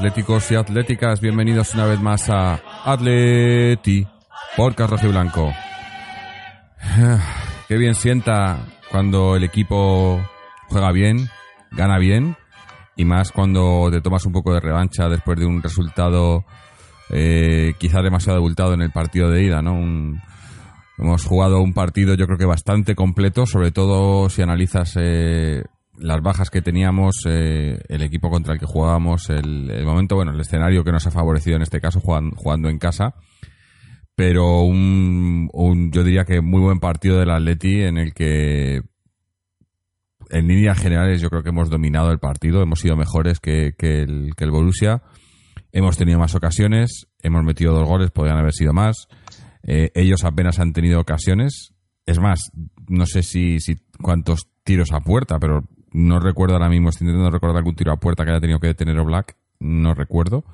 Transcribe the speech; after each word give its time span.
atléticos 0.00 0.50
y 0.50 0.54
atléticas, 0.54 1.20
bienvenidos 1.20 1.74
una 1.74 1.84
vez 1.84 2.00
más 2.00 2.30
a 2.30 2.58
Atleti, 2.86 4.06
podcast 4.56 4.92
rojo 4.92 5.06
y 5.06 5.10
blanco. 5.10 5.52
Qué 7.68 7.76
bien 7.76 7.94
sienta 7.94 8.60
cuando 8.90 9.36
el 9.36 9.44
equipo 9.44 10.18
juega 10.68 10.90
bien, 10.92 11.28
gana 11.72 11.98
bien, 11.98 12.34
y 12.96 13.04
más 13.04 13.30
cuando 13.30 13.90
te 13.90 14.00
tomas 14.00 14.24
un 14.24 14.32
poco 14.32 14.54
de 14.54 14.60
revancha 14.60 15.06
después 15.10 15.38
de 15.38 15.44
un 15.44 15.62
resultado 15.62 16.46
eh, 17.10 17.74
quizá 17.78 18.00
demasiado 18.00 18.38
abultado 18.38 18.72
en 18.72 18.80
el 18.80 18.92
partido 18.92 19.28
de 19.30 19.44
ida, 19.44 19.60
¿no? 19.60 19.74
Un- 19.74 20.22
hemos 20.96 21.26
jugado 21.26 21.60
un 21.60 21.74
partido 21.74 22.14
yo 22.14 22.24
creo 22.24 22.38
que 22.38 22.46
bastante 22.46 22.94
completo, 22.94 23.44
sobre 23.44 23.70
todo 23.70 24.30
si 24.30 24.40
analizas 24.40 24.94
eh, 24.98 25.62
las 26.00 26.22
bajas 26.22 26.50
que 26.50 26.62
teníamos, 26.62 27.24
eh, 27.26 27.78
el 27.88 28.02
equipo 28.02 28.30
contra 28.30 28.54
el 28.54 28.60
que 28.60 28.66
jugábamos, 28.66 29.28
el, 29.30 29.70
el 29.70 29.84
momento, 29.84 30.16
bueno, 30.16 30.32
el 30.32 30.40
escenario 30.40 30.82
que 30.84 30.92
nos 30.92 31.06
ha 31.06 31.10
favorecido 31.10 31.56
en 31.56 31.62
este 31.62 31.80
caso 31.80 32.00
jugan- 32.00 32.30
jugando 32.34 32.68
en 32.68 32.78
casa, 32.78 33.14
pero 34.14 34.62
un, 34.62 35.48
un- 35.52 35.92
yo 35.92 36.02
diría 36.04 36.24
que 36.24 36.40
muy 36.40 36.60
buen 36.60 36.80
partido 36.80 37.18
del 37.18 37.30
Atleti 37.30 37.82
en 37.82 37.98
el 37.98 38.12
que 38.14 38.82
en 40.30 40.46
líneas 40.46 40.78
generales 40.78 41.20
yo 41.20 41.28
creo 41.28 41.42
que 41.42 41.48
hemos 41.48 41.70
dominado 41.70 42.10
el 42.12 42.18
partido, 42.18 42.62
hemos 42.62 42.80
sido 42.80 42.96
mejores 42.96 43.40
que, 43.40 43.74
que 43.76 44.02
el, 44.02 44.32
que 44.36 44.44
el 44.44 44.50
Borussia, 44.50 45.02
hemos 45.72 45.96
tenido 45.96 46.18
más 46.18 46.34
ocasiones, 46.34 47.06
hemos 47.22 47.44
metido 47.44 47.72
dos 47.74 47.88
goles, 47.88 48.10
podrían 48.10 48.38
haber 48.38 48.52
sido 48.52 48.72
más, 48.72 49.08
eh, 49.62 49.90
ellos 49.94 50.24
apenas 50.24 50.58
han 50.60 50.72
tenido 50.72 51.00
ocasiones, 51.00 51.74
es 52.06 52.18
más, 52.18 52.50
no 52.88 53.06
sé 53.06 53.22
si, 53.22 53.60
si 53.60 53.76
cuántos 54.00 54.48
tiros 54.62 54.92
a 54.92 55.00
puerta, 55.00 55.38
pero 55.38 55.64
no 55.92 56.20
recuerdo 56.20 56.54
ahora 56.54 56.68
mismo, 56.68 56.90
estoy 56.90 57.06
intentando 57.06 57.30
recordar 57.30 57.58
algún 57.58 57.74
tiro 57.74 57.92
a 57.92 57.96
puerta 57.98 58.24
que 58.24 58.30
haya 58.30 58.40
tenido 58.40 58.60
que 58.60 58.68
detener 58.68 59.02
Black, 59.02 59.36
no 59.58 59.94
recuerdo, 59.94 60.44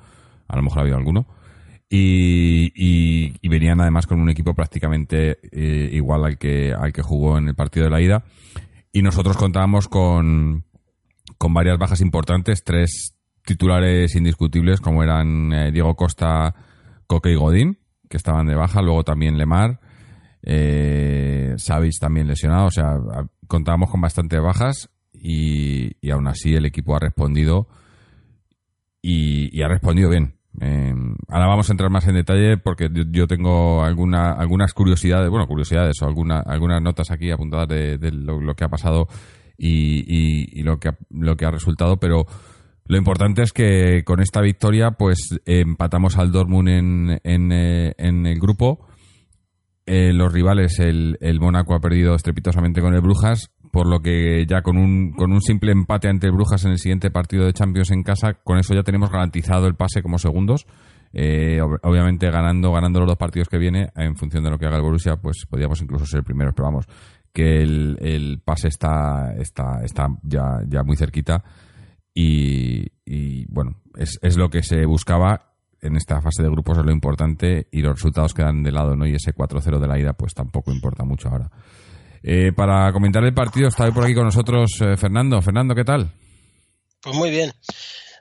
a 0.47 0.55
lo 0.55 0.63
mejor 0.63 0.79
ha 0.79 0.81
habido 0.81 0.97
alguno. 0.97 1.27
Y, 1.89 3.47
venían 3.47 3.79
además 3.79 4.07
con 4.07 4.19
un 4.19 4.29
equipo 4.29 4.53
prácticamente 4.53 5.39
eh, 5.51 5.89
igual 5.93 6.25
al 6.25 6.37
que, 6.37 6.73
al 6.73 6.91
que 6.91 7.01
jugó 7.01 7.37
en 7.37 7.47
el 7.47 7.55
partido 7.55 7.85
de 7.85 7.91
la 7.91 8.01
ida. 8.01 8.25
Y 8.91 9.01
nosotros 9.01 9.37
contábamos 9.37 9.87
con, 9.87 10.65
con 11.37 11.53
varias 11.53 11.77
bajas 11.77 12.01
importantes, 12.01 12.63
tres 12.63 13.15
titulares 13.45 14.15
indiscutibles 14.15 14.81
como 14.81 15.01
eran 15.03 15.53
eh, 15.53 15.71
Diego 15.71 15.95
Costa, 15.95 16.53
Coque 17.07 17.31
y 17.31 17.35
Godín, 17.35 17.79
que 18.09 18.17
estaban 18.17 18.47
de 18.47 18.55
baja, 18.55 18.81
luego 18.81 19.03
también 19.03 19.37
Lemar, 19.37 19.79
eh, 20.43 21.55
también 21.99 22.27
lesionado, 22.27 22.65
o 22.65 22.71
sea, 22.71 22.97
contábamos 23.47 23.89
con 23.89 24.01
bastantes 24.01 24.41
bajas 24.41 24.89
y, 25.21 25.91
y 26.01 26.11
aún 26.11 26.27
así 26.27 26.53
el 26.55 26.65
equipo 26.65 26.95
ha 26.95 26.99
respondido 26.99 27.67
y, 29.01 29.61
ha 29.61 29.67
respondido 29.67 30.09
bien. 30.09 30.33
Eh, 30.59 30.93
ahora 31.29 31.45
vamos 31.47 31.69
a 31.69 31.73
entrar 31.73 31.89
más 31.91 32.07
en 32.07 32.15
detalle 32.15 32.57
porque 32.57 32.89
yo, 32.91 33.03
yo 33.11 33.27
tengo 33.27 33.83
alguna, 33.83 34.31
algunas 34.31 34.73
curiosidades, 34.73 35.29
bueno, 35.29 35.47
curiosidades 35.47 36.01
o 36.01 36.05
alguna, 36.07 36.39
algunas 36.39 36.81
notas 36.81 37.11
aquí 37.11 37.29
apuntadas 37.29 37.67
de, 37.67 38.11
lo, 38.11 38.55
que 38.55 38.63
ha 38.63 38.69
pasado 38.69 39.07
y, 39.57 39.99
y- 40.07 40.59
y 40.59 40.63
lo, 40.63 40.79
que 40.79 40.89
ha, 40.89 40.97
lo 41.11 41.35
que 41.37 41.45
ha 41.45 41.51
resultado, 41.51 41.97
pero 41.97 42.25
lo 42.85 42.97
importante 42.97 43.43
es 43.43 43.53
que 43.53 44.03
con 44.03 44.19
esta 44.21 44.41
victoria 44.41 44.91
pues 44.91 45.39
empatamos 45.45 46.17
al 46.17 46.31
Dortmund 46.31 46.69
en, 46.69 47.19
en, 47.23 47.51
eh, 47.51 47.93
en 47.97 48.25
el 48.25 48.39
grupo. 48.39 48.87
Eh, 49.85 50.11
los 50.11 50.33
rivales, 50.33 50.79
el, 50.79 51.17
el 51.21 51.39
Mónaco 51.39 51.73
ha 51.73 51.79
perdido 51.79 52.13
estrepitosamente 52.15 52.81
con 52.81 52.93
el 52.93 52.99
Brujas, 53.01 53.51
por 53.77 53.85
lo 53.87 53.99
que 53.99 54.47
ya 54.49 54.63
con 54.63 54.75
un, 54.75 55.11
con 55.11 55.31
un 55.31 55.39
simple 55.39 55.71
empate 55.71 56.09
ante 56.09 56.31
Brujas 56.31 56.65
en 56.65 56.71
el 56.71 56.79
siguiente 56.79 57.11
partido 57.11 57.45
de 57.45 57.53
Champions 57.53 57.91
en 57.91 58.01
casa, 58.01 58.33
con 58.43 58.57
eso 58.57 58.73
ya 58.73 58.81
tenemos 58.81 59.11
garantizado 59.11 59.67
el 59.67 59.75
pase 59.75 60.01
como 60.01 60.17
segundos. 60.17 60.65
Eh, 61.13 61.59
ob- 61.61 61.77
obviamente 61.83 62.27
ganando, 62.31 62.71
ganando 62.71 63.01
los 63.01 63.07
dos 63.07 63.17
partidos 63.17 63.49
que 63.49 63.59
viene, 63.59 63.89
en 63.95 64.15
función 64.15 64.43
de 64.43 64.49
lo 64.49 64.57
que 64.57 64.65
haga 64.65 64.77
el 64.77 64.81
Borussia, 64.81 65.17
pues 65.17 65.45
podríamos 65.47 65.79
incluso 65.83 66.07
ser 66.07 66.23
primeros, 66.23 66.55
pero 66.55 66.65
vamos, 66.69 66.85
que 67.31 67.61
el, 67.61 67.99
el 68.01 68.41
pase 68.43 68.67
está, 68.69 69.35
está, 69.37 69.83
está 69.83 70.07
ya, 70.23 70.57
ya 70.67 70.81
muy 70.81 70.97
cerquita 70.97 71.43
y, 72.15 72.87
y, 73.05 73.45
bueno, 73.45 73.75
es, 73.95 74.17
es 74.23 74.37
lo 74.37 74.49
que 74.49 74.63
se 74.63 74.87
buscaba 74.87 75.53
en 75.81 75.95
esta 75.97 76.19
fase 76.19 76.41
de 76.41 76.49
grupos, 76.49 76.79
es 76.79 76.83
lo 76.83 76.91
importante 76.91 77.67
y 77.71 77.81
los 77.81 77.93
resultados 77.93 78.33
quedan 78.33 78.63
de 78.63 78.71
lado, 78.71 78.95
¿no? 78.95 79.05
Y 79.05 79.13
ese 79.13 79.35
4-0 79.35 79.77
de 79.79 79.87
la 79.87 79.99
ida 79.99 80.13
pues 80.13 80.33
tampoco 80.33 80.71
importa 80.73 81.03
mucho 81.03 81.29
ahora. 81.29 81.51
Eh, 82.23 82.51
para 82.55 82.91
comentar 82.91 83.23
el 83.23 83.33
partido 83.33 83.67
está 83.67 83.85
hoy 83.85 83.91
por 83.91 84.03
aquí 84.03 84.13
con 84.13 84.25
nosotros 84.25 84.71
eh, 84.81 84.97
Fernando. 84.97 85.41
Fernando, 85.41 85.75
¿qué 85.75 85.83
tal? 85.83 86.11
Pues 87.01 87.15
muy 87.15 87.29
bien. 87.29 87.53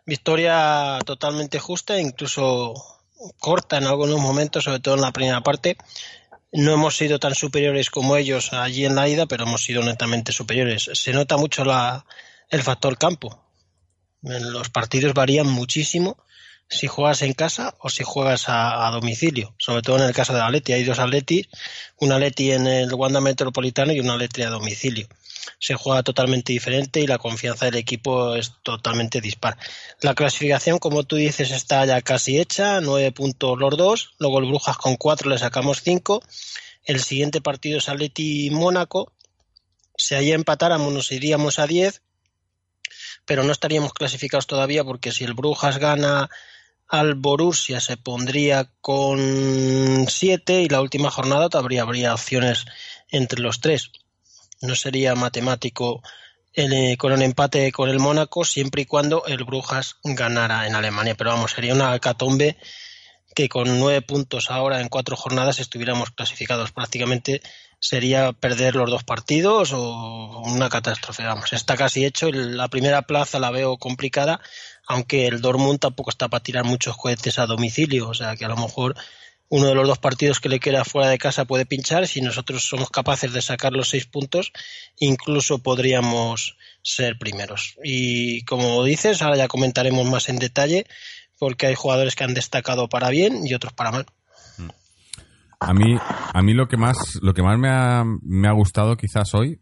Victoria 0.04 0.98
totalmente 1.04 1.58
justa, 1.58 1.98
incluso 2.00 2.74
corta 3.38 3.78
en 3.78 3.84
algunos 3.84 4.20
momentos, 4.20 4.64
sobre 4.64 4.80
todo 4.80 4.94
en 4.94 5.00
la 5.00 5.12
primera 5.12 5.40
parte. 5.40 5.76
No 6.52 6.72
hemos 6.72 6.96
sido 6.96 7.18
tan 7.18 7.34
superiores 7.34 7.90
como 7.90 8.16
ellos 8.16 8.52
allí 8.52 8.84
en 8.84 8.94
la 8.94 9.08
ida, 9.08 9.26
pero 9.26 9.44
hemos 9.44 9.64
sido 9.64 9.82
netamente 9.82 10.32
superiores. 10.32 10.90
Se 10.92 11.12
nota 11.12 11.36
mucho 11.36 11.64
la, 11.64 12.06
el 12.48 12.62
factor 12.62 12.96
campo. 12.96 13.42
Los 14.22 14.70
partidos 14.70 15.14
varían 15.14 15.48
muchísimo 15.48 16.16
si 16.68 16.86
juegas 16.86 17.22
en 17.22 17.32
casa 17.32 17.74
o 17.80 17.88
si 17.88 18.04
juegas 18.04 18.44
a, 18.48 18.90
domicilio. 18.92 19.54
Sobre 19.58 19.82
todo 19.82 19.98
en 19.98 20.04
el 20.04 20.14
caso 20.14 20.32
del 20.32 20.42
Atleti. 20.42 20.72
Hay 20.72 20.84
dos 20.84 20.98
Atletis, 20.98 21.48
un 21.98 22.12
Atleti 22.12 22.52
en 22.52 22.66
el 22.66 22.92
Wanda 22.94 23.20
Metropolitano 23.20 23.92
y 23.92 24.00
un 24.00 24.10
Atleti 24.10 24.42
a 24.42 24.50
domicilio 24.50 25.08
se 25.58 25.74
juega 25.74 26.02
totalmente 26.02 26.52
diferente 26.52 27.00
y 27.00 27.06
la 27.06 27.18
confianza 27.18 27.66
del 27.66 27.76
equipo 27.76 28.34
es 28.34 28.52
totalmente 28.62 29.20
dispar. 29.20 29.56
La 30.00 30.14
clasificación, 30.14 30.78
como 30.78 31.04
tú 31.04 31.16
dices, 31.16 31.50
está 31.50 31.84
ya 31.86 32.02
casi 32.02 32.38
hecha, 32.38 32.80
nueve 32.80 33.12
puntos 33.12 33.58
los 33.58 33.76
dos, 33.76 34.14
luego 34.18 34.40
el 34.40 34.46
Brujas 34.46 34.76
con 34.76 34.96
cuatro 34.96 35.30
le 35.30 35.38
sacamos 35.38 35.82
cinco, 35.82 36.22
el 36.84 37.02
siguiente 37.02 37.40
partido 37.40 37.78
es 37.78 37.88
Atleti 37.88 38.50
Mónaco, 38.50 39.12
si 39.96 40.14
allí 40.14 40.32
empatáramos 40.32 40.92
nos 40.92 41.10
iríamos 41.12 41.58
a 41.58 41.66
diez, 41.66 42.02
pero 43.24 43.42
no 43.42 43.52
estaríamos 43.52 43.92
clasificados 43.92 44.46
todavía 44.46 44.84
porque 44.84 45.10
si 45.10 45.24
el 45.24 45.34
Brujas 45.34 45.78
gana 45.78 46.30
al 46.88 47.14
Borussia 47.14 47.80
se 47.80 47.96
pondría 47.96 48.70
con 48.80 50.06
siete 50.08 50.62
y 50.62 50.68
la 50.68 50.80
última 50.80 51.10
jornada 51.10 51.48
todavía 51.48 51.82
habría 51.82 52.14
opciones 52.14 52.64
entre 53.10 53.40
los 53.40 53.60
tres 53.60 53.90
no 54.60 54.74
sería 54.74 55.14
matemático 55.14 56.02
el, 56.52 56.72
eh, 56.72 56.96
con 56.96 57.12
el 57.12 57.22
empate 57.22 57.70
con 57.72 57.88
el 57.88 57.98
Mónaco 57.98 58.44
siempre 58.44 58.82
y 58.82 58.86
cuando 58.86 59.24
el 59.26 59.44
Brujas 59.44 59.96
ganara 60.02 60.66
en 60.66 60.74
Alemania. 60.74 61.14
Pero 61.14 61.30
vamos, 61.30 61.52
sería 61.52 61.74
una 61.74 61.94
hecatombe 61.94 62.56
que 63.34 63.48
con 63.50 63.78
nueve 63.78 64.00
puntos 64.00 64.50
ahora 64.50 64.80
en 64.80 64.88
cuatro 64.88 65.16
jornadas 65.16 65.58
estuviéramos 65.58 66.10
clasificados. 66.10 66.72
Prácticamente 66.72 67.42
sería 67.78 68.32
perder 68.32 68.74
los 68.74 68.90
dos 68.90 69.04
partidos 69.04 69.72
o 69.74 70.42
una 70.46 70.70
catástrofe. 70.70 71.24
Vamos, 71.24 71.52
está 71.52 71.76
casi 71.76 72.06
hecho. 72.06 72.30
La 72.32 72.68
primera 72.68 73.02
plaza 73.02 73.38
la 73.38 73.50
veo 73.50 73.76
complicada, 73.76 74.40
aunque 74.86 75.26
el 75.26 75.40
Dortmund 75.40 75.80
tampoco 75.80 76.10
está 76.10 76.28
para 76.28 76.42
tirar 76.42 76.64
muchos 76.64 76.96
cohetes 76.96 77.38
a 77.38 77.46
domicilio. 77.46 78.08
O 78.08 78.14
sea 78.14 78.36
que 78.36 78.44
a 78.44 78.48
lo 78.48 78.56
mejor 78.56 78.94
uno 79.48 79.68
de 79.68 79.74
los 79.74 79.86
dos 79.86 79.98
partidos 79.98 80.40
que 80.40 80.48
le 80.48 80.60
queda 80.60 80.84
fuera 80.84 81.08
de 81.08 81.18
casa 81.18 81.44
puede 81.44 81.66
pinchar. 81.66 82.06
Si 82.06 82.20
nosotros 82.20 82.64
somos 82.68 82.90
capaces 82.90 83.32
de 83.32 83.42
sacar 83.42 83.72
los 83.72 83.88
seis 83.88 84.06
puntos, 84.06 84.52
incluso 84.98 85.58
podríamos 85.58 86.56
ser 86.82 87.18
primeros. 87.18 87.76
Y 87.84 88.44
como 88.44 88.82
dices, 88.84 89.22
ahora 89.22 89.36
ya 89.36 89.48
comentaremos 89.48 90.08
más 90.08 90.28
en 90.28 90.38
detalle, 90.38 90.86
porque 91.38 91.66
hay 91.66 91.74
jugadores 91.74 92.14
que 92.14 92.24
han 92.24 92.34
destacado 92.34 92.88
para 92.88 93.10
bien 93.10 93.46
y 93.46 93.54
otros 93.54 93.72
para 93.72 93.92
mal. 93.92 94.06
A 95.58 95.72
mí, 95.72 95.96
a 95.98 96.42
mí 96.42 96.52
lo 96.52 96.68
que 96.68 96.76
más, 96.76 96.96
lo 97.22 97.32
que 97.32 97.42
más 97.42 97.58
me 97.58 97.70
ha, 97.70 98.04
me 98.04 98.46
ha 98.46 98.52
gustado 98.52 98.96
quizás 98.96 99.32
hoy, 99.32 99.58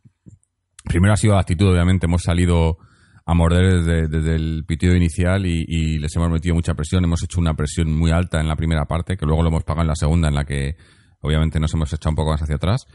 primero 0.82 1.14
ha 1.14 1.16
sido 1.16 1.34
la 1.34 1.40
actitud, 1.40 1.70
obviamente, 1.70 2.06
hemos 2.06 2.22
salido 2.22 2.78
a 3.26 3.34
morder 3.34 3.82
desde, 3.82 4.34
el 4.36 4.64
pitido 4.66 4.94
inicial 4.94 5.46
y, 5.46 5.98
les 5.98 6.14
hemos 6.16 6.30
metido 6.30 6.54
mucha 6.54 6.74
presión, 6.74 7.04
hemos 7.04 7.22
hecho 7.22 7.40
una 7.40 7.54
presión 7.54 7.92
muy 7.92 8.10
alta 8.10 8.40
en 8.40 8.48
la 8.48 8.56
primera 8.56 8.84
parte, 8.84 9.16
que 9.16 9.24
luego 9.26 9.42
lo 9.42 9.48
hemos 9.48 9.64
pagado 9.64 9.82
en 9.82 9.88
la 9.88 9.94
segunda, 9.96 10.28
en 10.28 10.34
la 10.34 10.44
que 10.44 10.76
obviamente 11.20 11.58
nos 11.58 11.72
hemos 11.72 11.92
echado 11.92 12.10
un 12.10 12.16
poco 12.16 12.32
más 12.32 12.42
hacia 12.42 12.56
atrás. 12.56 12.86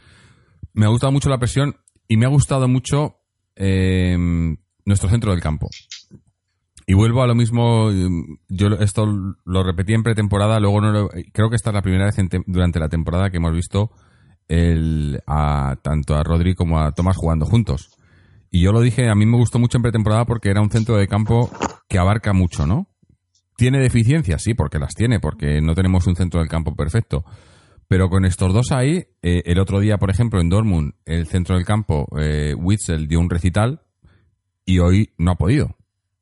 Me 0.73 0.85
ha 0.85 0.89
gustado 0.89 1.11
mucho 1.11 1.29
la 1.29 1.39
presión 1.39 1.75
y 2.07 2.17
me 2.17 2.25
ha 2.25 2.29
gustado 2.29 2.67
mucho 2.67 3.15
eh, 3.55 4.15
nuestro 4.85 5.09
centro 5.09 5.31
del 5.31 5.41
campo. 5.41 5.67
Y 6.85 6.93
vuelvo 6.93 7.21
a 7.23 7.27
lo 7.27 7.35
mismo, 7.35 7.89
eh, 7.91 8.07
yo 8.49 8.67
esto 8.79 9.07
lo 9.45 9.63
repetí 9.63 9.93
en 9.93 10.03
pretemporada, 10.03 10.59
luego 10.59 10.81
no 10.81 10.91
lo- 10.91 11.09
creo 11.33 11.49
que 11.49 11.55
esta 11.55 11.69
es 11.71 11.73
la 11.75 11.81
primera 11.81 12.05
vez 12.05 12.17
en 12.19 12.29
tem- 12.29 12.43
durante 12.47 12.79
la 12.79 12.89
temporada 12.89 13.29
que 13.29 13.37
hemos 13.37 13.53
visto 13.53 13.91
el, 14.47 15.21
a, 15.27 15.75
tanto 15.83 16.15
a 16.15 16.23
Rodri 16.23 16.55
como 16.55 16.79
a 16.79 16.91
Tomás 16.91 17.17
jugando 17.17 17.45
juntos. 17.45 17.91
Y 18.51 18.61
yo 18.61 18.71
lo 18.71 18.81
dije, 18.81 19.09
a 19.09 19.15
mí 19.15 19.25
me 19.25 19.37
gustó 19.37 19.59
mucho 19.59 19.77
en 19.77 19.83
pretemporada 19.83 20.25
porque 20.25 20.49
era 20.49 20.61
un 20.61 20.71
centro 20.71 20.97
de 20.97 21.07
campo 21.07 21.49
que 21.87 21.99
abarca 21.99 22.33
mucho, 22.33 22.65
¿no? 22.65 22.87
¿Tiene 23.57 23.79
deficiencias? 23.79 24.41
Sí, 24.41 24.53
porque 24.53 24.79
las 24.79 24.93
tiene, 24.95 25.19
porque 25.19 25.61
no 25.61 25.75
tenemos 25.75 26.07
un 26.07 26.15
centro 26.15 26.39
del 26.39 26.49
campo 26.49 26.75
perfecto. 26.75 27.25
Pero 27.87 28.09
con 28.09 28.23
estos 28.25 28.53
dos 28.53 28.71
ahí, 28.71 29.03
eh, 29.21 29.41
el 29.45 29.59
otro 29.59 29.79
día, 29.79 29.97
por 29.97 30.09
ejemplo, 30.09 30.39
en 30.39 30.49
Dortmund, 30.49 30.93
el 31.05 31.27
centro 31.27 31.55
del 31.55 31.65
campo, 31.65 32.07
eh, 32.19 32.53
Witzel 32.55 33.07
dio 33.07 33.19
un 33.19 33.29
recital 33.29 33.81
y 34.65 34.79
hoy 34.79 35.13
no 35.17 35.31
ha 35.31 35.35
podido. 35.35 35.75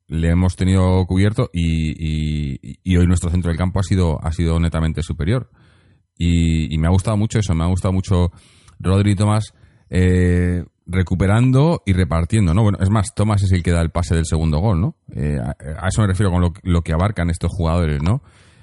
Le 0.06 0.30
hemos 0.30 0.56
tenido 0.56 1.04
cubierto 1.06 1.50
y, 1.52 2.78
y- 2.82 2.96
hoy 2.96 3.06
nuestro 3.06 3.30
centro 3.30 3.50
del 3.50 3.58
campo 3.58 3.78
ha 3.80 3.82
sido, 3.82 4.18
ha 4.24 4.32
sido 4.32 4.58
netamente 4.58 5.02
superior. 5.02 5.50
Y, 6.16 6.74
y 6.74 6.78
me 6.78 6.88
ha 6.88 6.90
gustado 6.90 7.16
mucho 7.16 7.38
eso, 7.38 7.54
me 7.54 7.64
ha 7.64 7.68
gustado 7.68 7.92
mucho 7.92 8.32
Rodri 8.80 9.12
y 9.12 9.14
Tomás 9.16 9.52
eh, 9.90 10.64
recuperando 10.88 11.82
y 11.86 11.92
repartiendo, 11.92 12.54
¿no? 12.54 12.62
Bueno, 12.62 12.78
es 12.80 12.90
más, 12.90 13.14
Tomás 13.14 13.42
es 13.42 13.52
el 13.52 13.62
que 13.62 13.70
da 13.72 13.82
el 13.82 13.90
pase 13.90 14.14
del 14.14 14.24
segundo 14.26 14.58
gol, 14.58 14.80
¿no? 14.80 14.96
Eh, 15.14 15.38
a, 15.38 15.86
eso 15.88 16.00
me 16.00 16.08
refiero 16.08 16.32
con 16.32 16.40
lo, 16.40 16.52
lo 16.62 16.82
que 16.82 16.92
abarcan 16.92 17.30
estos 17.30 17.52
jugadores, 17.52 18.02
¿no? 18.02 18.22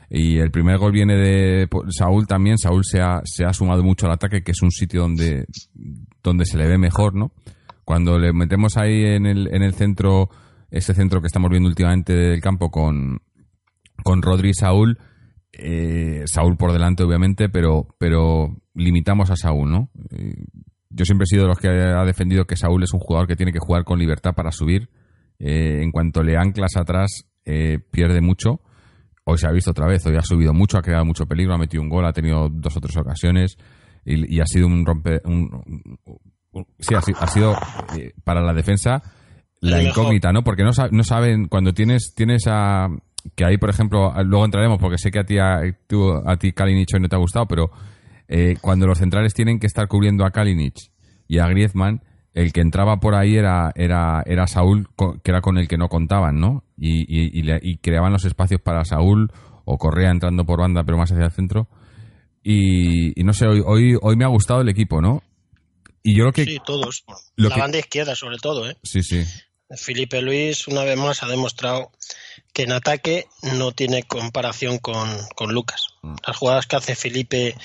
Y 0.09 0.37
el 0.39 0.51
primer 0.51 0.77
gol 0.77 0.91
viene 0.91 1.15
de 1.15 1.67
po- 1.67 1.83
Saúl 1.89 2.27
también. 2.27 2.57
Saúl 2.57 2.83
se 2.83 2.99
ha, 3.01 3.21
se 3.23 3.45
ha 3.45 3.53
sumado 3.53 3.83
mucho 3.83 4.05
al 4.07 4.13
ataque, 4.13 4.43
que 4.43 4.51
es 4.51 4.61
un 4.61 4.71
sitio 4.71 5.01
donde, 5.01 5.45
donde 6.23 6.45
se 6.45 6.57
le 6.57 6.67
ve 6.67 6.77
mejor, 6.77 7.15
¿no? 7.15 7.31
Cuando 7.83 8.17
le 8.19 8.33
metemos 8.33 8.77
ahí 8.77 9.03
en 9.03 9.25
el, 9.27 9.47
en 9.53 9.61
el 9.63 9.73
centro, 9.73 10.29
ese 10.71 10.93
centro 10.93 11.21
que 11.21 11.27
estamos 11.27 11.49
viendo 11.51 11.69
últimamente 11.69 12.13
del 12.13 12.41
campo 12.41 12.71
con, 12.71 13.19
con 14.03 14.21
Rodri 14.21 14.49
y 14.49 14.53
Saúl, 14.53 14.97
eh, 15.53 16.23
Saúl 16.25 16.57
por 16.57 16.71
delante, 16.71 17.03
obviamente, 17.03 17.49
pero, 17.49 17.87
pero 17.99 18.55
limitamos 18.73 19.29
a 19.31 19.35
Saúl, 19.35 19.71
¿no? 19.71 19.89
Yo 20.95 21.05
siempre 21.05 21.23
he 21.23 21.27
sido 21.27 21.43
de 21.43 21.49
los 21.49 21.59
que 21.59 21.67
ha 21.67 22.03
defendido 22.05 22.45
que 22.45 22.55
Saúl 22.55 22.83
es 22.83 22.93
un 22.93 22.99
jugador 22.99 23.27
que 23.27 23.35
tiene 23.35 23.51
que 23.51 23.59
jugar 23.59 23.83
con 23.83 23.99
libertad 23.99 24.33
para 24.33 24.51
subir. 24.51 24.89
Eh, 25.39 25.81
en 25.83 25.91
cuanto 25.91 26.23
le 26.23 26.37
anclas 26.37 26.77
atrás, 26.77 27.25
eh, 27.43 27.79
pierde 27.91 28.21
mucho. 28.21 28.61
Hoy 29.25 29.37
se 29.37 29.47
ha 29.47 29.51
visto 29.51 29.71
otra 29.71 29.87
vez, 29.87 30.05
hoy 30.05 30.15
ha 30.15 30.21
subido 30.21 30.53
mucho, 30.53 30.77
ha 30.77 30.81
creado 30.81 31.03
mucho 31.03 31.25
peligro, 31.25 31.53
ha 31.53 31.57
metido 31.57 31.83
un 31.83 31.89
gol, 31.89 32.05
ha 32.05 32.13
tenido 32.13 32.47
dos 32.49 32.77
o 32.77 32.79
tres 32.79 32.95
ocasiones 32.95 33.57
y, 34.05 34.35
y 34.37 34.39
ha 34.39 34.45
sido 34.45 34.67
un 34.67 34.85
rompe. 34.85 35.19
Un, 35.25 35.49
un- 35.65 35.99
un- 36.53 36.65
sí, 36.79 36.95
ha, 36.95 36.99
ha 36.99 37.27
sido 37.27 37.53
eh, 37.97 38.13
para 38.23 38.41
la 38.41 38.53
defensa 38.53 39.01
la 39.61 39.81
incógnita, 39.81 40.31
¿no? 40.31 40.43
Porque 40.43 40.63
no, 40.63 40.71
no 40.91 41.03
saben, 41.03 41.47
cuando 41.47 41.73
tienes, 41.73 42.13
tienes 42.15 42.43
a. 42.47 42.87
Que 43.35 43.43
ahí, 43.45 43.57
por 43.57 43.71
ejemplo, 43.71 44.13
luego 44.23 44.45
entraremos 44.45 44.77
porque 44.79 44.99
sé 44.99 45.09
que 45.09 45.19
a 45.19 45.23
ti, 45.25 45.39
a, 45.39 45.59
tú- 45.87 46.21
a 46.23 46.37
ti 46.37 46.51
Kalinic 46.53 46.89
hoy 46.93 46.99
no 47.01 47.09
te 47.09 47.15
ha 47.15 47.19
gustado, 47.19 47.47
pero 47.47 47.71
eh, 48.27 48.55
cuando 48.61 48.87
los 48.87 48.97
centrales 48.99 49.33
tienen 49.33 49.59
que 49.59 49.67
estar 49.67 49.87
cubriendo 49.87 50.25
a 50.25 50.31
Kalinic 50.31 50.91
y 51.27 51.39
a 51.39 51.47
Griezmann, 51.47 52.01
el 52.33 52.51
que 52.51 52.61
entraba 52.61 52.97
por 52.99 53.15
ahí 53.15 53.35
era, 53.37 53.71
era, 53.75 54.21
era 54.25 54.47
Saúl, 54.47 54.87
que 55.23 55.31
era 55.31 55.41
con 55.41 55.57
el 55.57 55.67
que 55.67 55.77
no 55.77 55.87
contaban, 55.87 56.39
¿no? 56.39 56.63
Y, 56.77 57.01
y- 57.07 57.39
y 57.39 57.43
le- 57.43 57.59
y 57.61 57.77
creaban 57.77 58.11
los 58.11 58.25
espacios 58.25 58.59
para 58.61 58.83
Saúl 58.83 59.31
o 59.63 59.77
Correa 59.77 60.11
entrando 60.11 60.43
por 60.45 60.59
banda, 60.59 60.83
pero 60.83 60.97
más 60.97 61.11
hacia 61.11 61.25
el 61.25 61.31
centro. 61.31 61.67
Y, 62.43 63.19
y 63.19 63.23
no 63.23 63.33
sé, 63.33 63.47
hoy, 63.47 63.61
hoy, 63.65 63.97
hoy 64.01 64.15
me 64.15 64.25
ha 64.25 64.29
gustado 64.29 64.61
el 64.61 64.69
equipo, 64.69 65.01
¿no? 65.01 65.23
Y 66.03 66.15
yo 66.15 66.25
creo 66.25 66.33
que. 66.33 66.45
Sí, 66.45 66.59
todos. 66.63 67.03
lo 67.35 67.49
la 67.49 67.55
que- 67.55 67.61
banda 67.61 67.79
izquierda, 67.79 68.15
sobre 68.15 68.37
todo, 68.37 68.69
¿eh? 68.69 68.77
Sí, 68.83 69.01
sí. 69.01 69.23
Felipe 69.77 70.21
Luis, 70.21 70.67
una 70.67 70.83
vez 70.83 70.95
más, 70.97 71.23
ha 71.23 71.27
demostrado 71.27 71.89
que 72.53 72.63
en 72.63 72.71
ataque 72.73 73.25
no 73.57 73.71
tiene 73.71 74.03
comparación 74.03 74.77
con, 74.77 75.09
con 75.35 75.53
Lucas. 75.53 75.87
Mm. 76.03 76.15
Las 76.27 76.37
jugadas 76.37 76.67
que 76.67 76.75
hace 76.75 76.95
Felipe 76.95 77.55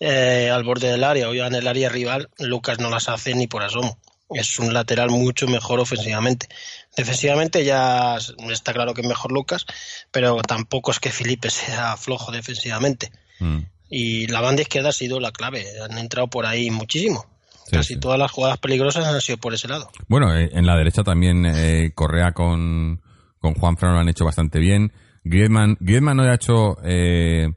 eh, 0.00 0.50
al 0.50 0.64
borde 0.64 0.88
del 0.88 1.04
área 1.04 1.28
o 1.28 1.34
ya 1.34 1.46
en 1.46 1.54
el 1.54 1.68
área 1.68 1.88
rival, 1.88 2.28
Lucas 2.38 2.78
no 2.78 2.90
las 2.90 3.08
hace 3.08 3.34
ni 3.34 3.46
por 3.46 3.62
asomo. 3.62 3.98
Es 4.30 4.58
un 4.58 4.72
lateral 4.72 5.10
mucho 5.10 5.46
mejor 5.48 5.80
ofensivamente. 5.80 6.48
Defensivamente 6.96 7.64
ya 7.64 8.16
está 8.50 8.72
claro 8.72 8.94
que 8.94 9.00
es 9.00 9.08
mejor 9.08 9.32
Lucas, 9.32 9.66
pero 10.10 10.40
tampoco 10.42 10.90
es 10.92 11.00
que 11.00 11.10
Felipe 11.10 11.50
sea 11.50 11.96
flojo 11.96 12.30
defensivamente. 12.30 13.10
Mm. 13.40 13.58
Y 13.88 14.28
la 14.28 14.40
banda 14.40 14.62
izquierda 14.62 14.90
ha 14.90 14.92
sido 14.92 15.18
la 15.18 15.32
clave. 15.32 15.66
Han 15.82 15.98
entrado 15.98 16.28
por 16.28 16.46
ahí 16.46 16.70
muchísimo. 16.70 17.26
Sí, 17.64 17.72
Casi 17.72 17.94
sí. 17.94 18.00
todas 18.00 18.18
las 18.18 18.30
jugadas 18.30 18.58
peligrosas 18.58 19.04
han 19.04 19.20
sido 19.20 19.38
por 19.38 19.52
ese 19.52 19.66
lado. 19.66 19.90
Bueno, 20.08 20.36
eh, 20.36 20.50
en 20.52 20.64
la 20.64 20.76
derecha 20.76 21.02
también 21.02 21.44
eh, 21.46 21.90
Correa 21.94 22.32
con, 22.32 23.02
con 23.40 23.54
Juan 23.54 23.76
Fran 23.76 23.94
lo 23.94 24.00
han 24.00 24.08
hecho 24.08 24.24
bastante 24.24 24.60
bien. 24.60 24.92
Griezmann, 25.24 25.76
Griezmann 25.80 26.20
hoy 26.20 26.28
ha 26.28 26.34
hecho, 26.34 26.78
eh, 26.84 27.48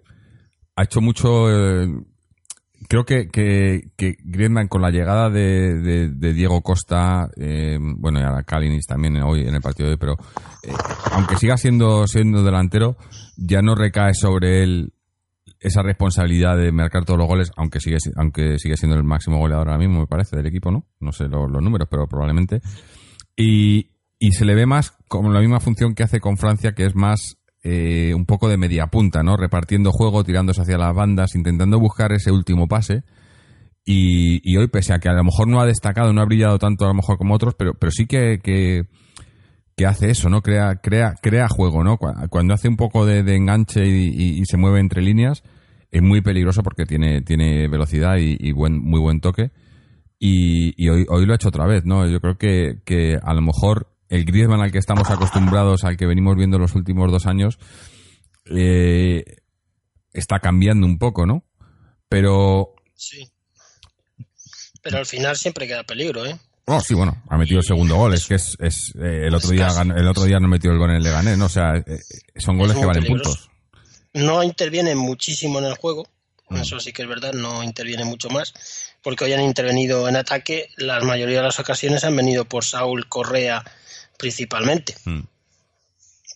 ha 0.75 0.83
hecho 0.83 1.01
mucho, 1.01 1.49
eh, 1.49 1.87
creo 3.01 3.05
que, 3.05 3.81
que, 3.97 4.17
Griezmann 4.23 4.67
con 4.67 4.83
la 4.83 4.91
llegada 4.91 5.31
de, 5.31 6.09
Diego 6.33 6.61
Costa, 6.61 7.27
eh, 7.37 7.79
bueno, 7.79 8.19
y 8.19 8.23
ahora 8.23 8.43
Kalinic 8.43 8.85
también 8.87 9.17
hoy 9.23 9.47
en 9.47 9.55
el 9.55 9.61
partido 9.61 9.87
de 9.87 9.93
hoy, 9.93 9.97
pero 9.99 10.13
eh, 10.61 10.71
aunque 11.11 11.37
siga 11.37 11.57
siendo, 11.57 12.05
siendo 12.05 12.43
delantero, 12.43 12.95
ya 13.35 13.63
no 13.63 13.73
recae 13.73 14.13
sobre 14.13 14.61
él 14.61 14.93
esa 15.59 15.81
responsabilidad 15.81 16.55
de 16.55 16.71
marcar 16.71 17.03
todos 17.03 17.17
los 17.17 17.27
goles, 17.27 17.51
aunque 17.57 17.79
sigue, 17.79 17.97
si- 17.99 18.11
aunque 18.15 18.59
sigue 18.59 18.77
siendo 18.77 18.95
el 18.95 19.03
máximo 19.03 19.39
goleador 19.39 19.69
ahora 19.69 19.79
mismo, 19.79 20.01
me 20.01 20.07
parece, 20.07 20.35
del 20.35 20.45
equipo, 20.45 20.69
¿no? 20.69 20.85
No 20.99 21.11
sé 21.13 21.23
lo- 21.27 21.47
los 21.47 21.63
números, 21.63 21.87
pero 21.89 22.05
probablemente. 22.07 22.61
Y, 23.35 23.89
y 24.19 24.33
se 24.33 24.45
le 24.45 24.53
ve 24.53 24.67
más 24.67 24.93
como 25.07 25.31
la 25.31 25.39
misma 25.39 25.59
función 25.59 25.95
que 25.95 26.03
hace 26.03 26.19
con 26.19 26.37
Francia, 26.37 26.73
que 26.73 26.85
es 26.85 26.93
más 26.93 27.37
eh, 27.63 28.13
un 28.13 28.25
poco 28.25 28.50
de 28.50 28.57
media 28.57 28.88
punta, 28.88 29.24
¿no? 29.24 29.38
Repartiendo 29.38 29.92
juego, 29.92 30.24
tirándose 30.24 30.62
hacia 30.62 30.77
las 30.77 30.94
bandas, 30.94 31.36
intentando 31.36 31.80
buscar 31.80 32.12
ese 32.12 32.31
último 32.31 32.68
pase. 32.68 33.04
Y, 33.86 34.55
hoy, 34.58 34.67
pese 34.67 34.93
a 34.93 35.00
que 35.00 35.10
a 35.10 35.13
lo 35.13 35.24
mejor 35.25 35.48
no 35.48 35.60
ha 35.60 35.65
destacado, 35.65 36.13
no 36.13 36.22
ha 36.22 36.25
brillado 36.25 36.58
tanto 36.58 36.86
a 36.86 36.89
lo 36.89 36.93
mejor 36.93 37.17
como 37.17 37.34
otros, 37.36 37.53
pero, 37.58 37.74
pero 37.74 37.91
sí 37.91 38.05
que, 38.05 38.39
que, 38.41 38.84
hace 39.86 40.10
eso, 40.10 40.29
¿no? 40.29 40.41
Crea, 40.41 40.75
crea, 40.82 41.15
crea 41.22 41.48
juego, 41.50 41.84
¿no? 41.84 41.98
Cu- 41.98 42.13
Cuando 42.29 42.53
hace 42.53 42.70
un 42.70 42.77
poco 42.77 43.05
de, 43.05 43.24
de 43.24 43.36
enganche 43.36 43.86
y, 43.86 44.08
y- 44.08 44.39
y 44.41 44.46
se 44.46 44.55
mueve 44.55 44.79
entre 44.79 45.01
líneas, 45.01 45.43
es 45.91 46.01
muy 46.01 46.22
peligroso 46.22 46.63
porque 46.63 46.86
tiene, 46.86 47.22
tiene 47.22 47.67
velocidad 47.67 48.15
y, 48.17 48.51
buen, 48.53 48.79
muy 48.79 49.00
buen 49.01 49.20
toque. 49.20 49.51
Y, 50.20 50.74
y 50.82 50.88
hoy, 50.89 51.05
hoy 51.10 51.25
lo 51.25 51.34
ha 51.34 51.36
hecho 51.36 51.50
otra 51.50 51.65
vez, 51.67 51.84
¿no? 51.86 52.08
Yo 52.08 52.22
creo 52.22 52.38
que, 52.38 52.77
que 52.86 53.17
a 53.22 53.34
lo 53.34 53.41
mejor 53.41 53.92
el 54.13 54.25
Griezmann 54.25 54.62
al 54.62 54.72
que 54.72 54.77
estamos 54.77 55.10
acostumbrados, 55.10 55.84
al 55.84 55.98
que 55.98 56.05
venimos 56.05 56.36
viendo 56.36 56.60
los 56.60 56.75
últimos 56.75 57.12
dos 57.12 57.25
años, 57.25 57.58
eh, 58.46 59.24
está 60.12 60.39
cambiando 60.39 60.86
un 60.86 60.98
poco, 60.98 61.25
¿no? 61.25 61.43
Pero, 62.08 62.75
Sí. 62.96 63.27
Pero 64.82 64.98
al 64.98 65.05
final 65.05 65.36
siempre 65.38 65.65
queda 65.65 65.84
peligro, 65.84 66.25
¿eh? 66.25 66.38
oh, 66.65 66.79
sí, 66.79 66.93
bueno, 66.93 67.24
ha 67.29 67.38
metido 67.38 67.60
el 67.60 67.65
segundo 67.65 67.96
gol. 67.96 68.13
Es 68.13 68.27
que 68.27 68.36
es, 68.36 68.55
es, 68.60 68.93
eh, 69.01 69.24
el 69.27 69.34
otro 69.34 69.50
día 69.50 69.70
el 69.96 70.08
otro 70.08 70.25
día 70.25 70.39
no 70.39 70.48
metió 70.48 70.72
el 70.72 70.77
gol 70.77 70.91
en 70.91 70.98
el 70.98 71.03
Leganés, 71.03 71.38
¿no? 71.38 71.46
O 71.46 71.50
sea, 71.50 71.75
eh, 71.77 72.00
son 72.36 72.58
goles 72.58 72.77
que 72.77 72.86
valen 72.86 73.03
peligroso. 73.03 73.32
puntos. 73.39 73.50
No 74.13 74.43
interviene 74.43 74.93
muchísimo 74.96 75.60
en 75.60 75.65
el 75.65 75.75
juego, 75.75 76.08
Mm. 76.50 76.58
eso 76.58 76.79
sí 76.79 76.91
que 76.93 77.01
es 77.03 77.08
verdad, 77.08 77.34
no 77.34 77.63
interviene 77.63 78.05
mucho 78.05 78.29
más, 78.29 78.53
porque 79.01 79.24
hoy 79.24 79.34
han 79.34 79.41
intervenido 79.41 80.08
en 80.08 80.17
ataque, 80.17 80.70
la 80.77 81.00
mayoría 81.00 81.38
de 81.38 81.43
las 81.46 81.60
ocasiones 81.60 82.03
han 82.03 82.15
venido 82.15 82.46
por 82.46 82.63
Saúl 82.63 83.08
Correa 83.08 83.63
principalmente. 84.17 84.96
Mm. 85.05 85.22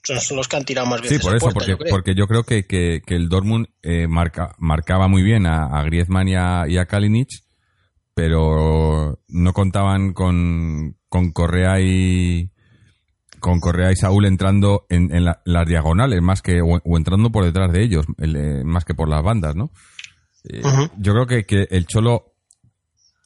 Son, 0.03 0.37
los 0.37 0.47
que 0.47 0.55
han 0.55 0.63
tirado 0.63 0.87
más 0.87 1.01
Sí, 1.01 1.09
veces 1.15 1.21
por 1.21 1.33
a 1.33 1.35
eso, 1.37 1.43
puerta, 1.47 1.59
porque, 1.59 1.71
yo 1.71 1.77
creo. 1.77 1.89
porque 1.91 2.15
yo 2.15 2.27
creo 2.27 2.43
que, 2.43 2.65
que, 2.65 3.01
que 3.05 3.15
el 3.15 3.27
Dortmund 3.27 3.67
eh, 3.83 4.07
marca, 4.07 4.55
marcaba 4.57 5.07
muy 5.09 5.21
bien 5.21 5.45
a, 5.45 5.65
a 5.65 5.83
Griezmann 5.83 6.29
y 6.29 6.35
a, 6.35 6.63
y 6.67 6.77
a 6.77 6.85
Kalinic, 6.85 7.27
pero 8.13 9.19
no 9.27 9.53
contaban 9.53 10.13
con, 10.13 10.95
con 11.09 11.31
Correa 11.31 11.81
y 11.81 12.49
con 13.39 13.59
Correa 13.59 13.91
y 13.91 13.95
Saúl 13.95 14.25
entrando 14.25 14.85
en, 14.89 15.13
en 15.13 15.25
la- 15.25 15.41
las 15.45 15.67
diagonales 15.67 16.21
más 16.21 16.41
que 16.41 16.61
o, 16.61 16.81
o 16.83 16.97
entrando 16.97 17.29
por 17.31 17.43
detrás 17.45 17.71
de 17.71 17.83
ellos 17.83 18.05
el, 18.17 18.35
eh, 18.35 18.63
más 18.63 18.85
que 18.85 18.95
por 18.95 19.09
las 19.09 19.21
bandas, 19.23 19.55
¿no? 19.55 19.71
Eh. 20.49 20.61
Yo 20.97 21.13
creo 21.13 21.27
que, 21.27 21.43
que 21.43 21.67
el 21.69 21.85
Cholo 21.85 22.33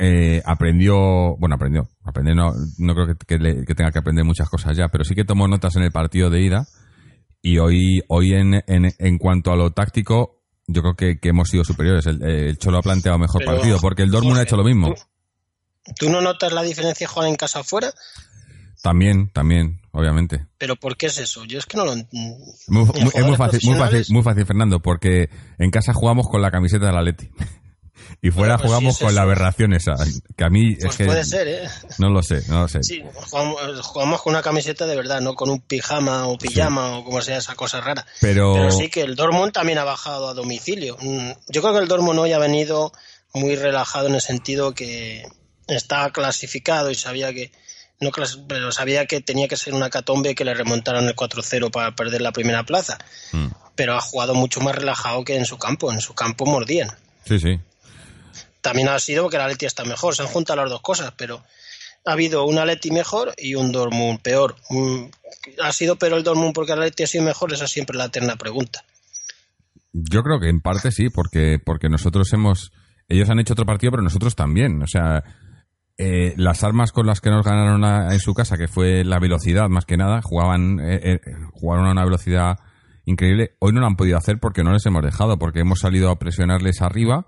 eh, 0.03 0.41
aprendió, 0.45 1.35
bueno, 1.37 1.55
aprendió, 1.55 1.87
aprender 2.03 2.35
no, 2.35 2.51
no 2.79 2.93
creo 2.95 3.05
que, 3.07 3.13
que 3.27 3.37
le- 3.37 3.63
que 3.65 3.75
tenga 3.75 3.91
que 3.91 3.99
aprender 3.99 4.25
muchas 4.25 4.49
cosas 4.49 4.75
ya, 4.75 4.87
pero 4.87 5.03
sí 5.03 5.13
que 5.13 5.23
tomó 5.25 5.47
notas 5.47 5.75
en 5.75 5.83
el 5.83 5.91
partido 5.91 6.31
de 6.31 6.41
ida 6.41 6.65
y 7.43 7.59
hoy, 7.59 8.01
hoy 8.07 8.33
en, 8.33 8.55
en, 8.67 8.91
en 8.97 9.17
cuanto 9.19 9.51
a 9.51 9.55
lo 9.55 9.69
táctico, 9.71 10.41
yo 10.67 10.81
creo 10.81 10.95
que, 10.95 11.19
que 11.19 11.29
hemos 11.29 11.49
sido 11.49 11.63
superiores. 11.63 12.05
El, 12.07 12.23
el 12.23 12.57
Cholo 12.57 12.79
ha 12.79 12.81
planteado 12.81 13.19
mejor 13.19 13.41
Pero, 13.45 13.57
partido 13.57 13.77
porque 13.79 14.01
el 14.03 14.09
Dortmund 14.09 14.37
ha 14.39 14.43
hecho 14.43 14.57
lo 14.57 14.63
mismo. 14.63 14.93
¿tú, 14.93 15.93
tú 15.99 16.09
no 16.09 16.19
notas 16.21 16.51
la 16.51 16.63
diferencia 16.63 17.07
jugar 17.07 17.29
en 17.29 17.35
casa 17.35 17.59
afuera? 17.59 17.91
También, 18.83 19.29
también, 19.31 19.81
obviamente. 19.91 20.47
¿Pero 20.57 20.75
por 20.75 20.97
qué 20.97 21.05
es 21.07 21.19
eso? 21.19 21.45
Yo 21.45 21.59
es 21.59 21.67
que 21.67 21.77
no 21.77 21.85
lo... 21.85 21.93
Muy- 21.95 22.89
es 23.13 23.25
muy 23.25 23.35
fácil, 23.35 23.59
muy 23.65 23.77
fácil, 23.77 24.05
muy 24.09 24.23
fácil, 24.23 24.45
Fernando, 24.47 24.79
porque 24.79 25.29
en 25.59 25.69
casa 25.69 25.93
jugamos 25.93 26.27
con 26.27 26.41
la 26.41 26.49
camiseta 26.49 26.87
de 26.87 26.91
la 26.93 27.03
Leti. 27.03 27.29
Y 28.21 28.31
fuera 28.31 28.55
Bueno, 28.55 28.57
pues 28.57 28.67
jugamos 28.67 28.97
sí 28.97 29.03
es 29.03 29.07
con 29.07 29.15
la 29.15 29.21
aberración 29.23 29.73
esa, 29.73 29.93
que 30.35 30.43
a 30.43 30.49
mí 30.49 30.75
Pues 30.75 30.91
es 30.91 30.97
que 30.97 31.05
puede 31.05 31.25
ser, 31.25 31.47
¿eh? 31.47 31.69
no 31.97 32.09
lo 32.09 32.21
sé, 32.21 32.41
no 32.47 32.61
lo 32.61 32.67
sé. 32.67 32.83
Sí, 32.83 33.03
jugamos, 33.13 33.81
jugamos 33.81 34.21
con 34.21 34.33
una 34.33 34.41
camiseta 34.41 34.85
de 34.85 34.95
verdad, 34.95 35.21
no 35.21 35.35
con 35.35 35.49
un 35.49 35.61
pijama 35.61 36.27
o 36.27 36.37
pijama 36.37 36.97
o 36.97 37.03
como 37.03 37.21
sea 37.21 37.37
esa 37.37 37.55
cosa 37.55 37.81
rara. 37.81 38.05
Pero, 38.19 38.53
Pero 38.53 38.71
sí 38.71 38.89
que 38.89 39.01
el 39.01 39.15
Dortmund 39.15 39.53
también 39.53 39.77
ha 39.77 39.83
bajado 39.83 40.29
a 40.29 40.33
domicilio. 40.33 40.97
Mm, 41.01 41.31
Yo 41.49 41.61
creo 41.61 41.73
que 41.73 41.79
el 41.79 41.87
Dortmund 41.87 42.19
hoy 42.19 42.33
ha 42.33 42.39
venido 42.39 42.91
muy 43.33 43.55
relajado 43.55 44.07
en 44.07 44.15
el 44.15 44.21
sentido 44.21 44.73
que 44.73 45.25
estaba 45.67 46.11
clasificado 46.11 46.91
y 46.91 46.95
sabía 46.95 47.33
que 47.33 47.51
no 48.01 48.09
pero 48.47 48.71
sabía 48.71 49.05
que 49.05 49.21
tenía 49.21 49.47
que 49.47 49.55
ser 49.55 49.75
una 49.75 49.91
catombe 49.91 50.33
que 50.33 50.43
le 50.43 50.55
remontaran 50.55 51.05
el 51.05 51.15
4-0 51.15 51.69
para 51.69 51.95
perder 51.95 52.21
la 52.21 52.31
primera 52.31 52.63
plaza. 52.63 52.97
Mm. 53.31 53.47
Pero 53.75 53.95
ha 53.95 54.01
jugado 54.01 54.33
mucho 54.33 54.59
más 54.59 54.75
relajado 54.75 55.23
que 55.23 55.37
en 55.37 55.45
su 55.45 55.57
campo. 55.57 55.91
En 55.91 56.01
su 56.01 56.15
campo 56.15 56.45
mordían. 56.45 56.89
Sí, 57.25 57.39
sí. 57.39 57.59
También 58.61 58.89
ha 58.89 58.99
sido 58.99 59.23
porque 59.23 59.37
la 59.37 59.47
Leti 59.47 59.65
está 59.65 59.83
mejor. 59.85 60.15
Se 60.15 60.21
han 60.21 60.27
juntado 60.27 60.61
las 60.61 60.69
dos 60.69 60.81
cosas, 60.81 61.13
pero 61.17 61.43
ha 62.05 62.11
habido 62.13 62.45
un 62.45 62.57
Atleti 62.57 62.91
mejor 62.91 63.33
y 63.37 63.55
un 63.55 63.71
Dortmund 63.71 64.21
peor. 64.21 64.55
Mm, 64.69 65.05
¿Ha 65.61 65.71
sido 65.71 65.97
peor 65.97 66.13
el 66.13 66.23
Dortmund 66.23 66.53
porque 66.53 66.73
el 66.73 66.79
Atleti 66.79 67.03
ha 67.03 67.07
sido 67.07 67.23
mejor? 67.23 67.53
Esa 67.53 67.65
es 67.65 67.71
siempre 67.71 67.97
la 67.97 68.05
eterna 68.05 68.35
pregunta. 68.35 68.83
Yo 69.93 70.23
creo 70.23 70.39
que 70.39 70.49
en 70.49 70.61
parte 70.61 70.91
sí, 70.91 71.09
porque, 71.09 71.59
porque 71.63 71.89
nosotros 71.89 72.31
hemos... 72.33 72.71
Ellos 73.07 73.29
han 73.29 73.39
hecho 73.39 73.53
otro 73.53 73.65
partido, 73.65 73.91
pero 73.91 74.03
nosotros 74.03 74.35
también. 74.35 74.81
O 74.81 74.87
sea, 74.87 75.23
eh, 75.97 76.33
las 76.37 76.63
armas 76.63 76.91
con 76.91 77.05
las 77.05 77.19
que 77.19 77.29
nos 77.29 77.45
ganaron 77.45 77.83
en 78.11 78.19
su 78.19 78.33
casa, 78.33 78.57
que 78.57 78.67
fue 78.67 79.03
la 79.03 79.19
velocidad 79.19 79.67
más 79.67 79.85
que 79.85 79.97
nada, 79.97 80.21
jugaban, 80.23 80.79
eh, 80.79 80.99
eh, 81.03 81.19
jugaron 81.51 81.87
a 81.87 81.91
una 81.91 82.05
velocidad 82.05 82.57
increíble. 83.05 83.55
Hoy 83.59 83.73
no 83.73 83.81
lo 83.81 83.87
han 83.87 83.97
podido 83.97 84.17
hacer 84.17 84.39
porque 84.39 84.63
no 84.63 84.71
les 84.71 84.85
hemos 84.85 85.03
dejado, 85.03 85.37
porque 85.37 85.59
hemos 85.59 85.79
salido 85.79 86.09
a 86.09 86.17
presionarles 86.17 86.81
arriba. 86.81 87.27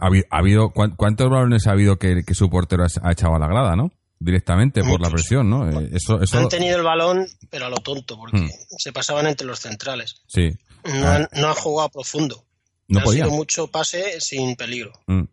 Ha, 0.00 0.38
habido, 0.38 0.70
¿Cuántos 0.70 1.28
balones 1.28 1.66
ha 1.66 1.72
habido 1.72 1.98
que, 1.98 2.24
su 2.32 2.48
portero 2.48 2.84
ha 2.84 3.12
echado 3.12 3.34
a 3.34 3.38
la 3.38 3.46
grada, 3.46 3.76
no? 3.76 3.90
directamente 4.20 4.82
por 4.84 5.00
la 5.00 5.10
presión, 5.10 5.48
¿no? 5.48 5.68
Eh, 5.68 5.90
eso, 5.94 6.20
eso... 6.20 6.38
Han 6.38 6.48
tenido 6.48 6.76
el 6.76 6.84
balón, 6.84 7.26
pero 7.48 7.66
a 7.66 7.70
lo 7.70 7.78
tonto, 7.78 8.18
porque 8.18 8.36
hmm. 8.36 8.48
se 8.76 8.92
pasaban 8.92 9.26
entre 9.26 9.46
los 9.46 9.60
centrales. 9.60 10.22
Sí. 10.26 10.50
No, 10.84 11.08
han, 11.08 11.28
no 11.40 11.54
jugado 11.54 11.88
profundo. 11.88 12.44
No 12.88 13.00
ha 13.00 13.06
sido 13.06 13.30
mucho 13.30 13.68
pase 13.68 14.20
sin 14.20 14.56
peligro. 14.56 14.92
Hmm. 15.06 15.24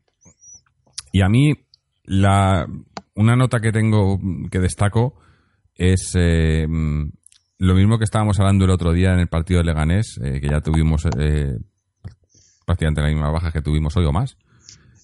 Y 1.12 1.22
a 1.22 1.28
mí, 1.28 1.54
la, 2.06 2.66
una 3.16 3.36
nota 3.36 3.60
que 3.60 3.74
tengo, 3.74 4.20
que 4.50 4.60
destaco, 4.60 5.20
es 5.76 6.14
eh, 6.16 6.66
lo 7.58 7.76
mismo 7.76 7.98
que 7.98 8.06
estábamos 8.06 8.40
hablando 8.40 8.66
el 8.66 8.72
otro 8.72 8.94
día 8.94 9.12
en 9.12 9.20
el 9.20 9.28
partido 9.28 9.60
de 9.60 9.66
Leganés, 9.66 10.18
eh, 10.24 10.40
que 10.40 10.48
ya 10.48 10.62
tuvimos 10.62 11.04
prácticamente 12.66 13.02
la 13.02 13.08
misma 13.10 13.32
baja 13.32 13.52
que 13.52 13.62
tuvimos 13.62 13.98
hoy 13.98 14.06
o 14.06 14.14
más. 14.14 14.38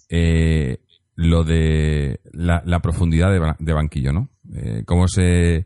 Eh, 0.09 0.79
lo 1.15 1.43
de 1.43 2.19
la, 2.31 2.79
profundidad 2.79 3.31
de, 3.59 3.73
banquillo, 3.73 4.13
¿no? 4.13 4.29
Eh, 4.53 4.83
se... 5.07 5.65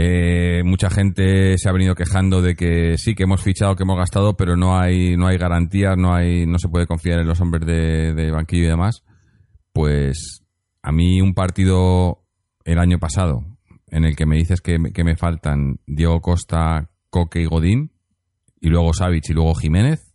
Eh, 0.00 0.62
mucha 0.64 0.90
gente 0.90 1.58
se 1.58 1.68
ha 1.68 1.72
venido 1.72 1.96
quejando 1.96 2.40
de 2.40 2.54
que 2.54 2.96
sí, 2.98 3.14
que 3.14 3.24
hemos 3.24 3.42
fichado, 3.42 3.74
que 3.74 3.82
hemos 3.82 3.96
gastado, 3.96 4.36
pero 4.36 4.56
no 4.56 4.78
hay, 4.78 5.16
no 5.16 5.26
hay 5.26 5.38
garantías, 5.38 5.96
no, 5.96 6.14
hay, 6.14 6.46
no 6.46 6.58
se 6.58 6.68
puede 6.68 6.86
confiar 6.86 7.18
en 7.18 7.26
los 7.26 7.40
hombres 7.40 7.66
de, 7.66 8.30
banquillo 8.30 8.64
y 8.64 8.68
demás. 8.68 9.02
Pues 9.72 10.44
a 10.82 10.92
mí 10.92 11.20
un 11.20 11.34
partido 11.34 12.22
el 12.64 12.78
año 12.78 12.98
pasado 12.98 13.44
en 13.88 14.04
el 14.04 14.14
que 14.14 14.26
me 14.26 14.36
dices 14.36 14.60
que, 14.60 14.78
me 14.78 15.16
faltan 15.16 15.80
Diego 15.86 16.20
Costa, 16.20 16.90
Coque 17.10 17.40
y 17.40 17.46
Godín, 17.46 17.90
y 18.60 18.68
luego 18.68 18.92
Savic 18.92 19.30
y 19.30 19.32
luego 19.32 19.54
Jiménez, 19.54 20.12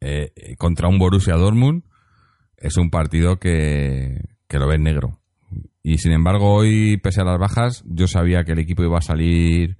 eh, 0.00 0.32
contra 0.56 0.88
un 0.88 0.98
Borussia 0.98 1.34
Dortmund, 1.34 1.82
es 2.60 2.76
un 2.76 2.90
partido 2.90 3.38
que, 3.38 4.20
lo 4.50 4.66
ves 4.66 4.80
negro. 4.80 5.18
Y 5.82 5.98
sin 5.98 6.12
embargo, 6.12 6.52
hoy, 6.52 6.98
pese 6.98 7.20
a 7.20 7.24
las 7.24 7.38
bajas, 7.38 7.84
yo 7.86 8.06
sabía 8.06 8.44
que 8.44 8.52
el 8.52 8.58
equipo 8.58 8.82
iba 8.82 8.98
a 8.98 9.02
salir 9.02 9.76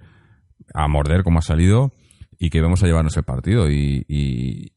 a 0.74 0.88
morder 0.88 1.22
como 1.22 1.38
ha 1.38 1.42
salido 1.42 1.92
y 2.38 2.50
que 2.50 2.58
íbamos 2.58 2.82
a 2.82 2.86
llevarnos 2.86 3.16
el 3.16 3.24
partido. 3.24 3.70
Y, 3.70 4.04
y, 4.08 4.72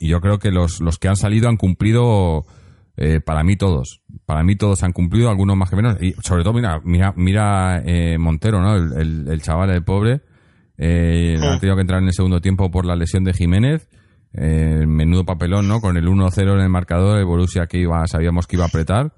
yo 0.00 0.20
creo 0.20 0.38
que 0.38 0.50
los, 0.50 0.80
los, 0.80 0.98
que 0.98 1.08
han 1.08 1.16
salido 1.16 1.48
han 1.48 1.56
cumplido, 1.56 2.44
eh, 2.96 3.20
para 3.20 3.44
mí 3.44 3.56
todos. 3.56 4.02
Para 4.26 4.42
mí 4.42 4.56
todos 4.56 4.82
han 4.82 4.92
cumplido, 4.92 5.28
algunos 5.28 5.56
más 5.56 5.70
que 5.70 5.76
menos. 5.76 6.02
Y 6.02 6.14
sobre 6.22 6.42
todo, 6.42 6.54
mira, 6.54 6.80
mira, 6.84 7.12
mira 7.16 7.82
eh, 7.84 8.18
Montero, 8.18 8.60
¿no? 8.60 8.76
El, 8.76 9.28
el, 9.28 9.42
chaval, 9.42 9.70
el 9.70 9.84
pobre. 9.84 10.22
Eh, 10.76 11.36
ha 11.40 11.58
tenido 11.58 11.76
que 11.76 11.82
entrar 11.82 12.00
en 12.00 12.08
el 12.08 12.12
segundo 12.12 12.40
tiempo 12.40 12.70
por 12.70 12.86
la 12.86 12.96
lesión 12.96 13.24
de 13.24 13.32
Jiménez 13.32 13.88
eh, 14.34 14.84
menudo 14.86 15.24
papelón, 15.24 15.68
¿no? 15.68 15.80
Con 15.80 15.96
el 15.96 16.06
1-0 16.06 16.54
en 16.54 16.60
el 16.60 16.68
marcador, 16.68 17.18
el 17.18 17.24
Borussia 17.24 17.66
que 17.66 17.78
iba, 17.78 18.06
sabíamos 18.06 18.46
que 18.46 18.56
iba 18.56 18.64
a 18.64 18.68
apretar. 18.68 19.12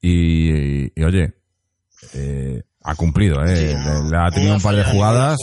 Y, 0.00 1.00
oye, 1.00 1.34
eh, 2.14 2.62
ha 2.82 2.94
cumplido, 2.96 3.44
¿eh? 3.44 3.76
le, 4.10 4.16
ha 4.16 4.30
tenido 4.30 4.54
un 4.54 4.62
par 4.62 4.74
de 4.74 4.84
jugadas, 4.84 5.38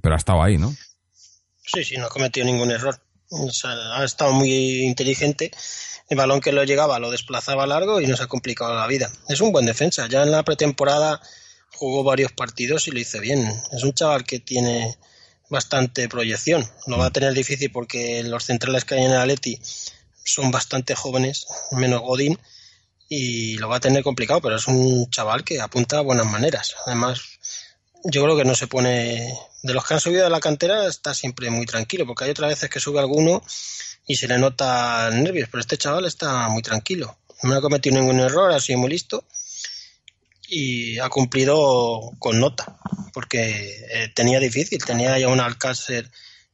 pero 0.00 0.14
ha 0.14 0.18
estado 0.18 0.42
ahí, 0.42 0.56
¿no? 0.56 0.74
Sí, 1.72 1.84
sí, 1.84 1.96
no 1.96 2.06
ha 2.06 2.08
cometido 2.08 2.46
ningún 2.46 2.70
error. 2.70 2.98
ha 3.94 4.04
estado 4.04 4.32
muy 4.32 4.84
inteligente. 4.84 5.50
El 6.08 6.16
balón 6.16 6.40
que 6.40 6.50
lo 6.50 6.64
llegaba 6.64 6.98
lo 6.98 7.10
desplazaba 7.10 7.66
largo 7.66 8.00
y 8.00 8.06
nos 8.06 8.20
ha 8.20 8.26
complicado 8.26 8.74
la 8.74 8.86
vida. 8.88 9.10
Es 9.28 9.40
un 9.40 9.52
buen 9.52 9.66
defensa. 9.66 10.08
Ya 10.08 10.22
en 10.22 10.32
la 10.32 10.42
pretemporada 10.42 11.20
jugó 11.72 12.02
varios 12.02 12.32
partidos 12.32 12.88
y 12.88 12.90
lo 12.90 12.98
hizo 12.98 13.20
bien. 13.20 13.46
Es 13.70 13.84
un 13.84 13.92
chaval 13.92 14.24
que 14.24 14.40
tiene 14.40 14.96
bastante 15.50 16.08
proyección. 16.08 16.66
Lo 16.86 16.96
va 16.96 17.06
a 17.06 17.10
tener 17.10 17.34
difícil 17.34 17.70
porque 17.70 18.22
los 18.22 18.44
centrales 18.44 18.84
que 18.84 18.94
hay 18.94 19.04
en 19.04 19.12
el 19.12 19.18
Atleti 19.18 19.60
son 20.24 20.50
bastante 20.50 20.94
jóvenes, 20.94 21.46
menos 21.72 22.00
Godín, 22.00 22.38
y 23.08 23.56
lo 23.58 23.68
va 23.68 23.76
a 23.76 23.80
tener 23.80 24.02
complicado, 24.02 24.40
pero 24.40 24.56
es 24.56 24.68
un 24.68 25.10
chaval 25.10 25.44
que 25.44 25.60
apunta 25.60 25.98
a 25.98 26.02
buenas 26.02 26.26
maneras. 26.26 26.76
Además, 26.86 27.20
yo 28.04 28.22
creo 28.22 28.36
que 28.36 28.44
no 28.44 28.54
se 28.54 28.68
pone. 28.68 29.34
De 29.62 29.74
los 29.74 29.84
que 29.84 29.94
han 29.94 30.00
subido 30.00 30.24
de 30.24 30.30
la 30.30 30.40
cantera, 30.40 30.86
está 30.86 31.12
siempre 31.12 31.50
muy 31.50 31.66
tranquilo, 31.66 32.06
porque 32.06 32.24
hay 32.24 32.30
otras 32.30 32.50
veces 32.50 32.70
que 32.70 32.80
sube 32.80 33.00
alguno 33.00 33.42
y 34.06 34.14
se 34.16 34.28
le 34.28 34.38
nota 34.38 35.10
nervios, 35.10 35.48
pero 35.50 35.60
este 35.60 35.76
chaval 35.76 36.06
está 36.06 36.48
muy 36.48 36.62
tranquilo. 36.62 37.18
No 37.42 37.54
ha 37.54 37.60
cometido 37.60 37.96
ningún 37.96 38.20
error, 38.20 38.52
ha 38.52 38.60
sido 38.60 38.78
muy 38.78 38.90
listo 38.90 39.24
y 40.50 40.98
ha 40.98 41.08
cumplido 41.08 42.10
con 42.18 42.40
nota, 42.40 42.76
porque 43.14 43.86
eh, 43.92 44.08
tenía 44.14 44.40
difícil, 44.40 44.84
tenía 44.84 45.16
ya 45.18 45.28
un 45.28 45.40
Alcácer 45.40 46.10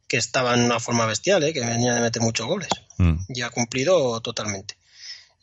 que 0.07 0.19
estaba 0.19 0.55
en 0.55 0.61
una 0.61 0.79
forma 0.79 1.07
bestial, 1.07 1.43
eh, 1.43 1.53
que 1.55 1.61
venía 1.61 1.95
de 1.95 2.03
meter 2.03 2.23
muchos 2.23 2.47
goles, 2.47 2.69
mm. 2.99 3.15
y 3.29 3.41
ha 3.41 3.49
cumplido 3.49 4.21
totalmente. 4.21 4.77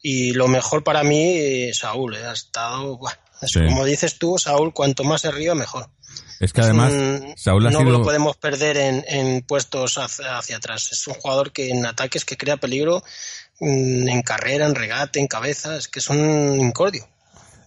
Y 0.04 0.34
lo 0.34 0.48
mejor 0.48 0.84
para 0.84 1.04
mí, 1.04 1.74
Saúl, 1.74 2.16
eh, 2.16 2.26
ha 2.26 2.34
estado, 2.34 3.00
como 3.54 3.86
dices 3.86 4.20
tú, 4.20 4.38
Saúl, 4.38 4.72
cuanto 4.72 5.04
más 5.04 5.26
arriba, 5.26 5.56
mejor. 5.56 5.90
Es 6.40 6.54
que 6.54 6.62
además, 6.62 6.94
Saúl 7.38 7.66
ha 7.66 7.72
no 7.72 7.84
lo 7.84 8.04
podemos 8.04 8.38
perder 8.38 8.78
en, 8.78 9.42
puestos 9.42 9.98
hacia, 9.98 10.38
hacia, 10.38 10.58
atrás. 10.58 10.92
Es 10.92 11.08
un 11.08 11.16
jugador 11.16 11.52
que 11.52 11.70
en 11.70 11.86
ataques 11.86 12.26
que 12.26 12.38
crea 12.38 12.58
peligro 12.58 13.04
mm, 13.60 14.10
en 14.10 14.22
carrera, 14.22 14.68
en 14.68 14.76
regate, 14.76 15.20
en 15.20 15.28
cabeza, 15.28 15.78
es 15.78 15.88
que 15.88 16.00
es 16.00 16.10
un 16.10 16.60
incordio. 16.60 17.08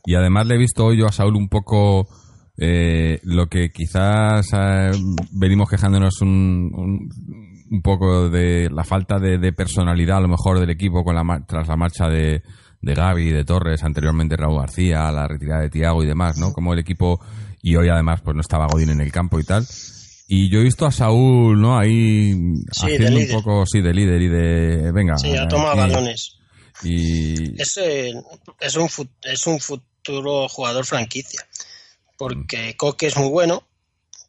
Y 0.06 0.14
además 0.14 0.46
le 0.46 0.54
he 0.54 0.58
visto 0.58 0.86
hoy 0.86 0.98
yo 0.98 1.06
a 1.06 1.12
Saúl 1.12 1.36
un 1.36 1.48
poco 1.48 2.08
eh, 2.58 3.20
lo 3.24 3.48
que 3.48 3.70
quizás 3.70 4.50
eh, 4.54 4.90
venimos 5.32 5.68
quejándonos 5.68 6.22
un, 6.22 7.10
un, 7.70 7.82
poco 7.82 8.30
de 8.30 8.70
la 8.70 8.82
falta 8.84 9.18
de, 9.18 9.52
personalidad 9.52 10.18
a 10.18 10.20
lo 10.22 10.28
mejor 10.28 10.58
del 10.58 10.70
equipo 10.70 11.04
con 11.04 11.16
la 11.16 11.44
tras 11.46 11.68
la 11.68 11.76
marcha 11.76 12.08
de, 12.08 12.42
de 12.80 12.94
Gaby, 12.94 13.30
de 13.30 13.44
Torres, 13.44 13.82
anteriormente 13.82 14.36
Raúl 14.36 14.60
García, 14.60 15.10
la 15.10 15.28
retirada 15.28 15.62
de 15.62 15.70
Tiago 15.70 16.02
y 16.02 16.06
demás, 16.06 16.38
¿no? 16.38 16.52
Como 16.52 16.72
el 16.72 16.78
equipo 16.78 17.20
y 17.60 17.76
hoy 17.76 17.88
además 17.88 18.22
pues 18.22 18.34
no 18.34 18.40
estaba 18.40 18.68
Godín 18.68 18.90
en 18.90 19.00
el 19.00 19.12
campo 19.12 19.38
y 19.38 19.44
tal. 19.44 19.66
Y 20.28 20.48
yo 20.50 20.60
he 20.60 20.64
visto 20.64 20.86
a 20.86 20.90
Saúl, 20.90 21.60
¿no? 21.60 21.78
Ahí 21.78 22.32
haciendo 22.70 23.18
un 23.18 23.28
poco, 23.42 23.66
sí, 23.66 23.80
de 23.80 23.92
líder 23.92 24.22
y 24.22 24.28
de, 24.28 24.92
venga. 24.92 25.18
Sí, 25.18 25.36
ha 25.36 25.46
tomado 25.46 25.76
balones. 25.76 26.38
Y... 26.82 27.60
Es, 27.60 27.76
es, 27.76 28.76
un, 28.76 28.88
es 29.22 29.46
un 29.46 29.60
jugador 30.48 30.84
franquicia. 30.84 31.46
Porque 32.16 32.72
mm. 32.72 32.76
Coque 32.76 33.06
es 33.06 33.16
muy 33.16 33.28
bueno 33.28 33.66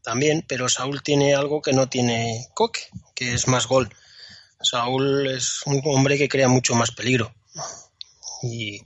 también, 0.04 0.44
pero 0.48 0.70
Saúl 0.70 1.04
tiene 1.04 1.36
algo 1.36 1.62
que 1.62 1.74
no 1.74 1.90
tiene 1.90 2.48
Coque, 2.54 2.82
que 3.16 3.34
es 3.34 3.48
más 3.48 3.68
gol. 3.68 3.90
Saúl 4.62 5.28
es 5.28 5.62
un 5.66 5.82
hombre 5.86 6.18
que 6.18 6.30
crea 6.30 6.48
mucho 6.48 6.76
más 6.76 6.92
peligro. 6.92 7.34
Y, 8.42 8.82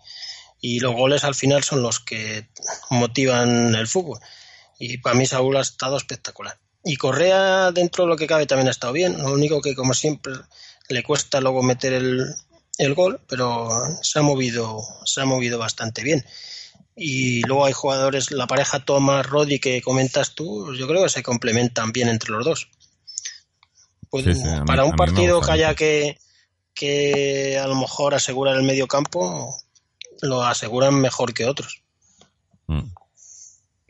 y 0.59 0.79
los 0.79 0.93
goles 0.93 1.23
al 1.23 1.35
final 1.35 1.63
son 1.63 1.81
los 1.81 1.99
que 1.99 2.47
motivan 2.89 3.75
el 3.75 3.87
fútbol. 3.87 4.19
Y 4.79 4.97
para 4.97 5.15
mí 5.15 5.25
Saúl 5.25 5.57
ha 5.57 5.61
estado 5.61 5.97
espectacular. 5.97 6.57
Y 6.83 6.95
Correa, 6.95 7.71
dentro 7.71 8.03
de 8.03 8.09
lo 8.09 8.17
que 8.17 8.27
cabe, 8.27 8.47
también 8.47 8.67
ha 8.67 8.71
estado 8.71 8.93
bien. 8.93 9.17
Lo 9.17 9.31
único 9.31 9.61
que, 9.61 9.75
como 9.75 9.93
siempre, 9.93 10.33
le 10.89 11.03
cuesta 11.03 11.39
luego 11.39 11.61
meter 11.61 11.93
el, 11.93 12.25
el 12.77 12.95
gol, 12.95 13.21
pero 13.27 13.69
se 14.01 14.19
ha 14.19 14.21
movido, 14.23 14.81
se 15.05 15.21
ha 15.21 15.25
movido 15.25 15.59
bastante 15.59 16.03
bien. 16.03 16.25
Y 16.95 17.41
luego 17.47 17.65
hay 17.65 17.73
jugadores, 17.73 18.31
la 18.31 18.47
pareja 18.47 18.83
Thomas 18.83 19.25
Rodri 19.25 19.59
que 19.59 19.81
comentas 19.81 20.35
tú, 20.35 20.73
yo 20.75 20.87
creo 20.87 21.03
que 21.03 21.09
se 21.09 21.23
complementan 21.23 21.91
bien 21.91 22.09
entre 22.09 22.31
los 22.31 22.45
dos. 22.45 22.69
Pues, 24.09 24.25
para 24.65 24.83
un 24.83 24.91
partido 24.91 25.39
que 25.39 25.51
haya 25.51 25.73
que, 25.73 26.17
que 26.73 27.57
a 27.57 27.65
lo 27.67 27.75
mejor 27.75 28.13
asegurar 28.13 28.57
el 28.57 28.63
medio 28.63 28.85
campo, 28.87 29.55
lo 30.21 30.43
aseguran 30.43 30.95
mejor 30.99 31.33
que 31.33 31.45
otros. 31.45 31.81
Mm. 32.67 32.91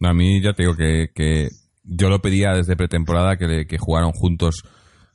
A 0.04 0.14
mí 0.14 0.42
ya 0.42 0.54
te 0.54 0.64
digo 0.64 0.76
que, 0.76 1.10
que 1.14 1.50
yo 1.84 2.10
lo 2.10 2.22
pedía 2.22 2.54
desde 2.54 2.76
pretemporada 2.76 3.38
que, 3.38 3.66
que 3.68 3.78
jugaron 3.80 4.12
juntos 4.12 4.64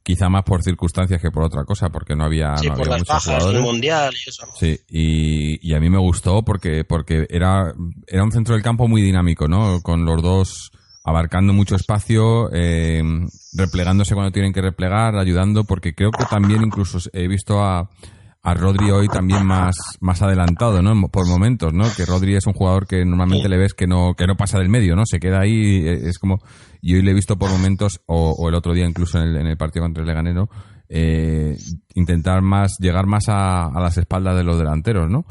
quizá 0.07 0.29
más 0.29 0.45
por 0.45 0.63
circunstancias 0.63 1.21
que 1.21 1.33
por 1.33 1.43
otra 1.43 1.65
cosa, 1.65 1.89
porque 1.89 2.15
no 2.15 2.23
había, 2.23 2.57
Sí, 2.59 2.69
no 2.69 2.75
por 2.75 2.87
había 2.87 2.99
las 2.99 3.01
muchos 3.01 3.27
bajas 3.27 3.53
del 3.53 3.61
mundial 3.61 4.15
y 4.15 4.31
eso. 4.31 4.47
Sí, 4.55 4.79
y, 4.89 5.69
y 5.69 5.75
a 5.75 5.81
mí 5.81 5.91
me 5.91 5.99
gustó 5.99 6.45
porque, 6.45 6.85
porque 6.85 7.27
era, 7.29 7.75
era 8.07 8.23
un 8.23 8.31
centro 8.31 8.55
del 8.55 8.63
campo 8.63 8.87
muy 8.87 9.03
dinámico, 9.03 9.49
¿no? 9.49 9.81
Con 9.83 10.05
los 10.05 10.23
dos 10.23 10.71
abarcando 11.03 11.53
mucho 11.53 11.75
espacio, 11.75 12.51
eh, 12.53 13.03
replegándose 13.55 14.15
cuando 14.15 14.31
tienen 14.31 14.53
que 14.53 14.63
replegar, 14.63 15.17
ayudando, 15.17 15.65
porque 15.65 15.93
creo 15.93 16.13
que 16.13 16.25
también 16.25 16.63
incluso 16.63 16.99
he 17.13 17.27
visto 17.27 17.61
a, 17.61 17.91
a 18.47 18.55
Rodri 18.55 18.93
hoy 18.93 19.09
también 19.09 19.45
más, 19.45 19.75
más 20.01 20.23
adelantado, 20.23 20.81
¿no? 20.81 21.09
Por 21.09 21.27
momentos, 21.27 21.73
¿no? 21.75 21.85
Que 21.97 22.07
Rodri 22.07 22.37
es 22.37 22.47
un 22.47 22.53
jugador 22.53 22.87
que 22.87 23.05
normalmente 23.05 23.49
le 23.49 23.59
ves 23.59 23.75
que 23.75 23.89
no, 23.89 24.15
que 24.15 24.29
no 24.29 24.37
pasa 24.37 24.59
del 24.59 24.69
medio, 24.69 24.95
¿no? 24.95 25.03
Se 25.05 25.19
queda 25.19 25.41
ahí, 25.41 25.85
eh, 25.85 26.09
es 26.09 26.17
como, 26.21 26.39
y 26.81 26.95
hoy 26.95 27.03
le 27.03 27.11
he 27.11 27.15
visto 27.15 27.37
por 27.37 27.51
momentos, 27.51 28.01
o, 28.07 28.31
o 28.31 28.49
el 28.49 28.55
otro 28.55 28.73
día 28.73 28.87
incluso 28.87 29.19
en 29.19 29.31
el, 29.31 29.37
en 29.39 29.47
el 29.49 29.57
partido 29.57 29.85
contra 29.85 30.03
el 30.03 30.07
Leganero, 30.07 30.49
eh, 30.89 31.57
intentar 31.95 32.41
más, 32.41 32.77
llegar 32.79 33.07
más 33.07 33.29
a, 33.29 33.67
a 33.67 33.81
las 33.81 33.99
espaldas 33.99 34.37
de 34.37 34.45
los 34.45 34.59
delanteros, 34.59 35.11
¿no? 35.11 35.27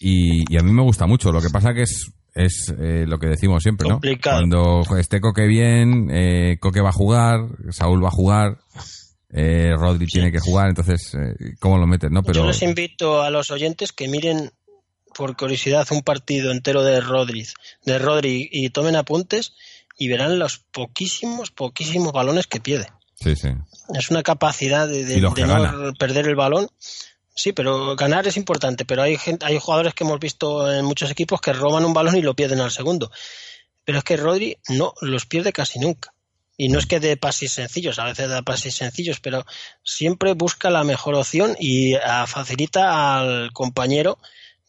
Y, 0.00 0.42
y 0.52 0.58
a 0.58 0.64
mí 0.64 0.72
me 0.72 0.82
gusta 0.82 1.06
mucho. 1.06 1.30
Lo 1.30 1.40
que 1.40 1.50
pasa 1.50 1.72
que 1.72 1.82
es, 1.82 2.12
es 2.34 2.74
eh, 2.76 3.04
lo 3.06 3.20
que 3.20 3.28
decimos 3.28 3.62
siempre, 3.62 3.88
¿no? 3.88 3.94
Complicado. 3.94 4.38
Cuando 4.38 4.82
esté 4.98 5.20
Coque 5.20 5.46
bien, 5.46 6.08
eh, 6.10 6.56
Coque 6.58 6.80
va 6.80 6.88
a 6.88 6.92
jugar, 6.92 7.38
Saúl 7.70 8.02
va 8.02 8.08
a 8.08 8.10
jugar, 8.10 8.58
eh, 9.32 9.72
Rodri 9.76 10.06
tiene 10.06 10.30
que 10.30 10.38
jugar, 10.40 10.68
entonces, 10.68 11.14
eh, 11.14 11.54
¿cómo 11.58 11.78
lo 11.78 11.86
metes, 11.86 12.10
no? 12.10 12.22
Pero 12.22 12.40
Yo 12.40 12.46
les 12.46 12.62
invito 12.62 13.22
a 13.22 13.30
los 13.30 13.50
oyentes 13.50 13.92
que 13.92 14.08
miren 14.08 14.50
por 15.14 15.36
curiosidad 15.36 15.86
un 15.90 16.02
partido 16.02 16.52
entero 16.52 16.82
de 16.84 17.00
Rodri, 17.00 17.46
de 17.84 17.98
Rodri 17.98 18.48
y 18.50 18.70
tomen 18.70 18.96
apuntes 18.96 19.52
y 19.98 20.08
verán 20.08 20.38
los 20.38 20.58
poquísimos, 20.58 21.50
poquísimos 21.50 22.12
balones 22.12 22.46
que 22.46 22.60
pierde. 22.60 22.86
sí, 23.16 23.36
sí. 23.36 23.48
Es 23.94 24.10
una 24.10 24.22
capacidad 24.22 24.88
de, 24.88 25.04
de- 25.04 25.20
no 25.20 25.34
perder 25.98 26.28
el 26.28 26.34
balón. 26.36 26.68
Sí, 27.34 27.52
pero 27.52 27.96
ganar 27.96 28.26
es 28.26 28.36
importante. 28.36 28.84
Pero 28.84 29.02
hay 29.02 29.16
gente, 29.16 29.44
hay 29.44 29.58
jugadores 29.58 29.94
que 29.94 30.04
hemos 30.04 30.20
visto 30.20 30.70
en 30.72 30.84
muchos 30.84 31.10
equipos 31.10 31.40
que 31.40 31.52
roban 31.52 31.84
un 31.84 31.92
balón 31.94 32.16
y 32.16 32.22
lo 32.22 32.34
pierden 32.34 32.60
al 32.60 32.70
segundo. 32.70 33.10
Pero 33.84 33.98
es 33.98 34.04
que 34.04 34.16
Rodri 34.16 34.56
no 34.68 34.94
los 35.00 35.26
pierde 35.26 35.52
casi 35.52 35.78
nunca. 35.78 36.11
Y 36.56 36.68
no 36.68 36.78
es 36.78 36.86
que 36.86 37.00
dé 37.00 37.16
pases 37.16 37.52
sencillos, 37.52 37.98
a 37.98 38.04
veces 38.04 38.28
da 38.28 38.42
pases 38.42 38.74
sencillos, 38.74 39.20
pero 39.20 39.44
siempre 39.82 40.34
busca 40.34 40.70
la 40.70 40.84
mejor 40.84 41.14
opción 41.14 41.56
y 41.58 41.94
ah, 41.94 42.26
facilita 42.26 43.18
al 43.18 43.52
compañero 43.52 44.18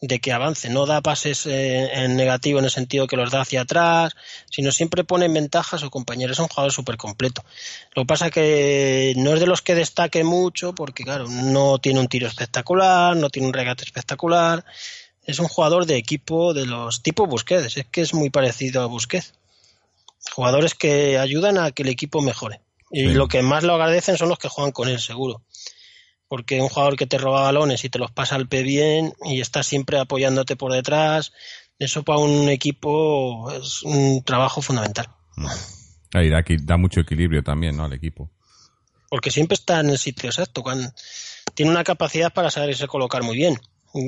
de 0.06 0.20
que 0.20 0.32
avance. 0.32 0.68
No 0.70 0.86
da 0.86 1.00
pases 1.00 1.46
eh, 1.46 1.90
en 1.92 2.16
negativo 2.16 2.58
en 2.58 2.66
el 2.66 2.70
sentido 2.70 3.06
que 3.06 3.16
los 3.16 3.30
da 3.30 3.42
hacia 3.42 3.62
atrás, 3.62 4.14
sino 4.50 4.72
siempre 4.72 5.04
pone 5.04 5.26
en 5.26 5.34
ventaja 5.34 5.76
a 5.76 5.78
su 5.78 5.90
compañero. 5.90 6.32
Es 6.32 6.38
un 6.38 6.48
jugador 6.48 6.72
súper 6.72 6.96
completo. 6.96 7.44
Lo 7.94 8.02
que 8.02 8.06
pasa 8.06 8.30
que 8.30 9.14
no 9.16 9.34
es 9.34 9.40
de 9.40 9.46
los 9.46 9.62
que 9.62 9.74
destaque 9.74 10.24
mucho 10.24 10.74
porque, 10.74 11.04
claro, 11.04 11.28
no 11.28 11.78
tiene 11.78 12.00
un 12.00 12.08
tiro 12.08 12.26
espectacular, 12.28 13.16
no 13.16 13.30
tiene 13.30 13.48
un 13.48 13.54
regate 13.54 13.84
espectacular. 13.84 14.64
Es 15.24 15.38
un 15.38 15.48
jugador 15.48 15.86
de 15.86 15.96
equipo 15.96 16.52
de 16.52 16.66
los 16.66 17.02
tipo 17.02 17.26
Busquets. 17.26 17.76
Es 17.76 17.86
que 17.90 18.02
es 18.02 18.14
muy 18.14 18.30
parecido 18.30 18.82
a 18.82 18.86
Busquets. 18.86 19.32
Jugadores 20.32 20.74
que 20.74 21.18
ayudan 21.18 21.58
a 21.58 21.70
que 21.70 21.82
el 21.82 21.88
equipo 21.88 22.22
mejore. 22.22 22.60
Y 22.90 23.08
Sí. 23.08 23.14
lo 23.14 23.28
que 23.28 23.42
más 23.42 23.64
lo 23.64 23.74
agradecen 23.74 24.16
son 24.16 24.28
los 24.28 24.38
que 24.38 24.48
juegan 24.48 24.72
con 24.72 24.88
él, 24.88 25.00
seguro. 25.00 25.42
Porque 26.28 26.60
un 26.60 26.68
jugador 26.68 26.96
que 26.96 27.06
te 27.06 27.18
roba 27.18 27.42
balones 27.42 27.84
y 27.84 27.88
te 27.90 27.98
los 27.98 28.10
pasa 28.10 28.34
al 28.34 28.48
P 28.48 28.62
bien 28.62 29.12
y 29.24 29.40
está 29.40 29.62
siempre 29.62 29.98
apoyándote 29.98 30.56
por 30.56 30.72
detrás, 30.72 31.32
eso 31.78 32.02
para 32.02 32.18
un 32.18 32.48
equipo 32.48 33.50
es 33.52 33.82
un 33.82 34.22
trabajo 34.24 34.62
fundamental. 34.62 35.08
Ahí 36.12 36.30
da, 36.30 36.76
mucho 36.76 37.00
equilibrio 37.00 37.42
también, 37.42 37.76
¿no? 37.76 37.84
Al 37.84 37.92
equipo. 37.92 38.30
porque 39.10 39.30
siempre 39.30 39.54
está 39.54 39.80
en 39.80 39.90
el 39.90 39.98
sitio 39.98 40.28
exacto. 40.28 40.62
Cuando, 40.62 40.90
tiene 41.54 41.70
una 41.70 41.84
capacidad 41.84 42.32
para 42.32 42.50
saberse 42.50 42.86
colocar 42.88 43.22
muy 43.22 43.36
bien. 43.36 43.60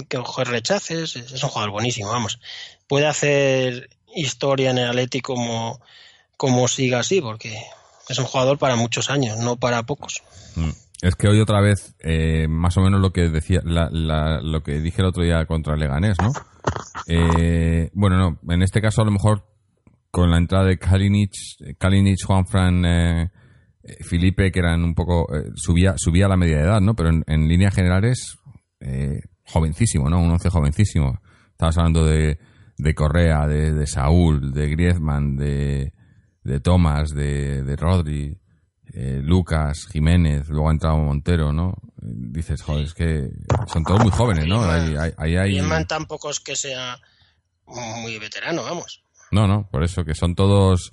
Que 0.09 0.19
coger 0.19 0.49
rechaces, 0.49 1.15
es, 1.15 1.33
es 1.33 1.43
un 1.45 1.49
jugador 1.49 1.71
buenísimo, 1.71 2.11
vamos. 2.11 2.41
Puede 2.89 3.07
hacer 3.07 3.89
historia 4.17 4.71
en 4.71 4.79
el 4.79 4.89
Atlético 4.89 5.35
como, 5.35 5.81
como 6.37 6.67
siga 6.69 7.01
así, 7.01 7.21
porque 7.21 7.57
es 8.09 8.19
un 8.19 8.25
jugador 8.25 8.59
para 8.59 8.77
muchos 8.77 9.11
años, 9.11 9.39
no 9.39 9.57
para 9.57 9.83
pocos. 9.85 10.23
Mm. 10.57 10.71
Es 11.03 11.15
que 11.15 11.29
hoy 11.29 11.41
otra 11.41 11.61
vez, 11.61 11.95
eh, 12.01 12.47
más 12.49 12.77
o 12.79 12.81
menos 12.81 13.01
lo 13.01 13.13
que 13.13 13.29
decía, 13.29 13.61
la- 13.65 13.91
la- 13.93 14.41
lo 14.41 14.63
que 14.63 14.81
dije 14.81 15.03
el 15.03 15.09
otro 15.09 15.23
día 15.23 15.45
contra 15.45 15.77
Leganés, 15.77 16.17
¿no? 16.23 16.33
Eh, 17.07 17.91
bueno, 17.93 18.17
no, 18.17 18.53
en 18.53 18.63
este 18.63 18.81
caso 18.81 19.03
a 19.03 19.05
lo 19.05 19.11
mejor 19.11 19.47
con 20.11 20.31
la 20.31 20.39
entrada 20.39 20.65
de 20.65 20.79
Kalinic, 20.79 21.33
Kalinic, 21.79 22.25
Juanfran, 22.25 22.85
eh, 22.87 23.31
eh, 23.83 23.97
Felipe, 24.05 24.51
que 24.51 24.59
eran 24.61 24.83
un 24.83 24.95
poco, 24.95 25.27
eh, 25.35 25.51
subía, 25.55 25.95
subía 25.99 26.29
la 26.29 26.37
media 26.37 26.61
edad, 26.61 26.81
¿no? 26.81 26.95
Pero 26.95 27.11
en, 27.11 27.25
en 27.27 27.47
líneas 27.47 27.75
generales, 27.75 28.39
eh, 28.81 29.21
jovencísimo, 29.45 30.09
¿no? 30.09 30.19
Un 30.21 30.31
once 30.31 30.49
jovencísimo. 30.49 31.21
Estabas 31.53 31.77
hablando 31.79 32.05
de, 32.07 32.39
de 32.79 32.95
Correa, 32.95 33.47
de, 33.47 33.73
de 33.73 33.87
Saúl, 33.87 34.53
de 34.53 34.69
Griezmann, 34.69 35.37
de, 35.37 35.93
de 36.45 36.61
Thomas, 36.61 37.11
de, 37.15 37.63
de 37.63 37.77
Rodri, 37.77 38.39
eh, 38.93 39.21
Lucas, 39.23 39.87
Jiménez, 39.91 40.49
luego 40.49 40.69
ha 40.69 40.73
entrado 40.73 40.99
Montero, 40.99 41.53
¿no? 41.53 41.75
Dices, 42.01 42.63
joder, 42.63 42.85
es 42.85 42.95
que 42.95 43.31
son 43.67 43.83
todos 43.85 44.01
muy 44.03 44.11
jóvenes, 44.13 44.47
¿no? 44.47 44.63
Ahí, 44.63 44.95
ahí- 45.17 45.37
hay... 45.37 45.51
Griezmann 45.53 45.87
tampoco 45.87 46.31
es 46.31 46.39
que 46.41 46.55
sea 46.57 46.97
muy 47.67 48.19
veterano, 48.19 48.63
vamos. 48.63 49.03
No, 49.33 49.47
no, 49.49 49.69
por 49.71 49.83
eso 49.83 50.05
que 50.05 50.15
son 50.15 50.35
todos 50.37 50.93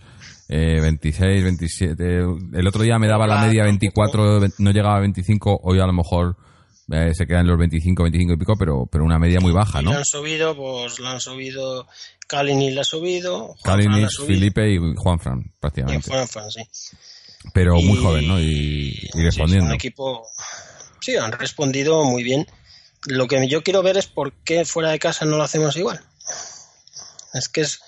eh, 0.49 0.79
26, 0.81 1.43
27. 1.43 2.19
El 2.53 2.67
otro 2.67 2.81
día 2.81 2.97
me 2.97 3.07
daba 3.07 3.27
la 3.27 3.41
media 3.45 3.63
24, 3.63 4.39
ve- 4.39 4.49
no 4.57 4.71
llegaba 4.71 4.97
a 4.97 5.01
25. 5.01 5.59
Hoy 5.63 5.79
a 5.79 5.85
lo 5.85 5.93
mejor 5.93 6.35
eh, 6.91 7.11
se 7.13 7.25
quedan 7.25 7.47
los 7.47 7.57
25, 7.57 8.03
25 8.03 8.33
y 8.33 8.37
pico, 8.37 8.55
pero, 8.57 8.85
pero 8.91 9.03
una 9.03 9.19
media 9.19 9.39
muy 9.39 9.51
baja, 9.51 9.81
Y 9.81 9.85
¿no? 9.85 9.91
le 9.91 9.97
han 9.97 10.05
subido, 10.05 10.55
pues 10.55 10.99
le 10.99 11.07
han 11.07 11.19
subido, 11.19 11.87
Kalinic 12.27 12.73
le 12.73 12.81
ha 12.81 12.83
subido, 12.83 13.55
subido, 13.63 14.25
Felipe 14.27 14.69
y 14.73 14.77
Juanfran, 14.95 15.39
y 15.45 15.49
prácticamente. 15.59 16.09
Juanfran, 16.09 16.51
sí. 16.51 16.61
Pero 17.53 17.75
muy 17.75 17.99
y- 17.99 18.03
joven, 18.03 18.27
¿no? 18.27 18.39
Y, 18.39 18.45
y 18.45 18.95
Sí, 18.95 19.07
es 19.19 19.23
respondiendo. 19.25 19.65
un 19.67 19.73
equipo. 19.73 20.25
Sí, 21.01 21.15
han 21.17 21.31
respondido 21.33 22.03
muy 22.05 22.23
bien. 22.23 22.47
Lo 23.07 23.27
que 23.27 23.47
yo 23.49 23.63
quiero 23.63 23.83
ver 23.83 23.97
es 23.97 24.07
por 24.07 24.31
qué 24.43 24.63
fuera 24.63 24.91
de 24.91 24.99
casa 24.99 25.25
no 25.25 25.35
lo 25.37 25.43
hacemos 25.43 25.75
igual. 25.75 25.99
Es 27.33 27.49
que 27.49 27.61
es. 27.61 27.79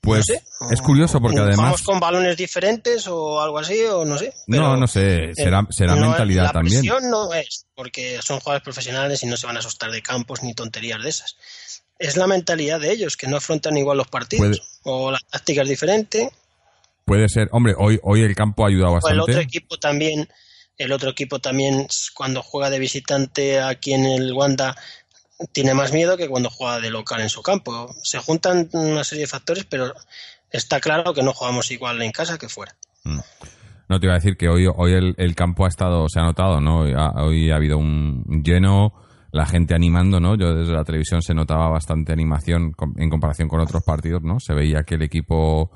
Pues 0.00 0.24
no 0.28 0.34
sé, 0.68 0.74
es 0.74 0.82
curioso 0.82 1.20
porque 1.20 1.38
¿Vamos 1.40 1.58
además... 1.58 1.82
con 1.82 1.98
balones 2.00 2.36
diferentes 2.36 3.06
o 3.06 3.40
algo 3.40 3.58
así? 3.58 3.82
O 3.84 4.04
no 4.04 4.18
sé. 4.18 4.26
No, 4.46 4.58
pero, 4.58 4.76
no 4.76 4.86
sé, 4.86 5.32
será, 5.34 5.66
será 5.70 5.94
no, 5.96 6.08
mentalidad 6.08 6.44
la 6.44 6.52
también. 6.52 6.80
presión 6.82 7.10
no 7.10 7.32
es, 7.32 7.66
porque 7.74 8.18
son 8.22 8.40
jugadores 8.40 8.62
profesionales 8.62 9.22
y 9.22 9.26
no 9.26 9.36
se 9.36 9.46
van 9.46 9.56
a 9.56 9.60
asustar 9.60 9.90
de 9.90 10.02
campos 10.02 10.42
ni 10.42 10.54
tonterías 10.54 11.02
de 11.02 11.08
esas. 11.10 11.36
Es 11.98 12.16
la 12.16 12.26
mentalidad 12.26 12.80
de 12.80 12.90
ellos, 12.92 13.16
que 13.16 13.28
no 13.28 13.36
afrontan 13.36 13.76
igual 13.76 13.96
los 13.98 14.08
partidos. 14.08 14.60
Puede- 14.82 14.98
O 14.98 15.10
la 15.10 15.18
táctica 15.30 15.62
es 15.62 15.68
diferente. 15.68 16.30
Puede 17.04 17.28
ser, 17.28 17.48
hombre, 17.52 17.74
hoy, 17.78 17.98
hoy 18.02 18.22
el 18.22 18.34
campo 18.34 18.64
ha 18.64 18.68
ayudado 18.68 18.94
O 18.94 19.08
el 19.08 19.20
otro 19.20 19.34
bastante. 19.34 19.42
equipo 19.42 19.78
también, 19.78 20.28
el 20.76 20.92
otro 20.92 21.10
equipo 21.10 21.38
también 21.38 21.86
cuando 22.14 22.42
juega 22.42 22.68
de 22.70 22.78
visitante 22.78 23.60
aquí 23.60 23.94
en 23.94 24.06
el 24.06 24.32
Wanda 24.32 24.76
tiene 25.52 25.74
más 25.74 25.92
miedo 25.92 26.16
que 26.16 26.28
cuando 26.28 26.50
juega 26.50 26.80
de 26.80 26.90
local 26.90 27.20
en 27.20 27.28
su 27.28 27.42
campo. 27.42 27.94
Se 28.02 28.18
juntan 28.18 28.68
una 28.72 29.04
serie 29.04 29.22
de 29.22 29.28
factores, 29.28 29.64
pero 29.64 29.92
está 30.50 30.80
claro 30.80 31.14
que 31.14 31.22
no 31.22 31.32
jugamos 31.32 31.70
igual 31.70 32.00
en 32.02 32.12
casa 32.12 32.38
que 32.38 32.48
fuera. 32.48 32.74
Mm. 33.04 33.18
No 33.88 34.00
te 34.00 34.06
iba 34.06 34.14
a 34.14 34.18
decir 34.18 34.36
que 34.36 34.48
hoy, 34.48 34.66
hoy 34.66 35.14
el, 35.16 35.34
campo 35.34 35.66
ha 35.66 35.68
estado, 35.68 36.08
se 36.08 36.18
ha 36.18 36.22
notado, 36.22 36.60
¿no? 36.60 36.80
Hoy 36.80 37.50
ha, 37.50 37.56
habido 37.56 37.76
un 37.76 38.42
lleno, 38.42 38.94
la 39.30 39.44
gente 39.44 39.74
animando, 39.74 40.20
¿no? 40.20 40.36
Yo 40.36 40.54
desde 40.54 40.72
la 40.72 40.84
televisión 40.84 41.20
se 41.20 41.34
notaba 41.34 41.68
bastante 41.68 42.12
animación 42.12 42.72
en 42.96 43.10
comparación 43.10 43.48
con 43.48 43.60
otros 43.60 43.82
partidos, 43.84 44.22
¿no? 44.22 44.40
Se 44.40 44.54
veía 44.54 44.84
que 44.84 44.94
el 44.94 45.02
equipo, 45.02 45.70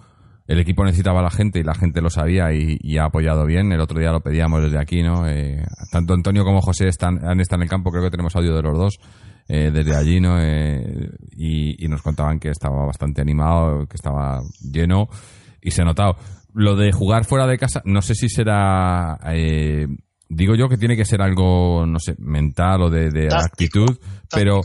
el 0.46 0.58
equipo 0.58 0.84
necesitaba 0.84 1.20
a 1.20 1.24
la 1.24 1.30
gente 1.30 1.58
y 1.58 1.64
la 1.64 1.74
gente 1.74 2.00
lo 2.00 2.08
sabía 2.08 2.52
y, 2.54 2.78
y 2.80 2.96
ha 2.96 3.04
apoyado 3.04 3.44
bien. 3.44 3.72
El 3.72 3.80
otro 3.80 4.00
día 4.00 4.10
lo 4.10 4.20
pedíamos 4.20 4.62
desde 4.62 4.80
aquí, 4.80 5.02
¿no? 5.02 5.28
Eh, 5.28 5.62
tanto 5.92 6.14
Antonio 6.14 6.44
como 6.44 6.62
José 6.62 6.88
están, 6.88 7.22
han 7.26 7.40
estado 7.40 7.60
en 7.60 7.64
el 7.64 7.68
campo, 7.68 7.90
creo 7.90 8.04
que 8.04 8.10
tenemos 8.10 8.34
audio 8.36 8.54
de 8.54 8.62
los 8.62 8.78
dos. 8.78 8.98
Eh, 9.48 9.70
desde 9.72 9.96
allí, 9.96 10.20
¿no? 10.20 10.36
Eh, 10.40 11.10
y, 11.36 11.84
y 11.84 11.88
nos 11.88 12.02
contaban 12.02 12.38
que 12.38 12.50
estaba 12.50 12.84
bastante 12.84 13.20
animado, 13.22 13.86
que 13.86 13.96
estaba 13.96 14.40
lleno 14.60 15.08
y 15.62 15.70
se 15.70 15.82
ha 15.82 15.84
notado. 15.84 16.16
Lo 16.54 16.76
de 16.76 16.92
jugar 16.92 17.24
fuera 17.24 17.46
de 17.46 17.58
casa, 17.58 17.82
no 17.84 18.02
sé 18.02 18.14
si 18.14 18.28
será. 18.28 19.18
eh, 19.32 19.86
digo 20.28 20.54
yo 20.54 20.68
que 20.68 20.76
tiene 20.76 20.96
que 20.96 21.04
ser 21.04 21.22
algo, 21.22 21.86
no 21.86 21.98
sé, 21.98 22.14
mental 22.18 22.82
o 22.82 22.90
de, 22.90 23.10
de 23.10 23.28
Táctico. 23.28 23.84
actitud, 23.84 23.98
pero, 24.30 24.60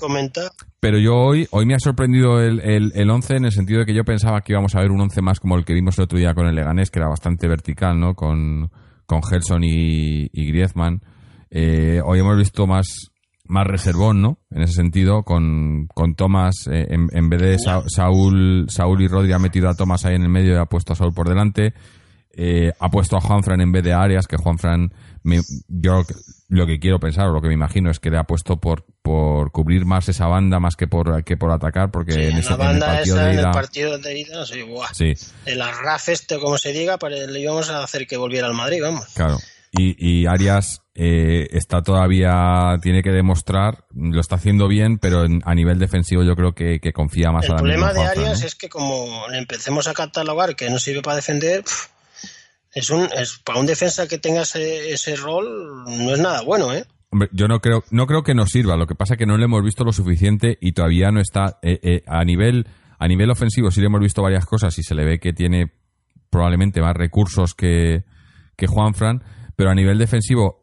pero 0.80 0.98
yo 1.00 1.16
hoy, 1.16 1.48
hoy 1.52 1.66
me 1.66 1.76
ha 1.76 1.80
sorprendido 1.80 2.42
el, 2.42 2.60
el, 2.60 2.92
el 2.96 3.10
11 3.10 3.38
en 3.38 3.46
el 3.46 3.52
sentido 3.52 3.80
de 3.80 3.86
que 3.86 3.94
yo 3.94 4.04
pensaba 4.04 4.42
que 4.42 4.52
íbamos 4.54 4.76
a 4.76 4.80
ver 4.82 4.92
un 4.92 5.00
11 5.00 5.22
más 5.22 5.40
como 5.40 5.56
el 5.58 5.64
que 5.64 5.74
vimos 5.74 5.98
el 5.98 6.04
otro 6.04 6.18
día 6.20 6.34
con 6.34 6.48
el 6.48 6.56
Leganés, 6.56 6.92
que 6.92 7.00
era 7.00 7.08
bastante 7.08 7.48
vertical, 7.48 7.98
¿no? 8.00 8.14
Con, 8.16 8.70
con 9.06 9.24
Gerson 9.24 9.64
y, 9.64 10.30
y 10.34 10.48
Griezmann. 10.48 11.02
Eh, 11.50 12.02
hoy 12.04 12.20
hemos 12.20 12.38
visto 12.38 12.66
más, 12.68 13.12
más 13.54 13.68
reservón, 13.68 14.22
¿no? 14.22 14.40
En 14.52 14.64
ese 14.64 14.74
sentido, 14.74 15.24
con, 15.24 15.88
con 15.94 16.16
Tomás, 16.16 16.68
eh, 16.72 16.88
en, 16.90 17.08
en 17.14 17.30
vez 17.30 17.42
de 17.42 17.60
Sa- 17.60 17.84
Saúl, 17.88 18.66
Saúl 18.70 19.02
y 19.02 19.08
Rodri 19.08 19.32
ha 19.32 19.40
metido 19.40 19.70
a 19.70 19.76
Tomás 19.76 20.06
ahí 20.06 20.16
en 20.16 20.24
el 20.24 20.30
medio 20.30 20.54
y 20.54 20.58
ha 20.58 20.66
puesto 20.66 20.94
a 20.94 20.96
Saúl 20.96 21.14
por 21.14 21.30
delante. 21.30 21.74
eh, 22.36 22.72
ha 22.80 22.90
puesto 22.90 23.16
a 23.16 23.22
Juanfran 23.22 23.62
en 23.62 23.72
vez 23.72 23.84
de 23.84 23.94
Arias, 23.94 24.26
que 24.28 24.38
Juanfran, 24.38 24.92
me, 25.22 25.40
yo 25.68 26.02
lo 26.50 26.66
que 26.66 26.80
quiero 26.80 27.00
pensar 27.00 27.28
o 27.28 27.32
lo 27.32 27.42
que 27.42 27.48
me 27.48 27.54
imagino 27.54 27.92
es 27.92 28.00
que 28.00 28.10
le 28.10 28.18
ha 28.18 28.24
puesto 28.24 28.58
por, 28.58 28.86
por 29.04 29.52
cubrir 29.52 29.86
más 29.86 30.10
esa 30.10 30.26
banda 30.26 30.60
más 30.60 30.76
que 30.76 30.88
por, 30.88 31.24
que 31.24 31.38
por 31.38 31.52
atacar, 31.52 31.92
porque 31.92 32.14
Sí, 32.14 32.22
en, 32.22 32.38
ese, 32.38 32.54
en 32.56 32.62
el 32.62 32.80
partido 32.80 33.16
esa, 33.18 33.24
de 33.26 33.32
en 33.34 33.38
el 33.38 33.44
ida... 33.44 33.52
partido 33.52 33.98
de 34.00 34.20
ida, 34.20 34.46
sí, 34.48 34.62
buah. 34.64 34.88
Sí, 34.94 35.14
El 35.46 35.62
arraf 35.62 36.10
este, 36.10 36.40
como 36.40 36.58
se 36.58 36.74
diga, 36.74 36.98
para, 36.98 37.16
le 37.18 37.40
íbamos 37.40 37.70
a 37.70 37.84
hacer 37.84 38.08
que 38.08 38.18
volviera 38.18 38.48
al 38.48 38.56
Madrid, 38.56 38.80
vamos. 38.82 39.06
claro. 39.14 39.38
Y, 39.76 39.96
y 39.98 40.26
Arias 40.28 40.84
eh, 40.94 41.48
está 41.52 41.82
todavía, 41.82 42.78
tiene 42.82 43.02
que 43.02 43.10
demostrar, 43.10 43.86
lo 43.94 44.22
está 44.22 44.36
haciendo 44.36 44.68
bien, 44.68 45.00
pero 45.00 45.26
en- 45.26 45.42
a 45.46 45.56
nivel 45.56 45.80
defensivo 45.80 46.22
yo 46.24 46.36
creo 46.36 46.54
que, 46.54 46.80
que 46.80 46.94
confía 46.94 47.32
más 47.32 47.46
El 47.46 47.54
mismo 47.54 47.58
problema 47.64 47.88
de 47.94 48.00
Juanfran, 48.02 48.24
Arias 48.26 48.40
¿no? 48.42 48.46
es 48.46 48.56
que 48.56 48.70
como 48.70 49.26
le 49.32 49.40
empecemos 49.40 49.88
a 49.88 49.94
catalogar 49.94 50.56
que 50.56 50.70
no 50.70 50.78
sirve 50.78 51.02
para 51.02 51.16
defender, 51.16 51.64
es 52.76 52.90
un 52.92 53.08
es 53.18 53.40
para 53.44 53.60
un 53.60 53.66
defensa 53.66 54.08
que 54.08 54.20
tenga 54.20 54.44
ese, 54.44 54.92
ese 54.94 55.16
rol 55.16 55.84
no 55.86 56.14
es 56.14 56.20
nada 56.20 56.42
bueno, 56.44 56.72
¿eh? 56.74 56.86
Hombre, 57.10 57.30
yo 57.32 57.48
no 57.48 57.60
creo, 57.60 57.84
no 57.92 58.06
creo 58.08 58.24
que 58.24 58.34
nos 58.34 58.50
sirva. 58.50 58.76
Lo 58.76 58.88
que 58.88 58.96
pasa 58.96 59.14
es 59.14 59.18
que 59.20 59.26
no 59.28 59.38
le 59.38 59.46
hemos 59.46 59.64
visto 59.64 59.84
lo 59.84 59.92
suficiente 59.92 60.58
y 60.62 60.72
todavía 60.74 61.12
no 61.12 61.20
está 61.20 61.60
eh, 61.62 61.80
eh, 61.84 62.04
a 62.08 62.24
nivel 62.24 62.68
a 63.00 63.08
nivel 63.08 63.30
ofensivo. 63.32 63.70
Sí 63.72 63.82
le 63.82 63.88
hemos 63.88 64.02
visto 64.02 64.22
varias 64.24 64.46
cosas 64.46 64.78
y 64.80 64.84
se 64.84 64.96
le 64.96 65.04
ve 65.06 65.20
que 65.20 65.34
tiene 65.34 65.72
probablemente 66.30 66.82
más 66.82 66.96
recursos 66.96 67.54
que 67.54 68.04
que 68.56 68.68
Juanfran, 68.68 69.24
pero 69.56 69.70
a 69.70 69.76
nivel 69.76 69.98
defensivo, 69.98 70.62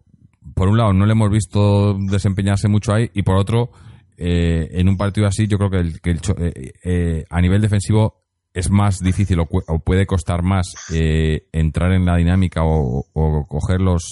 por 0.54 0.68
un 0.68 0.76
lado 0.78 0.92
no 0.92 1.06
le 1.06 1.12
hemos 1.12 1.30
visto 1.30 1.94
desempeñarse 1.98 2.68
mucho 2.68 2.92
ahí 2.94 3.10
y 3.14 3.22
por 3.22 3.36
otro 3.36 3.70
eh, 4.16 4.68
en 4.72 4.88
un 4.88 4.96
partido 4.96 5.26
así 5.26 5.46
yo 5.46 5.58
creo 5.58 5.70
que, 5.70 5.76
el, 5.78 6.00
que 6.00 6.10
el 6.10 6.20
eh, 6.38 6.72
eh, 6.84 7.24
a 7.30 7.40
nivel 7.40 7.60
defensivo 7.60 8.22
es 8.52 8.70
más 8.70 8.98
difícil 8.98 9.38
o, 9.40 9.48
o 9.50 9.78
puede 9.78 10.06
costar 10.06 10.42
más 10.42 10.72
eh, 10.92 11.46
entrar 11.52 11.92
en 11.92 12.04
la 12.04 12.16
dinámica 12.16 12.62
o, 12.64 13.04
coger 13.48 13.80
los 13.80 14.02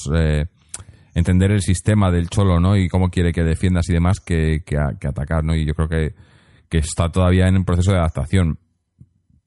entender 1.15 1.51
el 1.51 1.63
sistema 1.63 2.11
del 2.13 2.29
cholo, 2.29 2.61
¿no? 2.61 2.77
Y 2.77 2.89
cómo 2.89 3.11
quiere 3.11 3.33
que 3.33 3.43
defiendas 3.43 3.89
y 3.89 3.93
demás 3.93 4.21
que, 4.21 4.63
que, 4.65 4.77
a- 4.77 4.93
que 5.01 5.09
atacar, 5.09 5.43
¿no? 5.45 5.57
Y 5.57 5.65
yo 5.67 5.75
creo 5.75 5.89
que, 5.89 6.15
que 6.69 6.79
está 6.79 7.11
todavía 7.11 7.49
en 7.49 7.57
un 7.57 7.65
proceso 7.65 7.91
de 7.93 7.99
adaptación. 7.99 8.59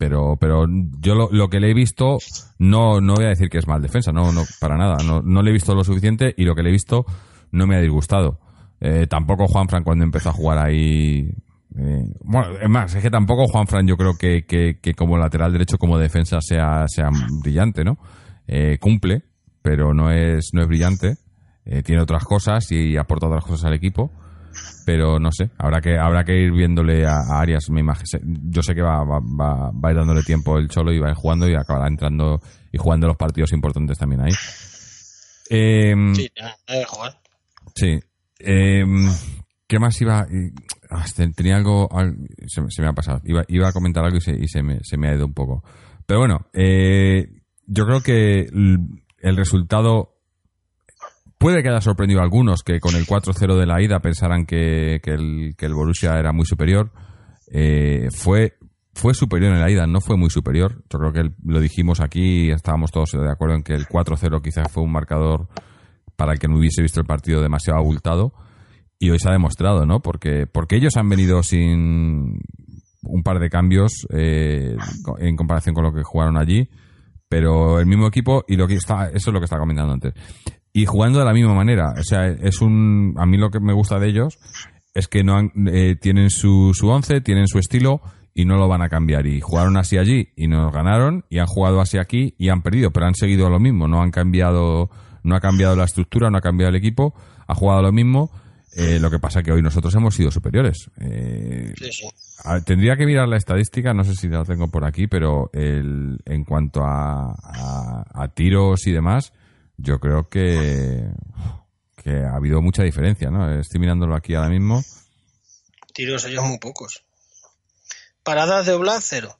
Pero, 0.01 0.35
pero 0.35 0.65
yo 0.99 1.13
lo, 1.13 1.29
lo 1.31 1.47
que 1.47 1.59
le 1.59 1.69
he 1.69 1.75
visto, 1.75 2.17
no, 2.57 2.99
no 3.01 3.13
voy 3.13 3.25
a 3.25 3.27
decir 3.27 3.49
que 3.49 3.59
es 3.59 3.67
mal 3.67 3.83
defensa, 3.83 4.11
no, 4.11 4.31
no, 4.31 4.41
para 4.59 4.75
nada. 4.75 4.97
No, 5.05 5.21
no 5.21 5.43
le 5.43 5.51
he 5.51 5.53
visto 5.53 5.75
lo 5.75 5.83
suficiente 5.83 6.33
y 6.35 6.43
lo 6.43 6.55
que 6.55 6.63
le 6.63 6.69
he 6.69 6.71
visto 6.71 7.05
no 7.51 7.67
me 7.67 7.75
ha 7.75 7.81
disgustado. 7.81 8.39
Eh, 8.79 9.05
tampoco 9.07 9.45
Juanfran 9.45 9.83
cuando 9.83 10.03
empezó 10.03 10.29
a 10.29 10.33
jugar 10.33 10.57
ahí. 10.57 11.31
eh, 11.77 12.03
bueno, 12.23 12.57
es 12.59 12.67
más, 12.67 12.95
es 12.95 13.03
que 13.03 13.11
tampoco 13.11 13.45
Juanfran 13.45 13.85
yo 13.85 13.95
creo 13.95 14.17
que, 14.17 14.43
que, 14.47 14.79
que 14.81 14.95
como 14.95 15.19
lateral 15.19 15.51
derecho, 15.51 15.77
como 15.77 15.99
defensa, 15.99 16.39
sea, 16.41 16.85
sea 16.87 17.11
brillante, 17.43 17.83
¿no? 17.83 17.99
Eh, 18.47 18.79
cumple, 18.81 19.21
pero 19.61 19.93
no 19.93 20.09
es, 20.09 20.49
no 20.53 20.63
es 20.63 20.67
brillante. 20.67 21.17
Eh, 21.63 21.83
tiene 21.83 22.01
otras 22.01 22.23
cosas 22.23 22.71
y 22.71 22.97
aporta 22.97 23.27
otras 23.27 23.45
cosas 23.45 23.65
al 23.65 23.75
equipo. 23.75 24.11
Pero 24.85 25.19
no 25.19 25.31
sé, 25.31 25.49
habrá 25.57 25.79
que, 25.81 25.97
habrá 25.97 26.23
que 26.23 26.35
ir 26.35 26.51
viéndole 26.51 27.05
a, 27.05 27.17
a 27.17 27.39
Arias. 27.41 27.69
Me 27.69 27.81
imagino, 27.81 28.05
yo 28.49 28.61
sé 28.63 28.73
que 28.73 28.81
va, 28.81 29.03
va, 29.03 29.19
va, 29.19 29.71
va 29.71 29.89
a 29.89 29.91
ir 29.91 29.97
dándole 29.97 30.23
tiempo 30.23 30.57
el 30.57 30.67
Cholo 30.69 30.91
y 30.91 30.99
va 30.99 31.07
a 31.07 31.11
ir 31.11 31.15
jugando 31.15 31.47
y 31.49 31.55
acabará 31.55 31.87
entrando 31.87 32.39
y 32.71 32.77
jugando 32.77 33.07
los 33.07 33.17
partidos 33.17 33.51
importantes 33.53 33.97
también 33.97 34.21
ahí. 34.21 34.33
Em, 35.49 36.15
Sí, 36.15 36.29
jugar. 36.87 37.19
Sí. 37.75 37.99
Eh, 38.39 38.83
¿Qué 39.67 39.79
más 39.79 39.99
iba? 40.01 40.25
ah, 40.89 41.05
tenía 41.35 41.55
algo. 41.57 41.87
al- 41.95 42.15
Se, 42.47 42.61
me- 42.61 42.71
se 42.71 42.81
me 42.81 42.87
ha 42.89 42.93
pasado. 42.93 43.21
Iba, 43.23 43.43
iba 43.47 43.67
a 43.69 43.73
comentar 43.73 44.03
algo 44.03 44.17
y, 44.17 44.21
se, 44.21 44.31
y 44.31 44.47
se, 44.47 44.61
me, 44.63 44.79
se 44.83 44.97
me 44.97 45.09
ha 45.09 45.15
ido 45.15 45.25
un 45.25 45.33
poco. 45.33 45.63
Pero 46.05 46.19
bueno, 46.21 46.47
eh, 46.53 47.27
yo 47.67 47.85
creo 47.85 48.01
que 48.01 48.41
el 49.21 49.37
resultado. 49.37 50.10
Puede 51.41 51.63
que 51.63 51.69
haya 51.69 51.81
sorprendido 51.81 52.19
a 52.19 52.23
algunos 52.23 52.61
que 52.61 52.79
con 52.79 52.95
el 52.95 53.07
4-0 53.07 53.57
de 53.57 53.65
la 53.65 53.81
ida 53.81 53.99
pensaran 53.99 54.45
que, 54.45 54.99
que 55.01 55.09
el, 55.09 55.55
que 55.57 55.65
el 55.65 55.73
Borussia 55.73 56.19
era 56.19 56.31
muy 56.31 56.45
superior. 56.45 56.91
Eh, 57.51 58.09
fue, 58.11 58.59
fue 58.93 59.15
superior 59.15 59.51
en 59.51 59.59
la 59.59 59.71
ida, 59.71 59.87
no 59.87 60.01
fue 60.01 60.17
muy 60.17 60.29
superior. 60.29 60.83
Yo 60.87 60.99
creo 60.99 61.11
que 61.11 61.31
lo 61.43 61.59
dijimos 61.59 61.99
aquí 61.99 62.51
estábamos 62.51 62.91
todos 62.91 63.13
de 63.13 63.27
acuerdo 63.27 63.55
en 63.55 63.63
que 63.63 63.73
el 63.73 63.87
4-0 63.87 64.39
quizás 64.43 64.71
fue 64.71 64.83
un 64.83 64.91
marcador 64.91 65.47
para 66.15 66.33
el 66.33 66.37
que 66.37 66.47
no 66.47 66.59
hubiese 66.59 66.83
visto 66.83 66.99
el 66.99 67.07
partido 67.07 67.41
demasiado 67.41 67.79
abultado. 67.79 68.33
Y 68.99 69.09
hoy 69.09 69.17
se 69.17 69.27
ha 69.27 69.31
demostrado, 69.31 69.87
¿no? 69.87 69.99
Porque, 69.99 70.45
porque 70.45 70.75
ellos 70.75 70.95
han 70.95 71.09
venido 71.09 71.41
sin 71.41 72.39
un 73.01 73.23
par 73.23 73.39
de 73.39 73.49
cambios 73.49 74.05
eh, 74.13 74.77
en 75.17 75.35
comparación 75.35 75.73
con 75.73 75.85
lo 75.85 75.91
que 75.91 76.03
jugaron 76.03 76.37
allí, 76.37 76.69
pero 77.27 77.79
el 77.79 77.87
mismo 77.87 78.05
equipo 78.05 78.45
y 78.47 78.57
lo 78.57 78.67
que 78.67 78.75
está, 78.75 79.07
eso 79.07 79.31
es 79.31 79.33
lo 79.33 79.39
que 79.39 79.45
estaba 79.45 79.61
comentando 79.61 79.91
antes. 79.91 80.13
Y 80.73 80.85
jugando 80.85 81.19
de 81.19 81.25
la 81.25 81.33
misma 81.33 81.53
manera, 81.53 81.93
o 81.99 82.03
sea, 82.03 82.27
es 82.27 82.61
un, 82.61 83.13
a 83.17 83.25
mí 83.25 83.37
lo 83.37 83.49
que 83.49 83.59
me 83.59 83.73
gusta 83.73 83.99
de 83.99 84.07
ellos 84.09 84.39
es 84.93 85.07
que 85.07 85.23
no 85.23 85.35
han- 85.37 85.51
eh, 85.67 85.95
tienen 85.99 86.29
su, 86.29 86.71
su 86.73 86.87
once, 86.89 87.21
tienen 87.21 87.47
su 87.47 87.59
estilo 87.59 88.01
y 88.33 88.45
no 88.45 88.55
lo 88.57 88.67
van 88.69 88.81
a 88.81 88.87
cambiar. 88.89 89.25
Y 89.27 89.41
jugaron 89.41 89.75
así 89.77 89.97
allí 89.97 90.29
y 90.37 90.47
nos 90.47 90.71
ganaron 90.71 91.25
y 91.29 91.39
han 91.39 91.47
jugado 91.47 91.81
así 91.81 91.97
aquí 91.97 92.35
y 92.37 92.49
han 92.49 92.61
perdido, 92.61 92.91
pero 92.91 93.05
han 93.05 93.15
seguido 93.15 93.49
lo 93.49 93.59
mismo, 93.59 93.87
no 93.87 94.01
han 94.01 94.11
cambiado, 94.11 94.89
no 95.23 95.35
ha 95.35 95.41
cambiado 95.41 95.75
la 95.75 95.83
estructura, 95.85 96.29
no 96.29 96.37
ha 96.37 96.41
cambiado 96.41 96.69
el 96.69 96.75
equipo, 96.77 97.13
ha 97.47 97.53
jugado 97.55 97.81
lo 97.81 97.91
mismo. 97.91 98.31
eh, 98.77 98.99
lo 99.01 99.11
que 99.11 99.19
pasa 99.19 99.43
que 99.43 99.51
hoy 99.51 99.61
nosotros 99.61 99.93
hemos 99.95 100.15
sido 100.15 100.31
superiores. 100.31 100.89
Eh, 101.01 101.73
Sí, 101.77 101.91
sí. 101.91 102.07
a- 102.45 102.61
tendría 102.61 102.95
que 102.95 103.05
mirar 103.05 103.27
la 103.27 103.35
estadística, 103.35 103.93
no 103.93 104.05
sé 104.05 104.15
si 104.15 104.29
la 104.29 104.45
tengo 104.45 104.71
por 104.71 104.85
aquí, 104.85 105.07
pero 105.07 105.49
el, 105.51 106.17
en 106.23 106.45
cuanto 106.45 106.81
a, 106.85 107.31
a- 107.33 108.05
a 108.13 108.27
tiros 108.29 108.87
y 108.87 108.93
demás, 108.93 109.33
yo 109.81 109.99
creo 109.99 110.29
que, 110.29 111.09
que 112.03 112.11
ha 112.11 112.35
habido 112.35 112.61
mucha 112.61 112.83
diferencia, 112.83 113.29
¿no? 113.29 113.59
Estoy 113.59 113.79
mirándolo 113.79 114.15
aquí 114.15 114.35
ahora 114.35 114.49
mismo. 114.49 114.83
Tiros 115.93 116.25
ellos 116.25 116.45
muy 116.45 116.59
pocos. 116.59 117.03
Paradas 118.23 118.65
de 118.65 118.73
Oblak, 118.73 119.01
cero. 119.01 119.37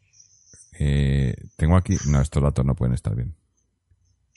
Eh, 0.80 1.36
tengo 1.56 1.78
aquí, 1.78 1.96
no, 2.08 2.22
estos 2.22 2.42
datos 2.42 2.66
no 2.66 2.76
pueden 2.76 2.96
estar 2.96 3.16
bien. 3.16 3.36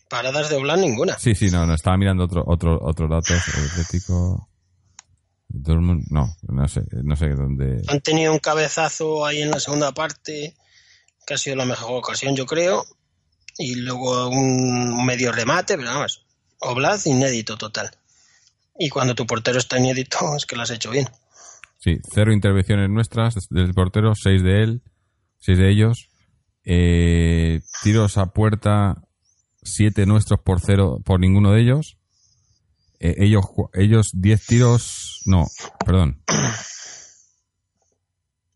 Paradas 0.08 0.50
de 0.50 0.56
Oblak, 0.56 0.78
ninguna. 0.78 1.18
Sí, 1.18 1.34
sí, 1.34 1.50
no, 1.50 1.66
no, 1.66 1.74
estaba 1.74 1.96
mirando 1.96 2.24
otro, 2.24 2.44
otro, 2.46 2.78
otros 2.82 3.10
datos. 3.10 3.42
El 3.56 3.70
Atlético, 3.70 4.48
Dortmund, 5.48 6.04
no, 6.10 6.36
no 6.42 6.68
sé, 6.68 6.82
no 7.02 7.16
sé 7.16 7.30
dónde. 7.30 7.82
Han 7.88 8.00
tenido 8.00 8.32
un 8.32 8.38
cabezazo 8.38 9.24
ahí 9.24 9.40
en 9.40 9.50
la 9.50 9.60
segunda 9.60 9.92
parte, 9.92 10.54
que 11.26 11.34
ha 11.34 11.38
sido 11.38 11.56
la 11.56 11.64
mejor 11.64 11.92
ocasión, 11.92 12.36
yo 12.36 12.44
creo. 12.44 12.84
Y 13.58 13.76
luego 13.76 14.28
un 14.28 15.04
medio 15.06 15.32
remate, 15.32 15.76
pero 15.76 15.90
vamos. 15.90 16.24
Oblak 16.60 17.06
inédito 17.06 17.56
total. 17.56 17.90
Y 18.78 18.88
cuando 18.88 19.14
tu 19.14 19.26
portero 19.26 19.58
está 19.58 19.78
inédito, 19.78 20.18
es 20.36 20.46
que 20.46 20.56
lo 20.56 20.62
has 20.62 20.70
hecho 20.70 20.90
bien. 20.90 21.08
Sí, 21.78 21.98
cero 22.12 22.32
intervenciones 22.32 22.88
nuestras 22.88 23.34
del 23.50 23.74
portero, 23.74 24.14
seis 24.14 24.42
de 24.42 24.62
él, 24.62 24.82
seis 25.38 25.58
de 25.58 25.70
ellos. 25.70 26.08
Eh, 26.64 27.60
tiros 27.82 28.16
a 28.16 28.26
puerta, 28.26 29.02
siete 29.62 30.06
nuestros 30.06 30.40
por 30.40 30.60
cero 30.60 30.98
por 31.04 31.20
ninguno 31.20 31.52
de 31.52 31.60
ellos. 31.60 31.98
Eh, 33.00 33.16
ellos, 33.18 33.44
ellos 33.74 34.10
diez 34.14 34.46
tiros, 34.46 35.20
no, 35.26 35.46
perdón. 35.84 36.22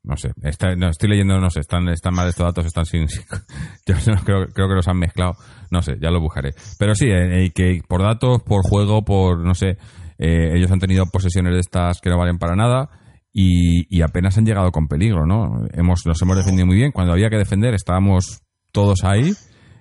No 0.09 0.17
sé, 0.17 0.33
no, 0.77 0.89
estoy 0.89 1.11
leyendo, 1.11 1.39
no 1.39 1.51
sé, 1.51 1.61
están, 1.61 1.87
están 1.91 2.15
mal 2.15 2.29
estos 2.29 2.47
datos, 2.47 2.65
están 2.65 2.87
sin, 2.87 3.07
yo 3.87 3.95
creo, 4.25 4.47
creo 4.47 4.69
que 4.69 4.75
los 4.75 4.89
han 4.89 4.99
mezclado, 4.99 5.35
no 5.71 5.83
sé, 5.83 5.99
ya 6.01 6.11
lo 6.11 6.19
buscaré. 6.19 6.55
Pero 6.79 6.95
sí, 6.95 7.07
eh, 7.07 7.45
eh, 7.45 7.51
que 7.55 7.83
por 7.87 8.03
datos, 8.03 8.43
por 8.43 8.63
juego, 8.63 9.05
por, 9.05 9.45
no 9.45 9.55
sé, 9.55 9.77
eh, 10.19 10.53
ellos 10.55 10.71
han 10.71 10.79
tenido 10.79 11.05
posesiones 11.07 11.53
de 11.53 11.61
estas 11.61 12.01
que 12.01 12.09
no 12.09 12.17
valen 12.17 12.39
para 12.39 12.57
nada 12.57 12.89
y, 13.35 13.95
y 13.95 14.01
apenas 14.01 14.39
han 14.39 14.47
llegado 14.47 14.73
con 14.73 14.89
peligro, 14.89 15.27
¿no? 15.27 15.67
Hemos, 15.75 16.07
nos 16.07 16.21
hemos 16.23 16.37
defendido 16.39 16.67
muy 16.67 16.77
bien, 16.77 16.91
cuando 16.91 17.13
había 17.13 17.29
que 17.29 17.37
defender 17.37 17.75
estábamos 17.75 18.41
todos 18.73 19.05
ahí, 19.05 19.35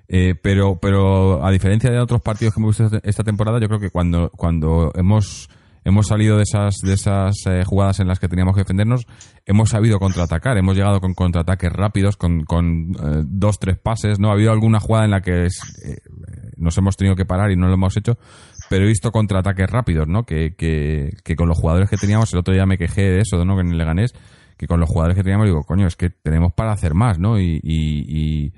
eh, 0.09 0.35
pero, 0.41 0.79
pero 0.79 1.45
a 1.45 1.51
diferencia 1.51 1.91
de 1.91 1.99
otros 1.99 2.21
partidos 2.21 2.53
que 2.53 2.59
hemos 2.59 2.77
visto 2.77 2.99
esta 3.03 3.23
temporada, 3.23 3.59
yo 3.59 3.67
creo 3.67 3.79
que 3.79 3.89
cuando, 3.89 4.29
cuando 4.31 4.91
hemos, 4.95 5.49
hemos 5.87 6.07
salido 6.07 6.35
de 6.35 6.43
esas, 6.43 6.75
de 6.83 6.93
esas 6.93 7.33
eh, 7.45 7.63
jugadas 7.63 8.01
en 8.01 8.09
las 8.09 8.19
que 8.19 8.27
teníamos 8.27 8.55
que 8.55 8.61
defendernos, 8.61 9.07
hemos 9.45 9.69
sabido 9.69 9.99
contraatacar, 9.99 10.57
hemos 10.57 10.75
llegado 10.75 10.99
con 10.99 11.13
contraataques 11.13 11.71
rápidos, 11.71 12.17
con, 12.17 12.43
con 12.43 12.91
eh, 12.91 13.23
dos, 13.25 13.57
tres 13.57 13.79
pases, 13.79 14.19
¿no? 14.19 14.29
Ha 14.29 14.33
habido 14.33 14.51
alguna 14.51 14.81
jugada 14.81 15.05
en 15.05 15.11
la 15.11 15.21
que 15.21 15.45
eh, 15.45 15.49
nos 16.57 16.77
hemos 16.77 16.97
tenido 16.97 17.15
que 17.15 17.23
parar 17.23 17.51
y 17.51 17.55
no 17.55 17.67
lo 17.67 17.75
hemos 17.75 17.95
hecho, 17.95 18.17
pero 18.69 18.83
he 18.83 18.87
visto 18.87 19.13
contraataques 19.13 19.69
rápidos, 19.69 20.09
¿no? 20.09 20.25
Que, 20.25 20.55
que, 20.57 21.11
que 21.23 21.35
con 21.37 21.47
los 21.47 21.57
jugadores 21.57 21.89
que 21.89 21.95
teníamos, 21.95 22.33
el 22.33 22.39
otro 22.39 22.53
día 22.53 22.65
me 22.65 22.77
quejé 22.77 23.03
de 23.03 23.21
eso, 23.21 23.45
¿no? 23.45 23.57
En 23.61 23.71
el 23.71 23.77
Leganés, 23.77 24.13
que 24.57 24.67
con 24.67 24.81
los 24.81 24.89
jugadores 24.89 25.15
que 25.15 25.23
teníamos 25.23 25.47
digo, 25.47 25.63
coño, 25.63 25.87
es 25.87 25.95
que 25.95 26.09
tenemos 26.09 26.51
para 26.51 26.73
hacer 26.73 26.95
más, 26.95 27.17
¿no? 27.17 27.39
Y, 27.39 27.61
y, 27.63 28.43
y, 28.43 28.53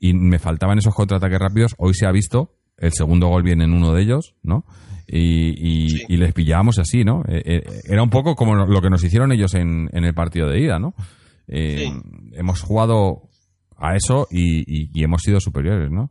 y 0.00 0.12
me 0.14 0.40
faltaban 0.40 0.78
esos 0.78 0.92
contraataques 0.92 1.38
rápidos. 1.38 1.76
Hoy 1.78 1.94
se 1.94 2.04
ha 2.04 2.10
visto, 2.10 2.56
el 2.78 2.92
segundo 2.92 3.28
gol 3.28 3.44
viene 3.44 3.62
en 3.62 3.74
uno 3.74 3.92
de 3.92 4.02
ellos, 4.02 4.34
¿no? 4.42 4.64
Y, 5.06 5.84
y, 5.84 5.88
Sí. 5.90 6.04
y 6.08 6.16
les 6.16 6.32
pillábamos 6.32 6.78
así, 6.78 7.04
¿no? 7.04 7.22
Eh, 7.28 7.42
eh, 7.44 7.62
era 7.88 8.02
un 8.02 8.10
poco 8.10 8.34
como 8.34 8.54
lo 8.54 8.80
que 8.80 8.90
nos 8.90 9.04
hicieron 9.04 9.32
ellos 9.32 9.54
en, 9.54 9.88
en 9.92 10.04
el 10.04 10.14
partido 10.14 10.48
de 10.48 10.60
ida, 10.60 10.78
¿no? 10.78 10.94
Eh, 11.46 11.86
Sí. 11.90 11.92
Hemos 12.32 12.62
jugado 12.62 13.28
a 13.76 13.96
eso 13.96 14.26
y, 14.30 15.02
hemos 15.02 15.20
sido 15.22 15.40
superiores, 15.40 15.90
¿no? 15.90 16.10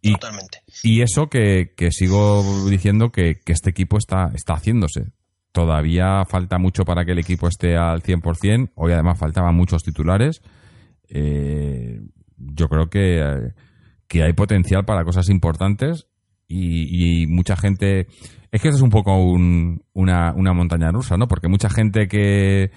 Y- 0.00 0.12
totalmente. 0.12 0.58
Y 0.82 1.00
eso 1.00 1.28
que, 1.28 1.72
que 1.76 1.90
sigo 1.90 2.42
diciendo 2.68 3.10
que, 3.10 3.40
que 3.44 3.52
este 3.52 3.70
equipo 3.70 3.98
está, 3.98 4.30
está 4.34 4.54
haciéndose. 4.54 5.06
Todavía 5.52 6.24
falta 6.24 6.58
mucho 6.58 6.84
para 6.84 7.04
que 7.04 7.12
el 7.12 7.18
equipo 7.20 7.48
esté 7.48 7.76
al 7.76 8.02
100%. 8.02 8.72
Hoy 8.74 8.92
además 8.92 9.18
faltaban 9.18 9.54
muchos 9.54 9.82
titulares. 9.82 10.40
Eh, 11.08 12.00
yo 12.36 12.68
creo 12.68 12.88
que, 12.90 13.52
que 14.08 14.22
hay 14.22 14.32
potencial 14.32 14.84
para 14.84 15.04
cosas 15.04 15.28
importantes 15.30 16.06
y, 16.48 17.22
y 17.22 17.26
mucha 17.26 17.56
gente... 17.56 18.06
Es 18.50 18.62
que 18.62 18.68
eso 18.68 18.76
es 18.76 18.82
un 18.82 18.90
poco 18.90 19.16
un- 19.16 19.82
una, 19.94 20.32
una 20.34 20.52
montaña 20.52 20.90
rusa, 20.92 21.16
¿no? 21.16 21.26
Porque 21.26 21.48
mucha 21.48 21.68
gente 21.68 22.06
que, 22.06 22.70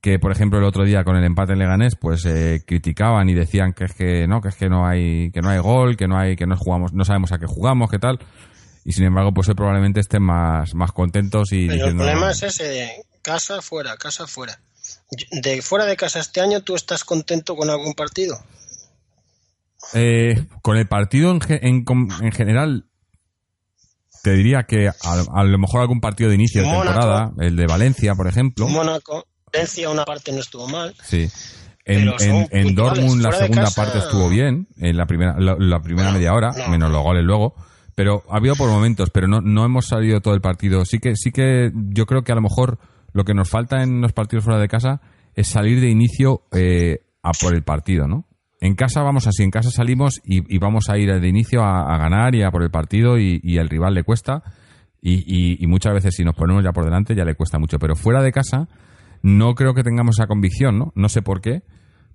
que 0.00 0.18
por 0.18 0.32
ejemplo 0.32 0.58
el 0.58 0.64
otro 0.64 0.84
día 0.84 1.04
con 1.04 1.16
el 1.16 1.24
empate 1.24 1.52
en 1.52 1.58
Leganés 1.58 1.96
pues 2.00 2.24
eh, 2.24 2.62
criticaban 2.66 3.28
y 3.28 3.34
decían 3.34 3.74
que 3.74 3.84
es 3.84 3.92
que 3.92 4.26
no 4.26 4.40
que 4.40 4.48
es 4.48 4.56
que 4.56 4.70
no 4.70 4.86
hay 4.86 5.30
que 5.30 5.42
no 5.42 5.50
hay 5.50 5.58
gol 5.58 5.96
que 5.98 6.08
no 6.08 6.16
hay 6.18 6.34
que 6.34 6.46
no 6.46 6.56
jugamos 6.56 6.94
no 6.94 7.04
sabemos 7.04 7.32
a 7.32 7.38
qué 7.38 7.44
jugamos 7.46 7.90
qué 7.90 7.98
tal 7.98 8.18
y 8.86 8.92
sin 8.92 9.04
embargo 9.04 9.34
pues 9.34 9.48
hoy 9.50 9.54
probablemente 9.54 10.00
estén 10.00 10.22
más 10.22 10.74
más 10.74 10.92
contentos 10.92 11.52
y 11.52 11.66
Pero 11.66 11.72
el 11.72 11.78
diciendo 11.78 12.04
problema 12.04 12.30
es 12.30 12.42
ese 12.44 12.64
de 12.64 12.90
casa 13.20 13.60
fuera, 13.60 13.96
casa 13.98 14.26
fuera. 14.26 14.58
De 15.42 15.60
fuera 15.60 15.84
de 15.84 15.96
casa 15.96 16.20
este 16.20 16.40
año, 16.40 16.62
¿tú 16.62 16.74
estás 16.74 17.04
contento 17.04 17.54
con 17.54 17.68
algún 17.68 17.92
partido? 17.92 18.38
Eh, 19.94 20.46
con 20.62 20.76
el 20.76 20.86
partido 20.86 21.30
en, 21.32 21.40
en, 21.48 21.84
en 22.22 22.32
general 22.32 22.86
te 24.22 24.32
diría 24.32 24.64
que 24.64 24.88
a, 24.88 24.92
a 25.34 25.44
lo 25.44 25.58
mejor 25.58 25.80
algún 25.82 26.00
partido 26.00 26.28
de 26.30 26.34
inicio 26.36 26.62
de 26.62 26.68
temporada 26.68 27.32
el 27.38 27.56
de 27.56 27.66
Valencia 27.66 28.14
por 28.14 28.26
ejemplo 28.28 28.68
Mónaco, 28.68 29.26
Valencia 29.52 29.90
una 29.90 30.04
parte 30.04 30.32
no 30.32 30.40
estuvo 30.40 30.68
mal. 30.68 30.94
Sí. 31.02 31.28
En, 31.84 32.06
en, 32.20 32.46
en. 32.50 32.74
Dortmund 32.74 33.22
la 33.22 33.32
segunda 33.32 33.62
casa- 33.64 33.82
parte 33.82 33.98
estuvo 33.98 34.28
bien, 34.28 34.68
en 34.76 34.96
la 34.98 35.06
primera, 35.06 35.36
la, 35.38 35.56
la 35.58 35.80
primera 35.80 36.08
Bueno, 36.08 36.18
media 36.18 36.34
hora, 36.34 36.52
no. 36.54 36.68
menos 36.68 36.90
los 36.90 37.02
goles 37.02 37.24
luego, 37.24 37.54
pero 37.94 38.24
ha 38.30 38.36
habido 38.36 38.56
por 38.56 38.68
momentos, 38.68 39.08
pero 39.10 39.26
no, 39.26 39.40
no 39.40 39.64
hemos 39.64 39.86
salido 39.86 40.20
todo 40.20 40.34
el 40.34 40.42
partido. 40.42 40.84
Sí 40.84 40.98
que, 40.98 41.16
sí 41.16 41.32
que 41.32 41.70
yo 41.72 42.04
creo 42.04 42.22
que 42.24 42.32
a 42.32 42.34
lo 42.34 42.42
mejor 42.42 42.78
lo 43.14 43.24
que 43.24 43.32
nos 43.32 43.48
falta 43.48 43.82
en 43.82 44.02
los 44.02 44.12
partidos 44.12 44.44
fuera 44.44 44.60
de 44.60 44.68
casa 44.68 45.00
es 45.34 45.48
salir 45.48 45.80
de 45.80 45.88
inicio 45.88 46.42
eh, 46.52 47.06
a 47.22 47.30
por 47.32 47.54
el 47.54 47.62
partido, 47.62 48.06
¿no? 48.06 48.26
En 48.60 48.74
casa 48.74 49.02
vamos 49.02 49.26
así, 49.26 49.44
en 49.44 49.50
casa 49.50 49.70
salimos 49.70 50.20
y, 50.24 50.58
vamos 50.58 50.88
a 50.88 50.98
ir 50.98 51.20
de 51.20 51.28
inicio 51.28 51.62
a, 51.62 51.96
ganar 51.98 52.34
y 52.34 52.42
a 52.42 52.50
por 52.50 52.62
el 52.62 52.70
partido 52.70 53.18
y, 53.18 53.40
y 53.42 53.58
al 53.58 53.68
rival 53.68 53.94
le 53.94 54.02
cuesta 54.02 54.42
y, 55.00 55.64
muchas 55.68 55.94
veces 55.94 56.14
si 56.16 56.24
nos 56.24 56.34
ponemos 56.34 56.64
ya 56.64 56.72
por 56.72 56.84
delante 56.84 57.14
ya 57.14 57.24
le 57.24 57.34
cuesta 57.34 57.58
mucho, 57.58 57.78
pero 57.78 57.94
fuera 57.94 58.22
de 58.22 58.32
casa 58.32 58.68
no 59.22 59.54
creo 59.54 59.74
que 59.74 59.82
tengamos 59.82 60.18
esa 60.18 60.26
convicción, 60.26 60.78
¿no? 60.78 60.92
No 60.96 61.08
sé 61.08 61.22
por 61.22 61.40
qué, 61.40 61.62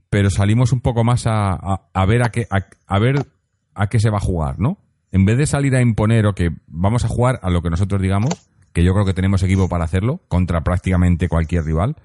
pero 0.09 0.29
salimos 0.29 0.73
un 0.73 0.81
poco 0.81 1.03
más 1.03 1.27
a, 1.27 1.53
a- 1.53 2.05
ver 2.05 2.23
a 2.23 2.29
qué 2.29 2.45
a, 2.49 2.99
ver 2.99 3.25
a 3.73 3.87
qué 3.87 3.99
se 3.99 4.09
va 4.09 4.17
a 4.17 4.21
jugar, 4.21 4.59
¿no? 4.59 4.77
En 5.11 5.25
vez 5.25 5.37
de 5.37 5.45
salir 5.45 5.75
a 5.75 5.81
imponer 5.81 6.25
o 6.25 6.33
que 6.33 6.49
vamos 6.67 7.05
a 7.05 7.07
jugar 7.07 7.39
a 7.41 7.49
lo 7.49 7.61
que 7.61 7.69
nosotros 7.69 8.01
digamos, 8.01 8.49
que 8.73 8.83
yo 8.83 8.93
creo 8.93 9.05
que 9.05 9.13
tenemos 9.13 9.43
equipo 9.43 9.69
para 9.69 9.85
hacerlo 9.85 10.21
contra 10.27 10.61
prácticamente 10.61 11.29
cualquier 11.29 11.63
rival. 11.63 11.95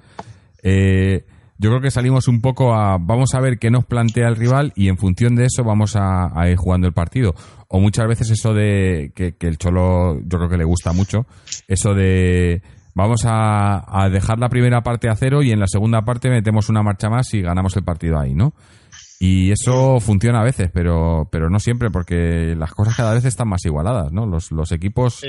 eh, 0.63 1.25
yo 1.59 1.71
creo 1.71 1.81
que 1.81 1.91
salimos 1.91 2.29
un 2.29 2.41
poco 2.41 2.75
a 2.75 2.99
vamos 2.99 3.35
a 3.35 3.41
ver 3.41 3.59
qué 3.59 3.71
nos 3.71 3.85
plantea 3.85 4.29
el 4.29 4.37
rival 4.37 4.73
y 4.77 4.89
en 4.89 4.97
función 4.97 5.35
de 5.35 5.47
eso 5.47 5.65
vamos 5.65 5.97
a, 5.97 6.31
a 6.35 6.49
ir 6.49 6.57
jugando 6.57 6.87
el 6.87 6.93
partido. 6.93 7.35
O 7.69 7.81
muchas 7.81 8.07
veces 8.07 8.31
eso 8.31 8.55
de 8.55 9.13
que, 9.15 9.37
que 9.37 9.49
el 9.49 9.59
Cholo 9.59 10.21
yo 10.21 10.39
creo 10.39 10.49
que 10.49 10.57
le 10.57 10.65
gusta 10.65 10.93
mucho, 10.93 11.27
eso 11.67 11.95
de 11.95 12.63
vamos 12.95 13.25
a, 13.27 13.85
a 13.87 14.09
dejar 14.09 14.39
la 14.39 14.49
primera 14.49 14.83
parte 14.83 15.09
a 15.09 15.17
cero 15.17 15.43
y 15.43 15.51
en 15.51 15.61
la 15.61 15.67
segunda 15.67 16.03
parte 16.03 16.31
metemos 16.31 16.69
una 16.69 16.83
marcha 16.83 17.11
más 17.11 17.33
y 17.35 17.43
ganamos 17.43 17.77
el 17.77 17.85
partido 17.85 18.19
ahí, 18.19 18.35
¿no? 18.35 18.55
Y 19.21 19.51
eso 19.51 19.99
funciona 19.99 20.41
a 20.41 20.45
veces, 20.45 20.71
pero, 20.73 21.29
pero 21.33 21.51
no 21.51 21.59
siempre, 21.59 21.91
porque 21.91 22.55
las 22.57 22.73
cosas 22.73 22.97
cada 22.97 23.15
vez 23.15 23.25
están 23.25 23.49
más 23.49 23.65
igualadas, 23.65 24.13
¿no? 24.13 24.27
Los, 24.27 24.53
los 24.53 24.71
equipos, 24.71 25.23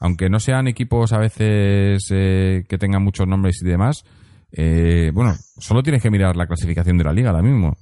aunque 0.00 0.30
no 0.30 0.40
sean 0.40 0.66
equipos 0.66 1.12
a 1.12 1.18
veces 1.18 2.08
eh, 2.10 2.64
que 2.66 2.78
tengan 2.78 3.02
muchos 3.02 3.26
nombres 3.26 3.60
y 3.62 3.66
demás, 3.66 4.04
eh, 4.56 5.10
bueno, 5.12 5.36
solo 5.58 5.82
tienes 5.82 6.02
que 6.02 6.10
mirar 6.10 6.36
la 6.36 6.46
clasificación 6.46 6.96
de 6.96 7.04
la 7.04 7.12
liga 7.12 7.30
ahora 7.30 7.42
mismo. 7.42 7.76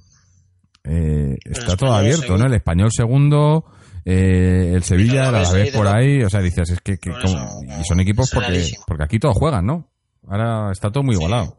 Eh, 0.83 1.37
está 1.45 1.77
todo 1.77 1.93
abierto, 1.93 2.23
segundo. 2.23 2.43
¿no? 2.43 2.49
El 2.49 2.55
español 2.55 2.89
segundo, 2.91 3.65
eh, 4.03 4.71
el 4.75 4.83
Sevilla, 4.83 5.29
Alavés 5.29 5.49
ahí 5.53 5.63
de 5.69 5.77
por 5.77 5.87
ahí, 5.87 6.23
o 6.23 6.29
sea, 6.29 6.41
dices, 6.41 6.69
es 6.71 6.81
que, 6.81 6.97
que 6.97 7.11
eso, 7.11 7.37
y 7.79 7.83
son 7.85 7.99
equipos 8.01 8.29
porque, 8.31 8.69
porque 8.85 9.03
aquí 9.03 9.19
todos 9.19 9.35
juegan, 9.37 9.65
¿no? 9.65 9.89
Ahora 10.27 10.71
está 10.71 10.91
todo 10.91 11.03
muy 11.03 11.15
igualado. 11.15 11.57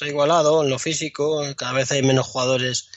Ha 0.00 0.08
igualado 0.08 0.64
en 0.64 0.70
lo 0.70 0.78
físico, 0.80 1.42
cada 1.56 1.72
vez 1.72 1.92
hay 1.92 2.02
menos 2.02 2.26
jugadores 2.26 2.88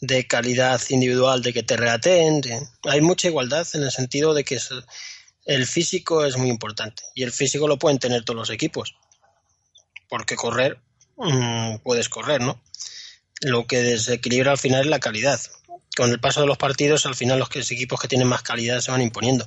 de 0.00 0.26
calidad 0.26 0.80
individual 0.88 1.42
de 1.42 1.52
que 1.52 1.62
te 1.62 1.76
reaten. 1.76 2.40
de- 2.40 2.58
Hay 2.84 3.00
mucha 3.02 3.28
igualdad 3.28 3.66
en 3.74 3.82
el 3.82 3.90
sentido 3.90 4.32
de 4.34 4.44
que 4.44 4.58
el 5.44 5.66
físico 5.66 6.24
es 6.24 6.38
muy 6.38 6.48
importante 6.48 7.02
y 7.14 7.22
el 7.22 7.32
físico 7.32 7.68
lo 7.68 7.78
pueden 7.78 7.98
tener 7.98 8.24
todos 8.24 8.36
los 8.38 8.50
equipos. 8.50 8.96
Porque 10.08 10.36
correr, 10.36 10.78
mm, 11.16 11.76
puedes 11.82 12.08
correr, 12.08 12.40
¿no? 12.40 12.60
Lo 13.40 13.66
que 13.66 13.78
desequilibra 13.82 14.52
al 14.52 14.58
final 14.58 14.82
es 14.82 14.86
la 14.86 15.00
calidad. 15.00 15.40
Con 15.96 16.10
el 16.10 16.20
paso 16.20 16.40
de 16.40 16.46
los 16.46 16.58
partidos, 16.58 17.06
al 17.06 17.14
final 17.14 17.38
los 17.38 17.48
que- 17.48 17.58
los 17.60 17.70
equipos 17.70 18.00
que 18.00 18.08
tienen 18.08 18.28
más 18.28 18.42
calidad 18.42 18.80
se 18.80 18.90
van 18.90 19.02
imponiendo. 19.02 19.46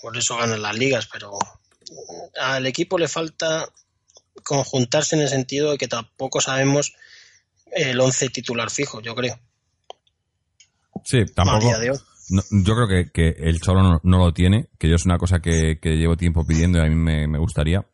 Por 0.00 0.16
eso 0.16 0.36
ganan 0.36 0.62
las 0.62 0.76
ligas, 0.76 1.08
pero 1.12 1.38
al 2.40 2.66
equipo 2.66 2.98
le 2.98 3.08
falta 3.08 3.68
conjuntarse 4.44 5.14
en 5.16 5.22
el 5.22 5.28
sentido 5.28 5.70
de 5.72 5.78
que 5.78 5.88
tampoco 5.88 6.40
sabemos 6.40 6.94
el 7.72 8.00
11 8.00 8.28
titular 8.30 8.70
fijo, 8.70 9.00
yo 9.00 9.14
creo. 9.14 9.38
Sí, 11.04 11.24
tampoco. 11.34 11.66
No, 12.30 12.42
yo 12.50 12.74
creo 12.74 12.88
que, 12.88 13.10
que 13.12 13.28
el 13.48 13.60
Cholo 13.60 13.82
no, 13.82 14.00
no 14.04 14.18
lo 14.18 14.32
tiene, 14.32 14.68
que 14.78 14.88
yo 14.88 14.96
es 14.96 15.04
una 15.04 15.18
cosa 15.18 15.40
que, 15.40 15.78
que 15.80 15.96
llevo 15.96 16.16
tiempo 16.16 16.46
pidiendo 16.46 16.78
y 16.78 16.82
a 16.82 16.84
mí 16.88 16.94
me, 16.94 17.26
me 17.26 17.38
gustaría. 17.38 17.84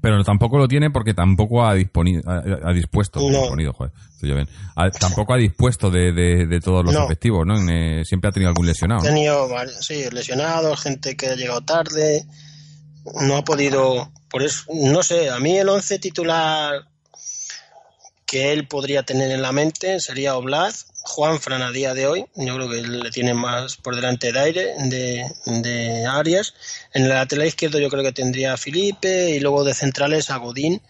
Pero 0.00 0.22
tampoco 0.24 0.58
lo 0.58 0.68
tiene 0.68 0.90
porque 0.90 1.14
tampoco 1.14 1.64
ha, 1.64 1.70
ha, 1.70 1.72
ha 1.74 2.72
dispuesto, 2.72 3.20
No. 3.20 3.40
disponido, 3.40 3.72
joder, 3.72 3.92
estoy 4.12 4.28
yo 4.28 4.34
bien. 4.34 4.48
Ha- 4.74 4.90
tampoco 4.90 5.34
ha 5.34 5.36
dispuesto 5.36 5.90
de, 5.90 6.12
de- 6.12 6.46
de 6.46 6.60
todos 6.60 6.84
los 6.84 6.94
No. 6.94 7.04
efectivos, 7.04 7.46
¿no? 7.46 7.58
En, 7.58 7.70
eh, 7.70 8.04
siempre 8.04 8.28
ha 8.28 8.32
tenido 8.32 8.50
algún 8.50 8.66
lesionado. 8.66 9.02
Tenido 9.02 9.48
sí, 9.80 10.04
lesionados, 10.12 10.80
gente 10.82 11.16
que 11.16 11.26
ha 11.28 11.34
llegado 11.34 11.60
tarde, 11.62 12.24
no 13.22 13.36
ha 13.36 13.44
podido, 13.44 14.10
por 14.28 14.42
eso, 14.42 14.64
no 14.74 15.02
sé, 15.02 15.30
a 15.30 15.38
mí 15.38 15.56
el 15.56 15.68
11 15.68 15.98
titular 15.98 16.86
que 18.26 18.52
él 18.52 18.66
podría 18.66 19.02
tener 19.04 19.30
en 19.30 19.40
la 19.42 19.52
mente 19.52 20.00
sería 20.00 20.36
Oblad, 20.36 20.74
Juan 21.06 21.40
Fran 21.40 21.62
a 21.62 21.70
día 21.70 21.94
de 21.94 22.08
hoy, 22.08 22.26
yo 22.34 22.54
creo 22.56 22.68
que 22.68 22.82
le 22.82 23.10
tiene 23.10 23.32
más 23.32 23.76
por 23.76 23.94
delante 23.94 24.32
de 24.32 24.40
aire, 24.40 24.74
de, 24.76 25.24
de 25.46 26.04
Arias, 26.04 26.54
en 26.92 27.04
el 27.04 27.10
lateral 27.10 27.46
izquierdo 27.46 27.78
yo 27.78 27.88
creo 27.88 28.02
que 28.02 28.12
tendría 28.12 28.54
a 28.54 28.56
Felipe 28.56 29.30
y 29.30 29.38
luego 29.38 29.62
de 29.62 29.72
centrales 29.72 30.30
a 30.30 30.38
Godín 30.38 30.82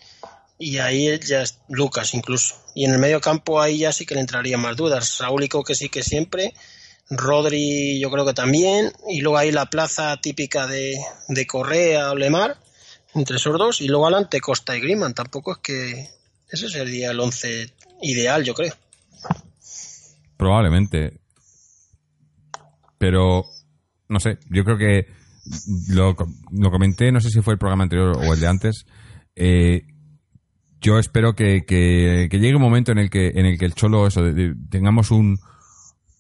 y 0.58 0.78
ahí 0.78 1.18
ya 1.20 1.42
es 1.42 1.58
Lucas 1.68 2.14
incluso. 2.14 2.56
Y 2.74 2.86
en 2.86 2.92
el 2.92 2.98
medio 2.98 3.20
campo 3.20 3.60
ahí 3.60 3.78
ya 3.78 3.92
sí 3.92 4.06
que 4.06 4.14
le 4.14 4.22
entraría 4.22 4.56
más 4.56 4.74
dudas. 4.76 5.06
Saúl 5.08 5.46
que 5.48 5.74
sí 5.74 5.90
que 5.90 6.02
siempre, 6.02 6.54
Rodri 7.10 8.00
yo 8.00 8.10
creo 8.10 8.24
que 8.24 8.32
también, 8.32 8.92
y 9.08 9.20
luego 9.20 9.36
ahí 9.36 9.52
la 9.52 9.66
plaza 9.66 10.16
típica 10.20 10.66
de, 10.66 10.96
de 11.28 11.46
Correa 11.46 12.12
o 12.12 12.16
Lemar, 12.16 12.56
entre 13.14 13.36
esos 13.36 13.58
dos, 13.58 13.80
y 13.82 13.88
luego 13.88 14.06
adelante 14.06 14.40
Costa 14.40 14.76
y 14.76 14.80
Griman. 14.80 15.14
Tampoco 15.14 15.52
es 15.52 15.58
que 15.58 16.10
ese 16.48 16.70
sería 16.70 17.10
el 17.10 17.20
once 17.20 17.70
ideal, 18.00 18.42
yo 18.44 18.54
creo. 18.54 18.74
Probablemente. 20.36 21.20
Pero, 22.98 23.44
no 24.08 24.20
sé, 24.20 24.38
yo 24.50 24.64
creo 24.64 24.78
que 24.78 25.06
lo, 25.90 26.16
lo 26.52 26.70
comenté, 26.70 27.12
no 27.12 27.20
sé 27.20 27.30
si 27.30 27.40
fue 27.42 27.54
el 27.54 27.58
programa 27.58 27.84
anterior 27.84 28.16
o 28.16 28.34
el 28.34 28.40
de 28.40 28.46
antes. 28.48 28.86
eh, 29.34 29.82
yo 30.80 30.98
espero 30.98 31.34
que, 31.34 31.64
que- 31.66 32.28
llegue 32.30 32.54
un 32.54 32.62
momento 32.62 32.92
en 32.92 32.98
el 32.98 33.10
que, 33.10 33.28
en 33.34 33.46
el 33.46 33.58
que 33.58 33.64
el 33.64 33.74
Cholo, 33.74 34.06
eso, 34.06 34.22
de- 34.22 34.54
tengamos 34.70 35.10
un, 35.10 35.38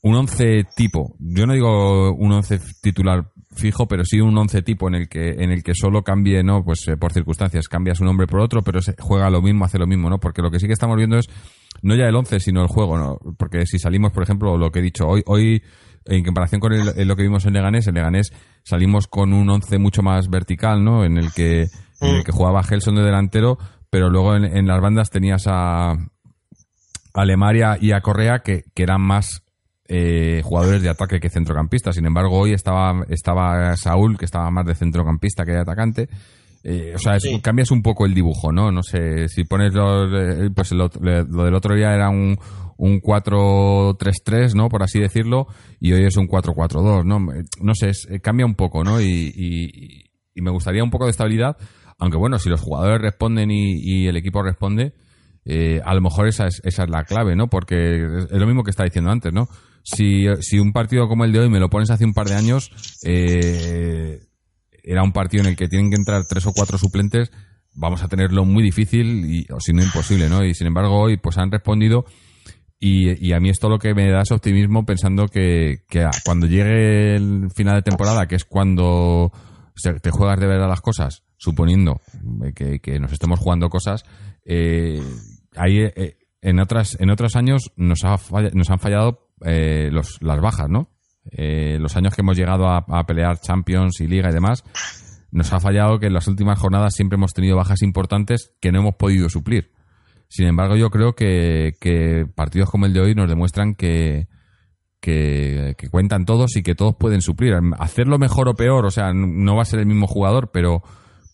un 0.02 0.14
once 0.14 0.64
tipo. 0.74 1.14
Yo 1.20 1.46
no 1.46 1.52
digo 1.52 2.12
un 2.14 2.32
once 2.32 2.58
titular 2.82 3.30
fijo, 3.56 3.86
pero 3.88 4.04
sí 4.04 4.20
un 4.20 4.36
once 4.38 4.62
tipo 4.62 4.88
en 4.88 4.94
el 4.94 5.08
que, 5.08 5.30
en 5.30 5.50
el 5.50 5.62
que 5.62 5.74
solo 5.74 6.02
cambie, 6.02 6.42
¿no? 6.42 6.64
Pues 6.64 6.86
eh, 6.88 6.96
por 6.96 7.12
circunstancias, 7.12 7.68
cambia 7.68 7.94
su 7.94 8.04
nombre 8.04 8.26
por 8.26 8.40
otro, 8.40 8.62
pero 8.62 8.80
juega 8.98 9.28
lo 9.30 9.42
mismo, 9.42 9.64
hace 9.64 9.78
lo 9.78 9.86
mismo, 9.86 10.08
¿no? 10.10 10.18
Porque 10.18 10.42
lo 10.42 10.50
que 10.50 10.58
sí 10.60 10.66
que 10.66 10.72
estamos 10.72 10.96
viendo 10.96 11.18
es 11.18 11.26
no 11.82 11.94
ya 11.94 12.06
el 12.06 12.14
11, 12.14 12.40
sino 12.40 12.62
el 12.62 12.68
juego, 12.68 12.96
¿no? 12.98 13.18
Porque 13.36 13.66
si 13.66 13.78
salimos, 13.78 14.12
por 14.12 14.22
ejemplo, 14.22 14.56
lo 14.56 14.70
que 14.70 14.78
he 14.78 14.82
dicho 14.82 15.06
hoy, 15.06 15.22
hoy 15.26 15.62
en 16.06 16.24
comparación 16.24 16.60
con 16.60 16.72
el- 16.72 17.08
lo 17.08 17.16
que 17.16 17.22
vimos 17.22 17.44
en 17.46 17.52
Leganés, 17.54 17.86
en 17.88 17.94
Leganés 17.94 18.32
salimos 18.62 19.06
con 19.08 19.32
un 19.32 19.50
11 19.50 19.78
mucho 19.78 20.02
más 20.02 20.28
vertical, 20.30 20.84
¿no? 20.84 21.04
En 21.04 21.18
el 21.18 21.32
que, 21.32 21.62
en 22.00 22.14
el 22.16 22.24
que 22.24 22.32
jugaba 22.32 22.62
Gelson 22.62 22.94
de 22.94 23.02
delantero, 23.02 23.58
pero 23.90 24.08
luego 24.10 24.36
en, 24.36 24.44
en 24.44 24.66
las 24.66 24.80
bandas 24.80 25.10
tenías 25.10 25.44
a, 25.46 25.92
a 25.92 27.24
Lemaria 27.24 27.76
y 27.80 27.92
a 27.92 28.00
Correa 28.00 28.40
que, 28.40 28.64
que 28.74 28.82
eran 28.82 29.00
más 29.00 29.42
eh, 29.88 30.40
jugadores 30.44 30.82
de 30.82 30.88
ataque 30.88 31.20
que 31.20 31.30
centrocampistas. 31.30 31.94
Sin 31.96 32.06
embargo, 32.06 32.38
hoy 32.38 32.52
estaba, 32.52 33.04
estaba 33.08 33.76
Saúl, 33.76 34.18
que 34.18 34.24
estaba 34.24 34.50
más 34.50 34.66
de 34.66 34.74
centrocampista 34.74 35.44
que 35.44 35.52
de 35.52 35.60
atacante. 35.60 36.08
eh, 36.68 36.94
o 36.96 36.98
sea, 36.98 37.14
es- 37.14 37.22
Sí. 37.22 37.40
cambias 37.40 37.70
un 37.70 37.80
poco 37.80 38.06
el 38.06 38.14
dibujo, 38.14 38.50
¿no? 38.50 38.72
No 38.72 38.82
sé, 38.82 39.28
si 39.28 39.44
pones 39.44 39.72
los, 39.72 40.10
eh, 40.12 40.50
pues 40.52 40.72
lo, 40.72 40.90
lo 41.00 41.44
del 41.44 41.54
otro 41.54 41.76
día 41.76 41.94
era 41.94 42.08
un, 42.08 42.36
un 42.76 43.00
4-3-3, 43.00 44.54
¿no? 44.54 44.68
Por 44.68 44.82
así 44.82 44.98
decirlo, 44.98 45.46
y 45.80 45.92
hoy 45.92 46.04
es 46.04 46.16
un 46.16 46.26
4-4-2, 46.26 47.04
¿no? 47.04 47.20
No 47.20 47.74
sé, 47.74 47.90
es- 47.90 48.08
eh, 48.10 48.20
cambia 48.20 48.46
un 48.46 48.54
poco, 48.54 48.82
¿no? 48.84 49.00
Y, 49.00 49.32
y- 49.34 50.04
y 50.34 50.42
me 50.42 50.50
gustaría 50.50 50.82
un 50.84 50.90
poco 50.90 51.04
de 51.04 51.12
estabilidad, 51.12 51.56
aunque 51.98 52.18
bueno, 52.18 52.38
si 52.38 52.48
los 52.50 52.60
jugadores 52.60 53.00
responden 53.00 53.50
y, 53.50 53.74
y 53.82 54.06
el 54.08 54.16
equipo 54.16 54.42
responde, 54.42 54.92
eh, 55.44 55.80
a 55.84 55.94
lo 55.94 56.00
mejor 56.00 56.26
esa 56.28 56.46
es, 56.46 56.60
esa 56.64 56.82
es 56.84 56.90
la 56.90 57.04
clave, 57.04 57.36
¿no? 57.36 57.46
Porque 57.48 57.94
es 58.04 58.32
lo 58.32 58.46
mismo 58.46 58.64
que 58.64 58.70
estaba 58.70 58.86
diciendo 58.86 59.10
antes, 59.10 59.32
¿no? 59.32 59.48
Si, 59.88 60.24
si 60.40 60.58
un 60.58 60.72
partido 60.72 61.06
como 61.06 61.24
el 61.24 61.30
de 61.32 61.38
hoy 61.38 61.48
me 61.48 61.60
lo 61.60 61.70
pones 61.70 61.90
hace 61.90 62.04
un 62.04 62.12
par 62.12 62.26
de 62.26 62.34
años, 62.34 62.70
eh, 63.04 64.20
era 64.82 65.02
un 65.04 65.12
partido 65.12 65.44
en 65.44 65.50
el 65.50 65.56
que 65.56 65.68
tienen 65.68 65.90
que 65.90 65.96
entrar 65.96 66.24
tres 66.28 66.44
o 66.46 66.52
cuatro 66.52 66.76
suplentes, 66.76 67.30
vamos 67.72 68.02
a 68.02 68.08
tenerlo 68.08 68.44
muy 68.44 68.62
difícil 68.64 69.24
y, 69.32 69.46
o 69.52 69.60
si 69.60 69.72
no 69.72 69.82
imposible, 69.82 70.28
¿no? 70.28 70.44
Y 70.44 70.54
sin 70.54 70.66
embargo 70.66 70.98
hoy 70.98 71.18
pues 71.18 71.38
han 71.38 71.50
respondido 71.52 72.04
y, 72.80 73.32
a 73.32 73.38
mí 73.40 73.48
esto 73.48 73.68
lo 73.68 73.78
que 73.78 73.94
me 73.94 74.10
da 74.10 74.22
es 74.22 74.32
optimismo 74.32 74.84
pensando 74.84 75.26
que, 75.28 75.84
que 75.88 76.06
cuando 76.24 76.46
llegue 76.46 77.14
el 77.16 77.48
final 77.54 77.76
de 77.76 77.82
temporada, 77.82 78.26
que 78.26 78.34
es 78.34 78.44
cuando 78.44 79.32
te 80.02 80.10
juegas 80.10 80.40
de 80.40 80.46
verdad 80.46 80.68
las 80.68 80.80
cosas, 80.80 81.22
suponiendo 81.36 82.00
que, 82.54 82.80
que 82.80 82.98
nos 82.98 83.12
estemos 83.12 83.38
jugando 83.38 83.68
cosas, 83.68 84.02
eh, 84.44 85.00
ahí 85.54 85.78
eh, 85.80 86.16
en 86.42 86.58
otras 86.60 86.96
en 87.00 87.10
otros 87.10 87.36
años 87.36 87.72
nos, 87.76 88.04
ha 88.04 88.18
falla- 88.18 88.50
nos 88.52 88.68
han 88.70 88.78
fallado 88.78 89.25
eh, 89.44 89.90
los, 89.92 90.18
las 90.20 90.40
bajas, 90.40 90.68
¿no? 90.68 90.90
Eh, 91.30 91.78
los 91.80 91.96
años 91.96 92.14
que 92.14 92.22
hemos 92.22 92.36
llegado 92.36 92.68
a, 92.68 93.06
pelear 93.06 93.40
Champions 93.40 94.00
y 94.00 94.06
Liga 94.06 94.30
y 94.30 94.32
demás, 94.32 94.64
nos 95.30 95.52
ha 95.52 95.60
fallado 95.60 95.98
que 95.98 96.06
en 96.06 96.14
las 96.14 96.28
últimas 96.28 96.58
jornadas 96.58 96.94
siempre 96.94 97.16
hemos 97.16 97.32
tenido 97.32 97.56
bajas 97.56 97.82
importantes 97.82 98.52
que 98.60 98.72
no 98.72 98.80
hemos 98.80 98.94
podido 98.94 99.28
suplir. 99.28 99.72
Sin 100.28 100.46
embargo, 100.46 100.76
yo 100.76 100.90
creo 100.90 101.14
que, 101.14 101.74
que 101.80 102.26
partidos 102.34 102.70
como 102.70 102.86
el 102.86 102.92
de 102.92 103.00
hoy 103.00 103.14
nos 103.14 103.28
demuestran 103.28 103.74
que, 103.74 104.28
que, 105.00 105.88
cuentan 105.90 106.24
todos 106.24 106.56
y 106.56 106.62
que 106.62 106.74
todos 106.74 106.96
pueden 106.96 107.22
suplir. 107.22 107.54
Hacerlo 107.78 108.18
mejor 108.18 108.48
o 108.48 108.54
peor, 108.54 108.86
o 108.86 108.90
sea, 108.90 109.12
no 109.12 109.56
va 109.56 109.62
a 109.62 109.66
ser 109.66 109.80
el 109.80 109.86
mismo 109.86 110.06
jugador, 110.06 110.50
pero, 110.52 110.82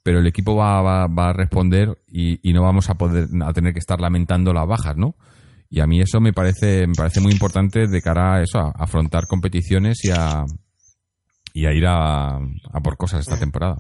pero 0.02 0.18
el 0.18 0.26
equipo 0.26 0.56
va, 0.56 0.82
va, 0.82 1.06
va 1.06 1.30
a 1.30 1.32
responder 1.32 2.02
y, 2.06 2.38
y 2.48 2.52
no 2.52 2.62
vamos 2.62 2.90
a 2.90 2.94
poder 2.94 3.28
a 3.42 3.52
tener 3.52 3.72
que 3.72 3.78
estar 3.78 4.00
lamentando 4.00 4.52
las 4.52 4.66
bajas, 4.66 4.96
¿no? 4.96 5.16
Y 5.74 5.80
a 5.80 5.87
mí 5.87 6.02
eso 6.02 6.20
me 6.20 6.35
parece, 6.35 6.87
me 6.87 6.92
parece 6.94 7.20
muy 7.20 7.32
importante 7.32 7.87
de 7.88 8.02
cara 8.02 8.35
a 8.35 8.42
eso, 8.42 8.58
a 8.58 8.72
afrontar 8.78 9.26
competiciones 9.26 10.04
y 10.04 10.11
a, 10.11 10.44
y 11.54 11.64
a 11.64 11.72
ir 11.72 11.87
a, 11.87 12.37
a 12.37 12.80
por 12.85 12.98
cosas 12.98 13.20
esta 13.20 13.38
temporada. 13.38 13.76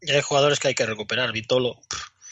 Y 0.00 0.12
hay 0.12 0.22
jugadores 0.22 0.60
que 0.60 0.68
hay 0.68 0.74
que 0.74 0.86
recuperar. 0.86 1.32
Vitolo. 1.32 1.74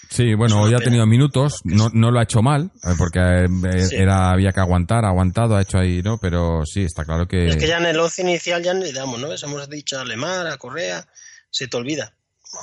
Sí, 0.09 0.35
bueno, 0.35 0.61
hoy 0.61 0.73
ha 0.73 0.79
tenido 0.79 1.05
minutos, 1.05 1.63
no, 1.65 1.89
no 1.93 2.13
lo 2.13 2.21
ha 2.21 2.23
hecho 2.23 2.43
mal, 2.43 2.71
eh, 2.85 2.95
porque 2.97 3.19
eh, 3.19 3.89
era 3.91 4.31
había 4.31 4.53
que 4.53 4.61
aguantar, 4.61 5.05
ha 5.05 5.09
aguantado, 5.09 5.57
ha 5.57 5.63
hecho 5.63 5.79
ahí, 5.79 6.01
¿no? 6.03 6.19
Pero 6.19 6.65
sí, 6.65 6.83
está 6.83 7.05
claro 7.05 7.27
que... 7.27 7.49
Es 7.49 7.57
que 7.57 7.67
ya 7.67 7.79
en 7.79 7.87
el 7.87 7.99
11 7.99 8.23
inicial 8.23 8.63
ya 8.63 8.73
ni 8.75 8.85
le 8.85 8.93
damos, 8.93 9.19
¿no? 9.19 9.35
Hemos 9.35 9.69
dicho 9.69 9.99
a 9.99 10.05
Lemar, 10.05 10.47
a 10.47 10.59
Correa, 10.59 11.05
se 11.51 11.67
te 11.67 11.77
olvida. 11.77 12.15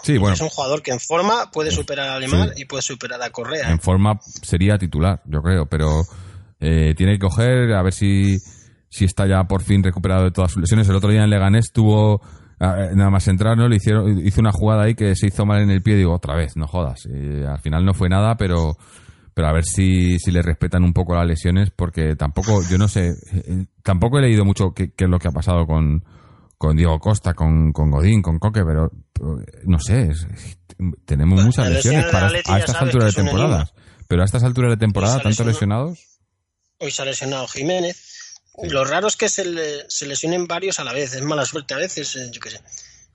Sí, 0.04 0.18
bueno, 0.18 0.34
Es 0.34 0.42
un 0.42 0.50
jugador 0.50 0.82
que 0.82 0.92
en 0.92 1.00
forma 1.00 1.52
puede 1.52 1.72
superar 1.72 2.10
a 2.10 2.20
Lemar 2.20 2.54
y 2.56 2.66
puede 2.66 2.82
superar 2.82 3.22
a 3.22 3.30
Correa. 3.30 3.70
¿eh? 3.70 3.72
en 3.72 3.80
forma 3.80 4.20
sería 4.42 4.78
titular, 4.78 5.22
yo 5.26 5.42
creo, 5.42 5.66
pero 5.66 6.04
eh, 6.60 6.94
tiene 6.96 7.14
que 7.14 7.20
coger, 7.20 7.74
a 7.74 7.82
ver 7.84 7.94
si, 7.94 8.38
si 8.90 9.06
está 9.06 9.28
ya 9.28 9.44
por 9.46 9.62
fin 9.62 9.84
recuperado 9.84 10.24
de 10.24 10.32
todas 10.32 10.52
sus 10.52 10.62
lesiones. 10.62 10.88
El 10.90 10.96
otro 10.96 11.10
día 11.10 11.24
en 11.24 11.30
Leganés 11.30 11.72
tuvo, 11.72 12.22
eh, 12.60 12.92
nada 12.94 13.10
más 13.10 13.28
entrar, 13.28 13.58
¿no? 13.58 13.68
Le 13.68 13.78
hicieron, 13.78 14.26
hizo 14.26 14.42
una 14.42 14.52
jugada 14.52 14.84
ahí 14.84 14.96
que 14.96 15.16
se 15.16 15.28
hizo 15.28 15.46
mal 15.46 15.62
en 15.62 15.72
el 15.72 15.82
pie, 15.82 15.96
digo, 15.96 16.14
otra 16.14 16.36
vez, 16.36 16.56
no 16.56 16.68
jodas. 16.68 17.06
Al 17.06 17.60
final 17.60 17.86
no 17.86 17.94
fue 17.94 18.10
nada, 18.10 18.36
pero, 18.36 18.78
pero 19.34 19.48
a 19.48 19.54
ver 19.54 19.64
si, 19.66 20.20
si 20.20 20.32
le 20.32 20.42
respetan 20.42 20.84
un 20.84 20.94
poco 20.94 21.16
las 21.16 21.26
lesiones, 21.26 21.72
porque 21.72 22.16
tampoco, 22.16 22.62
yo 22.70 22.78
no 22.78 22.88
sé, 22.88 23.10
eh, 23.34 23.66
tampoco 23.84 24.20
he 24.20 24.22
leído 24.22 24.46
mucho 24.46 24.74
qué, 24.74 24.92
qué 24.92 25.06
es 25.06 25.10
lo 25.10 25.20
que 25.20 25.28
ha 25.30 25.32
pasado 25.32 25.66
con, 25.66 26.04
con 26.62 26.78
Diego 26.78 27.00
Costa, 27.00 27.34
con, 27.34 27.72
con 27.74 27.90
Godín, 27.90 28.22
con 28.22 28.38
Coque, 28.38 28.62
pero, 28.64 28.92
pero, 29.12 29.40
no 29.64 29.80
sé, 29.80 30.10
es- 30.12 30.28
tenemos 31.06 31.36
Bueno, 31.38 31.48
muchas 31.48 31.70
lesiones 31.70 32.06
para, 32.12 32.28
a 32.28 32.60
estas 32.60 32.76
alturas 32.76 33.16
de 33.16 33.24
temporadas. 33.24 33.74
Pero 34.08 34.22
a 34.22 34.26
estas 34.26 34.44
alturas 34.44 34.70
de 34.72 34.78
temporada, 34.78 35.20
tantos 35.22 35.44
lesionados. 35.46 35.98
Hoy 36.78 36.92
se 36.92 37.02
ha 37.02 37.06
lesionado 37.06 37.48
Jiménez. 37.48 38.38
Lo 38.70 38.84
raro 38.86 39.08
es 39.08 39.16
que 39.16 39.28
se, 39.30 39.44
le- 39.46 39.90
se 39.90 40.06
lesionen 40.06 40.46
varios 40.46 40.80
a 40.80 40.84
la 40.84 40.94
vez. 40.94 41.16
Es 41.16 41.24
mala 41.24 41.46
suerte 41.46 41.74
a 41.74 41.78
veces, 41.78 42.16
eh, 42.16 42.30
yo 42.32 42.40
qué 42.40 42.52
sé. 42.52 42.60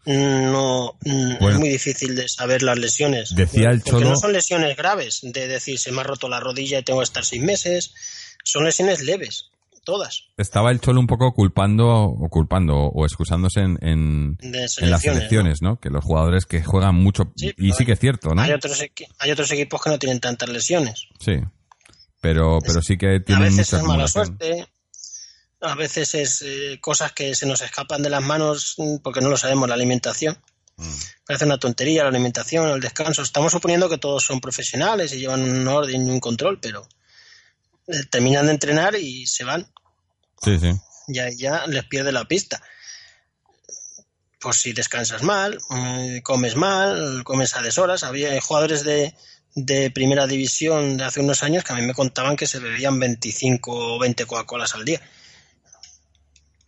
No, 0.06 0.96
mm, 1.04 1.38
Bueno. 1.38 1.48
es 1.50 1.59
muy 1.59 1.68
difícil 1.68 2.14
de 2.16 2.28
saber 2.28 2.62
las 2.62 2.78
lesiones. 2.78 3.35
Decía 3.35 3.70
el 3.70 3.80
Porque 3.80 4.04
Cholo- 4.04 4.11
no 4.11 4.16
son 4.16 4.32
lesiones 4.32 4.76
graves, 4.76 5.20
de 5.22 5.46
decir 5.48 5.78
se 5.78 5.92
me 5.92 6.00
ha 6.00 6.04
roto 6.04 6.28
la 6.28 6.40
rodilla 6.40 6.78
y 6.78 6.82
tengo 6.82 7.00
que 7.00 7.04
estar 7.04 7.24
seis 7.24 7.42
meses. 7.42 7.92
Son 8.44 8.64
lesiones 8.64 9.02
leves, 9.02 9.50
todas, 9.87 10.25
Estaba 10.37 10.72
el 10.72 10.81
Cholo 10.81 11.01
un 11.01 11.07
poco 11.07 11.33
culpando, 11.33 11.87
o 11.88 12.29
culpando, 12.29 12.75
o 12.75 13.07
excusándose 13.07 13.61
en, 13.61 13.79
en, 13.81 14.37
las 14.81 15.01
selecciones. 15.01 15.62
¿no? 15.62 15.81
Que 15.81 15.88
los 15.88 16.05
jugadores 16.05 16.44
que 16.44 16.62
juegan 16.62 16.96
mucho, 16.96 17.33
Sí, 17.37 17.55
y 17.57 17.72
sí 17.72 17.87
que 17.87 17.92
es 17.92 18.01
cierto, 18.01 18.35
¿no? 18.35 18.42
Hay, 18.42 18.53
otros, 18.53 18.85
hay 19.18 19.31
otros 19.31 19.51
equipos 19.53 19.81
que 19.81 19.90
no 19.90 19.99
tienen 19.99 20.20
tantas 20.20 20.49
lesiones. 20.51 21.07
Sí. 21.20 21.37
Pero, 22.20 22.59
pero 22.66 22.83
sí 22.83 22.99
que 22.99 23.16
A 23.16 23.25
tienen 23.25 23.44
veces 23.44 23.72
mucha 23.72 23.79
es 23.79 23.88
mala 23.88 24.09
suerte, 24.09 24.66
a 25.61 25.75
veces 25.77 26.14
es 26.14 26.42
eh, 26.42 26.79
cosas 26.81 27.12
que 27.12 27.35
se 27.35 27.46
nos 27.46 27.61
escapan 27.62 28.03
de 28.03 28.11
las 28.11 28.22
manos 28.22 28.75
mm, 28.79 28.96
porque 28.96 29.20
no 29.20 29.29
lo 29.29 29.37
sabemos, 29.37 29.68
la 29.68 29.77
alimentación. 29.77 30.37
Mm. 30.77 30.94
Parece 31.25 31.44
una 31.44 31.59
tontería 31.59 32.03
la 32.03 32.11
alimentación, 32.11 32.68
el 32.68 32.81
descanso. 32.81 33.22
Estamos 33.22 33.53
suponiendo 33.53 33.88
que 33.88 33.99
todos 33.99 34.25
son 34.25 34.40
profesionales 34.40 35.12
y 35.12 35.20
llevan 35.20 35.42
un 35.42 35.66
orden 35.68 36.07
y 36.07 36.11
un 36.11 36.20
control, 36.20 36.59
pero 36.61 36.88
eh, 37.88 38.05
terminan 38.11 38.46
de 38.46 38.53
entrenar 38.53 38.96
y 38.96 39.27
se 39.27 39.44
van. 39.44 39.66
Sí, 40.42 40.59
sí. 40.59 40.70
Ya, 41.09 41.29
ya 41.31 41.66
les 41.66 41.85
pierde 41.85 42.12
la 42.12 42.25
pista. 42.27 42.61
Pues 44.40 44.57
si 44.57 44.72
descansas 44.72 45.22
mal, 45.22 45.59
mm, 45.70 46.18
comes 46.22 46.57
mal, 46.57 47.22
comes 47.25 47.57
a 47.57 47.62
deshoras. 47.62 48.05
Había 48.05 48.38
jugadores 48.40 48.85
de, 48.85 49.14
de 49.55 49.90
primera 49.90 50.27
división 50.27 50.96
de 50.99 51.05
hace 51.05 51.20
unos 51.20 51.42
años 51.42 51.64
que 51.64 51.72
a 51.72 51.77
mí 51.77 51.83
me 51.83 51.94
contaban 51.94 52.37
que 52.37 52.46
se 52.46 52.59
bebían 52.59 52.99
25 53.01 53.94
o 53.96 53.99
20 53.99 54.27
Coca-Colas 54.27 54.75
al 54.75 54.85
día. 54.85 55.01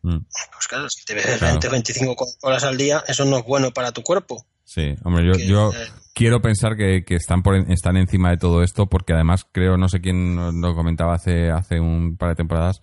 Mm. 0.02 0.18
Pues 0.52 0.66
claro, 0.68 0.88
si 0.88 1.04
te 1.04 1.14
bebes 1.14 1.38
Claro. 1.38 1.52
20 1.54 1.68
o 1.68 1.70
25 1.70 2.16
Coca-Colas 2.16 2.64
al 2.64 2.76
día, 2.76 3.04
eso 3.06 3.24
no 3.24 3.38
es 3.38 3.44
bueno 3.44 3.70
para 3.72 3.92
tu 3.92 4.02
cuerpo. 4.02 4.44
Sí, 4.64 4.94
hombre, 5.04 5.24
yo, 5.26 5.38
yo 5.38 5.72
eh, 5.72 5.88
quiero 6.14 6.40
pensar 6.42 6.76
que, 6.76 7.04
que 7.06 7.14
están 7.16 7.42
por 7.42 7.54
en- 7.56 7.70
están 7.72 7.96
encima 7.96 8.30
de 8.30 8.36
todo 8.36 8.62
esto 8.62 8.86
porque 8.86 9.12
además 9.14 9.44
creo, 9.50 9.76
no 9.76 9.88
sé 9.88 10.00
quién 10.00 10.36
lo 10.60 10.74
comentaba 10.74 11.14
hace, 11.14 11.50
hace 11.50 11.80
un 11.80 12.16
par 12.16 12.30
de 12.30 12.34
temporadas, 12.36 12.80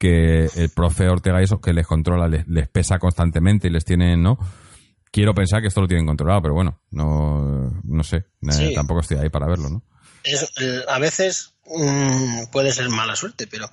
que 0.00 0.46
el 0.56 0.70
profe 0.74 1.08
Ortega 1.08 1.40
y 1.40 1.44
esos 1.44 1.60
que 1.60 1.74
les 1.74 1.86
controla, 1.86 2.26
les, 2.26 2.48
les 2.48 2.68
pesa 2.68 2.98
constantemente 2.98 3.68
y 3.68 3.70
les 3.70 3.84
tienen, 3.84 4.22
¿no? 4.22 4.38
Quiero 5.12 5.34
pensar 5.34 5.60
que 5.60 5.68
esto 5.68 5.82
lo 5.82 5.86
tienen 5.88 6.06
controlado, 6.06 6.40
pero 6.40 6.54
bueno, 6.54 6.80
no, 6.90 7.70
no 7.84 8.02
sé, 8.02 8.16
eh, 8.16 8.24
Sí. 8.52 8.74
tampoco 8.74 9.00
estoy 9.00 9.18
ahí 9.18 9.28
para 9.28 9.46
verlo, 9.46 9.68
¿no? 9.68 9.82
es- 10.24 10.50
el- 10.56 10.84
a 10.88 10.98
veces 10.98 11.54
mm, 11.66 12.50
puede 12.50 12.72
ser 12.72 12.88
mala 12.88 13.14
suerte, 13.16 13.46
pero 13.46 13.66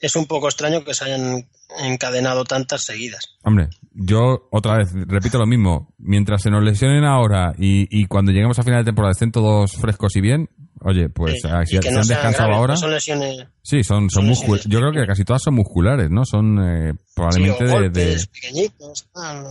es 0.00 0.16
un 0.16 0.26
poco 0.26 0.48
extraño 0.48 0.82
que 0.84 0.94
se 0.94 1.04
hayan 1.04 1.48
encadenado 1.82 2.44
tantas 2.44 2.82
seguidas. 2.84 3.36
Hombre, 3.42 3.68
yo 3.92 4.48
otra 4.50 4.78
vez 4.78 4.92
repito 4.94 5.38
lo 5.38 5.46
mismo. 5.46 5.92
Mientras 5.98 6.42
se 6.42 6.50
nos 6.50 6.62
lesionen 6.64 7.04
ahora 7.04 7.52
y, 7.58 7.86
y 7.90 8.06
cuando 8.06 8.32
lleguemos 8.32 8.58
a 8.58 8.62
final 8.62 8.80
de 8.80 8.86
temporada 8.88 9.12
estén 9.12 9.30
todos 9.32 9.72
frescos 9.76 10.16
y 10.16 10.20
bien, 10.20 10.48
oye, 10.80 11.08
pues 11.08 11.44
ah, 11.44 11.64
si 11.66 11.76
se 11.80 11.90
no 11.90 12.00
han 12.00 12.06
descansado 12.06 12.48
graves, 12.48 12.56
ahora. 12.58 12.74
no 12.74 12.80
son 12.80 12.90
lesiones 12.92 13.46
Sí, 13.62 13.84
son, 13.84 14.10
son 14.10 14.34
son 14.34 14.58
Yo 14.66 14.78
creo 14.80 14.92
que 14.92 15.06
casi 15.06 15.24
todas 15.24 15.42
son 15.42 15.54
musculares, 15.54 16.10
¿no? 16.10 16.24
Son 16.24 16.58
eh, 16.62 16.94
probablemente 17.14 17.64
de, 17.64 17.70
golpes 17.70 18.20
de- 18.20 18.26
pequeñitos. 18.32 19.08
tal. 19.12 19.44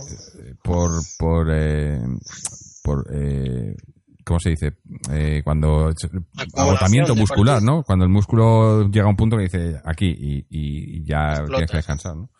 por 0.62 0.90
por 1.18 1.48
eh, 1.52 2.00
por 2.82 3.06
eh, 3.12 3.74
¿cómo 4.24 4.40
se 4.40 4.50
dice? 4.50 4.72
Eh, 5.12 5.40
cuando 5.44 5.92
agotamiento 6.56 7.14
muscular. 7.14 7.62
¿no? 7.62 7.82
Cuando 7.82 8.04
el 8.04 8.10
músculo 8.10 8.88
llega 8.90 9.06
a 9.06 9.10
un 9.10 9.16
punto 9.16 9.36
que 9.36 9.44
dice 9.44 9.80
aquí 9.84 10.06
y, 10.06 10.46
y 10.50 11.04
ya 11.04 11.30
Explota. 11.32 11.52
tienes 11.54 11.70
que 11.70 11.76
descansar, 11.78 12.16
¿no? 12.16 12.30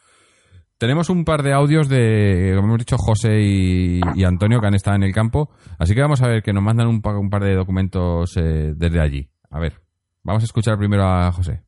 Tenemos 0.81 1.11
un 1.11 1.27
par 1.27 1.43
de 1.43 1.53
audios 1.53 1.91
de, 1.91 2.53
como 2.57 2.69
hemos 2.69 2.79
dicho, 2.79 2.97
José 2.99 3.39
y, 3.43 4.01
y 4.15 4.25
Antonio 4.25 4.63
que 4.63 4.67
han 4.67 4.75
estado 4.75 4.97
en 4.97 5.03
el 5.03 5.13
campo. 5.13 5.51
Así 5.79 5.95
que 5.95 6.01
vamos 6.01 6.23
a 6.23 6.27
ver 6.27 6.43
que 6.43 6.55
nos 6.55 6.63
mandan 6.63 6.87
un, 6.89 7.03
pa- 7.03 7.19
un 7.19 7.29
par 7.29 7.45
de 7.45 7.55
documentos 7.55 8.35
eh, 8.39 8.73
desde 8.75 8.99
allí. 8.99 9.29
A 9.51 9.59
ver, 9.61 9.75
vamos 10.23 10.43
a 10.43 10.47
escuchar 10.47 10.79
primero 10.79 11.05
a 11.07 11.31
José. 11.33 11.61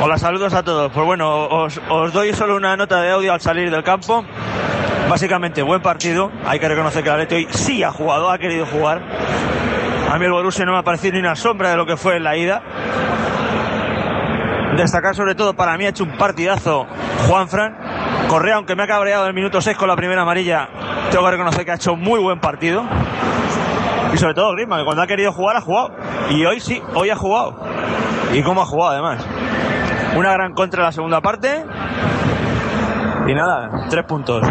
Hola, 0.00 0.16
saludos 0.16 0.54
a 0.54 0.62
todos. 0.62 0.92
Pues 0.92 1.04
bueno, 1.04 1.46
os, 1.48 1.80
os 1.90 2.12
doy 2.12 2.32
solo 2.34 2.54
una 2.54 2.76
nota 2.76 3.02
de 3.02 3.10
audio 3.10 3.32
al 3.32 3.40
salir 3.40 3.68
del 3.68 3.82
campo. 3.82 4.24
Básicamente, 5.10 5.60
buen 5.62 5.82
partido. 5.82 6.30
Hay 6.46 6.60
que 6.60 6.68
reconocer 6.68 7.02
que 7.02 7.08
el 7.08 7.14
Atleti 7.16 7.34
hoy 7.34 7.48
sí 7.50 7.82
ha 7.82 7.90
jugado, 7.90 8.30
ha 8.30 8.38
querido 8.38 8.64
jugar. 8.64 9.02
A 10.08 10.16
mí 10.20 10.24
el 10.24 10.30
Borussia 10.30 10.64
no 10.64 10.70
me 10.70 10.78
ha 10.78 10.82
parecido 10.84 11.14
ni 11.14 11.18
una 11.18 11.34
sombra 11.34 11.70
de 11.70 11.76
lo 11.78 11.84
que 11.84 11.96
fue 11.96 12.16
en 12.16 12.22
la 12.22 12.36
ida. 12.36 12.62
Destacar 14.76 15.14
sobre 15.14 15.34
todo, 15.34 15.54
para 15.54 15.76
mí 15.78 15.84
ha 15.84 15.90
hecho 15.90 16.04
un 16.04 16.16
partidazo 16.16 16.86
Juanfran. 17.28 17.76
Correa, 18.28 18.56
aunque 18.56 18.74
me 18.74 18.82
ha 18.82 18.86
cabreado 18.86 19.24
en 19.24 19.28
el 19.28 19.34
minuto 19.34 19.60
6 19.60 19.76
con 19.76 19.88
la 19.88 19.96
primera 19.96 20.22
amarilla, 20.22 20.68
tengo 21.10 21.24
que 21.24 21.30
reconocer 21.30 21.64
que 21.64 21.70
ha 21.70 21.74
hecho 21.74 21.94
muy 21.94 22.20
buen 22.20 22.40
partido. 22.40 22.82
Y 24.12 24.16
sobre 24.18 24.34
todo 24.34 24.52
Griezmann, 24.52 24.80
que 24.80 24.84
cuando 24.84 25.02
ha 25.02 25.06
querido 25.06 25.32
jugar 25.32 25.56
ha 25.56 25.60
jugado. 25.60 25.92
Y 26.30 26.44
hoy 26.44 26.60
sí, 26.60 26.82
hoy 26.94 27.10
ha 27.10 27.16
jugado. 27.16 27.60
Y 28.32 28.42
cómo 28.42 28.62
ha 28.62 28.66
jugado 28.66 28.92
además. 28.92 29.24
Una 30.16 30.32
gran 30.32 30.54
contra 30.54 30.80
en 30.80 30.86
la 30.86 30.92
segunda 30.92 31.20
parte. 31.20 31.64
Y 33.26 33.34
nada, 33.34 33.86
tres 33.90 34.04
puntos. 34.04 34.42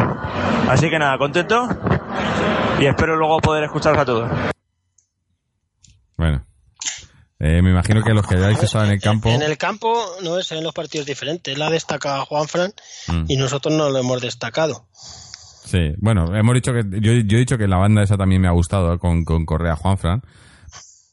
Así 0.69 0.89
que 0.89 0.99
nada, 0.99 1.17
contento. 1.17 1.67
Y 2.79 2.85
espero 2.85 3.15
luego 3.15 3.39
poder 3.39 3.63
escucharos 3.65 3.99
a 3.99 4.05
todos. 4.05 4.29
Bueno. 6.17 6.52
Eh, 7.45 7.61
me 7.61 7.71
imagino 7.71 8.01
que 8.01 8.13
los 8.13 8.25
que 8.25 8.35
hayáis 8.35 8.63
estado 8.63 8.85
en 8.85 8.91
el 8.91 9.01
campo. 9.01 9.27
En 9.29 9.41
el 9.41 9.57
campo 9.57 9.93
no 10.21 10.39
es 10.39 10.49
en 10.53 10.63
los 10.63 10.73
partidos 10.73 11.05
diferentes. 11.05 11.57
La 11.57 11.67
ha 11.67 11.69
destacado 11.69 12.25
Juanfran 12.25 12.73
Mm. 13.09 13.25
y 13.27 13.35
nosotros 13.35 13.75
no 13.75 13.89
lo 13.89 13.99
hemos 13.99 14.21
destacado. 14.21 14.85
Sí, 15.65 15.93
bueno, 15.97 16.33
hemos 16.35 16.53
dicho 16.55 16.71
que. 16.71 16.83
Yo, 17.01 17.11
yo 17.11 17.35
he 17.35 17.39
dicho 17.39 17.57
que 17.57 17.67
la 17.67 17.75
banda 17.77 18.01
esa 18.01 18.15
también 18.15 18.41
me 18.41 18.47
ha 18.47 18.51
gustado 18.51 18.93
eh, 18.93 18.97
con, 18.97 19.25
con 19.25 19.45
Correa 19.45 19.75
Juanfran. 19.75 20.21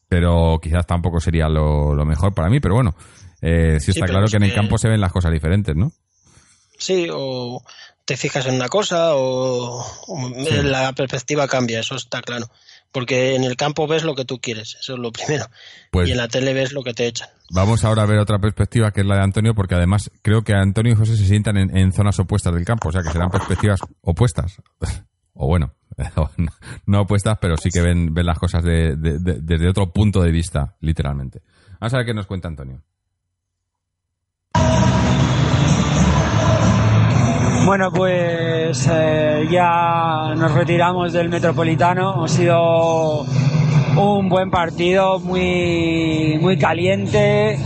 Pero 0.08 0.58
quizás 0.62 0.86
tampoco 0.86 1.18
sería 1.20 1.48
lo, 1.48 1.94
lo 1.94 2.04
mejor 2.04 2.32
para 2.32 2.48
mí, 2.48 2.60
pero 2.60 2.74
bueno. 2.74 2.94
Eh, 3.42 3.78
sí 3.80 3.90
está 3.90 4.06
claro 4.06 4.26
que 4.28 4.36
en 4.36 4.42
el 4.44 4.54
campo 4.54 4.76
se 4.78 4.88
ven 4.88 5.00
las 5.00 5.12
cosas 5.12 5.32
diferentes, 5.32 5.74
¿no? 5.74 5.92
Sí, 6.78 7.08
o 7.12 7.62
te 8.04 8.16
fijas 8.16 8.46
en 8.46 8.54
una 8.54 8.68
cosa 8.68 9.14
o, 9.14 9.84
o 10.06 10.30
la 10.62 10.92
perspectiva 10.92 11.46
cambia, 11.48 11.80
eso 11.80 11.94
está 11.96 12.22
claro. 12.22 12.46
Porque 12.92 13.36
en 13.36 13.44
el 13.44 13.56
campo 13.56 13.86
ves 13.86 14.02
lo 14.02 14.14
que 14.16 14.24
tú 14.24 14.40
quieres, 14.40 14.76
eso 14.80 14.94
es 14.94 14.98
lo 14.98 15.12
primero. 15.12 15.46
Pues 15.92 16.08
y 16.08 16.12
en 16.12 16.18
la 16.18 16.26
tele 16.28 16.52
ves 16.52 16.72
lo 16.72 16.82
que 16.82 16.92
te 16.92 17.06
echan. 17.06 17.28
vamos 17.50 17.84
ahora 17.84 18.02
a 18.02 18.06
ver 18.06 18.18
otra 18.18 18.38
perspectiva 18.40 18.90
que 18.90 19.02
es 19.02 19.06
la 19.06 19.14
de 19.16 19.22
Antonio, 19.22 19.54
porque 19.54 19.76
además 19.76 20.10
creo 20.22 20.42
que 20.42 20.54
Antonio 20.54 20.92
y 20.92 20.96
José 20.96 21.16
se 21.16 21.24
sientan 21.26 21.56
en, 21.56 21.76
en 21.76 21.92
zonas 21.92 22.18
opuestas 22.18 22.52
del 22.54 22.64
campo, 22.64 22.88
o 22.88 22.92
sea 22.92 23.02
que 23.02 23.10
serán 23.10 23.30
perspectivas 23.30 23.78
opuestas. 24.00 24.56
o 25.34 25.46
bueno, 25.46 25.72
no, 26.86 27.00
opuestas, 27.02 27.38
pero 27.40 27.56
sí 27.56 27.70
que 27.70 27.80
ven, 27.80 28.12
ven 28.12 28.26
las 28.26 28.38
cosas 28.38 28.64
de- 28.64 28.96
de- 28.96 29.18
de- 29.20 29.38
desde 29.40 29.68
otro 29.68 29.92
punto 29.92 30.20
de 30.22 30.32
vista, 30.32 30.76
literalmente. 30.80 31.42
Vamos 31.78 31.94
a 31.94 31.96
ver 31.98 32.06
qué 32.06 32.14
nos 32.14 32.26
cuenta 32.26 32.48
Antonio. 32.48 32.82
Bueno, 37.64 37.92
pues 37.92 38.88
eh, 38.90 39.46
ya 39.50 40.34
nos 40.34 40.52
retiramos 40.52 41.12
del 41.12 41.28
Metropolitano. 41.28 42.24
Ha 42.24 42.28
sido 42.28 43.24
un 43.96 44.28
buen 44.28 44.50
partido, 44.50 45.20
muy, 45.20 46.38
muy 46.40 46.56
caliente, 46.58 47.58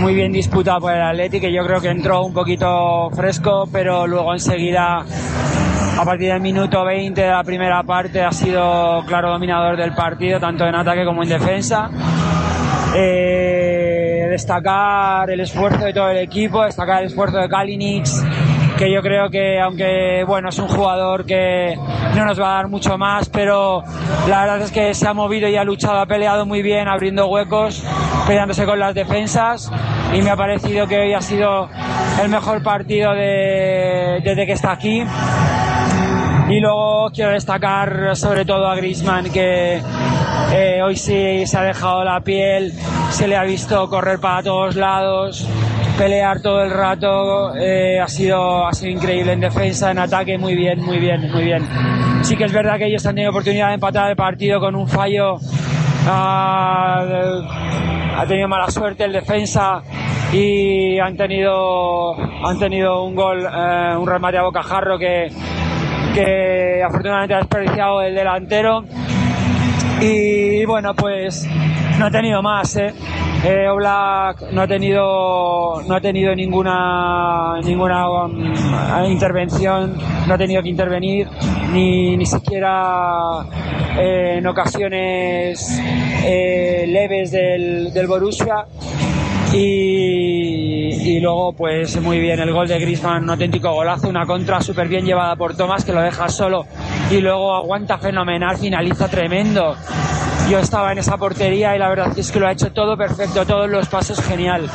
muy 0.00 0.14
bien 0.14 0.32
disputado 0.32 0.80
por 0.80 0.92
el 0.92 1.02
Atleti, 1.02 1.40
que 1.40 1.52
yo 1.52 1.64
creo 1.64 1.80
que 1.80 1.88
entró 1.88 2.24
un 2.24 2.32
poquito 2.32 3.10
fresco, 3.10 3.68
pero 3.70 4.06
luego 4.06 4.32
enseguida, 4.32 5.04
a 5.98 6.04
partir 6.04 6.32
del 6.32 6.40
minuto 6.40 6.84
20 6.84 7.20
de 7.20 7.28
la 7.28 7.44
primera 7.44 7.82
parte, 7.82 8.22
ha 8.22 8.32
sido 8.32 9.04
claro 9.06 9.30
dominador 9.30 9.76
del 9.76 9.94
partido, 9.94 10.40
tanto 10.40 10.66
en 10.66 10.74
ataque 10.74 11.04
como 11.04 11.22
en 11.22 11.28
defensa. 11.28 11.90
Eh, 12.96 14.26
destacar 14.30 15.30
el 15.30 15.40
esfuerzo 15.40 15.84
de 15.84 15.92
todo 15.92 16.10
el 16.10 16.18
equipo, 16.18 16.64
destacar 16.64 17.02
el 17.02 17.06
esfuerzo 17.06 17.38
de 17.38 17.48
Kalinic, 17.48 18.06
que 18.78 18.92
yo 18.92 19.00
creo 19.02 19.30
que 19.30 19.60
aunque 19.60 20.24
bueno 20.26 20.48
es 20.48 20.58
un 20.58 20.68
jugador 20.68 21.24
que 21.24 21.76
no 22.16 22.24
nos 22.24 22.40
va 22.40 22.52
a 22.52 22.56
dar 22.56 22.68
mucho 22.68 22.98
más, 22.98 23.28
pero 23.28 23.82
la 24.28 24.40
verdad 24.42 24.62
es 24.62 24.72
que 24.72 24.94
se 24.94 25.06
ha 25.06 25.14
movido 25.14 25.48
y 25.48 25.56
ha 25.56 25.64
luchado, 25.64 26.00
ha 26.00 26.06
peleado 26.06 26.44
muy 26.46 26.62
bien, 26.62 26.88
abriendo 26.88 27.26
huecos, 27.28 27.84
peleándose 28.26 28.64
con 28.66 28.78
las 28.78 28.94
defensas 28.94 29.70
y 30.12 30.22
me 30.22 30.30
ha 30.30 30.36
parecido 30.36 30.86
que 30.86 30.98
hoy 30.98 31.14
ha 31.14 31.20
sido 31.20 31.68
el 32.22 32.28
mejor 32.28 32.62
partido 32.62 33.12
de- 33.14 34.20
desde 34.24 34.46
que 34.46 34.52
está 34.52 34.72
aquí. 34.72 35.04
Y 36.48 36.60
luego 36.60 37.10
quiero 37.10 37.30
destacar 37.30 38.14
sobre 38.16 38.44
todo 38.44 38.68
a 38.68 38.76
Griezmann 38.76 39.30
que 39.32 39.80
eh, 40.52 40.82
hoy 40.82 40.94
sí 40.96 41.46
se 41.46 41.56
ha 41.58 41.62
dejado 41.62 42.04
la 42.04 42.20
piel, 42.20 42.72
se 43.10 43.26
le 43.26 43.36
ha 43.36 43.44
visto 43.44 43.88
correr 43.88 44.20
para 44.20 44.42
todos 44.42 44.76
lados, 44.76 45.48
pelear 45.96 46.40
todo 46.40 46.62
el 46.62 46.70
rato, 46.70 47.54
eh, 47.56 48.00
ha, 48.00 48.08
sido, 48.08 48.66
ha 48.66 48.72
sido 48.72 48.92
increíble 48.92 49.32
en 49.32 49.40
defensa, 49.40 49.90
en 49.90 49.98
ataque, 49.98 50.38
muy 50.38 50.54
bien, 50.54 50.80
muy 50.80 50.98
bien, 50.98 51.30
muy 51.30 51.44
bien. 51.44 51.62
Sí 52.22 52.36
que 52.36 52.44
es 52.44 52.52
verdad 52.52 52.78
que 52.78 52.86
ellos 52.86 53.04
han 53.06 53.14
tenido 53.14 53.30
oportunidad 53.30 53.68
de 53.68 53.74
empatar 53.74 54.10
el 54.10 54.16
partido 54.16 54.60
con 54.60 54.74
un 54.74 54.88
fallo, 54.88 55.36
ah, 56.06 57.04
ha 58.16 58.26
tenido 58.26 58.48
mala 58.48 58.70
suerte 58.70 59.04
el 59.04 59.12
defensa 59.12 59.82
y 60.32 60.98
han 60.98 61.16
tenido, 61.16 62.14
han 62.16 62.58
tenido 62.58 63.04
un 63.04 63.14
gol, 63.14 63.44
eh, 63.44 63.96
un 63.96 64.06
remate 64.06 64.38
a 64.38 64.42
bocajarro 64.42 64.98
que, 64.98 65.28
que 66.14 66.82
afortunadamente 66.82 67.34
ha 67.34 67.38
desperdiciado 67.38 68.02
el 68.02 68.14
delantero. 68.14 68.84
Y 70.00 70.64
bueno, 70.64 70.92
pues 70.94 71.46
no 71.98 72.06
ha 72.06 72.10
tenido 72.10 72.42
más, 72.42 72.76
¿eh? 72.76 72.92
Eh, 73.46 73.68
Oblak 73.68 74.52
no 74.52 74.62
ha 74.62 74.66
tenido 74.66 75.82
no 75.86 75.94
ha 75.94 76.00
tenido 76.00 76.34
ninguna 76.34 77.60
ninguna 77.62 78.08
um, 78.08 78.54
intervención, 79.06 79.98
no 80.26 80.34
ha 80.34 80.38
tenido 80.38 80.62
que 80.62 80.70
intervenir 80.70 81.28
ni, 81.70 82.16
ni 82.16 82.24
siquiera 82.24 83.44
eh, 83.98 84.36
en 84.38 84.46
ocasiones 84.46 85.78
eh, 86.24 86.86
leves 86.88 87.32
del, 87.32 87.92
del 87.92 88.06
Borussia. 88.06 88.64
Y, 89.52 91.16
y 91.16 91.20
luego 91.20 91.52
pues 91.52 92.00
muy 92.00 92.18
bien 92.18 92.40
el 92.40 92.50
gol 92.50 92.66
de 92.66 92.78
Griezmann, 92.80 93.24
un 93.24 93.30
auténtico 93.30 93.70
golazo, 93.72 94.08
una 94.08 94.26
contra 94.26 94.60
súper 94.60 94.88
bien 94.88 95.04
llevada 95.04 95.36
por 95.36 95.54
Tomás 95.54 95.84
que 95.84 95.92
lo 95.92 96.00
deja 96.00 96.28
solo 96.28 96.64
y 97.10 97.20
luego 97.20 97.54
aguanta 97.54 97.98
fenomenal, 97.98 98.56
finaliza 98.56 99.08
tremendo. 99.08 99.76
Yo 100.48 100.58
estaba 100.58 100.92
en 100.92 100.98
esa 100.98 101.16
portería 101.16 101.74
y 101.74 101.78
la 101.78 101.88
verdad 101.88 102.18
es 102.18 102.30
que 102.30 102.40
lo 102.40 102.46
ha 102.46 102.52
hecho 102.52 102.72
todo 102.72 102.96
perfecto, 102.96 103.46
todos 103.46 103.68
los 103.68 103.88
pasos 103.88 104.20
genial. 104.20 104.68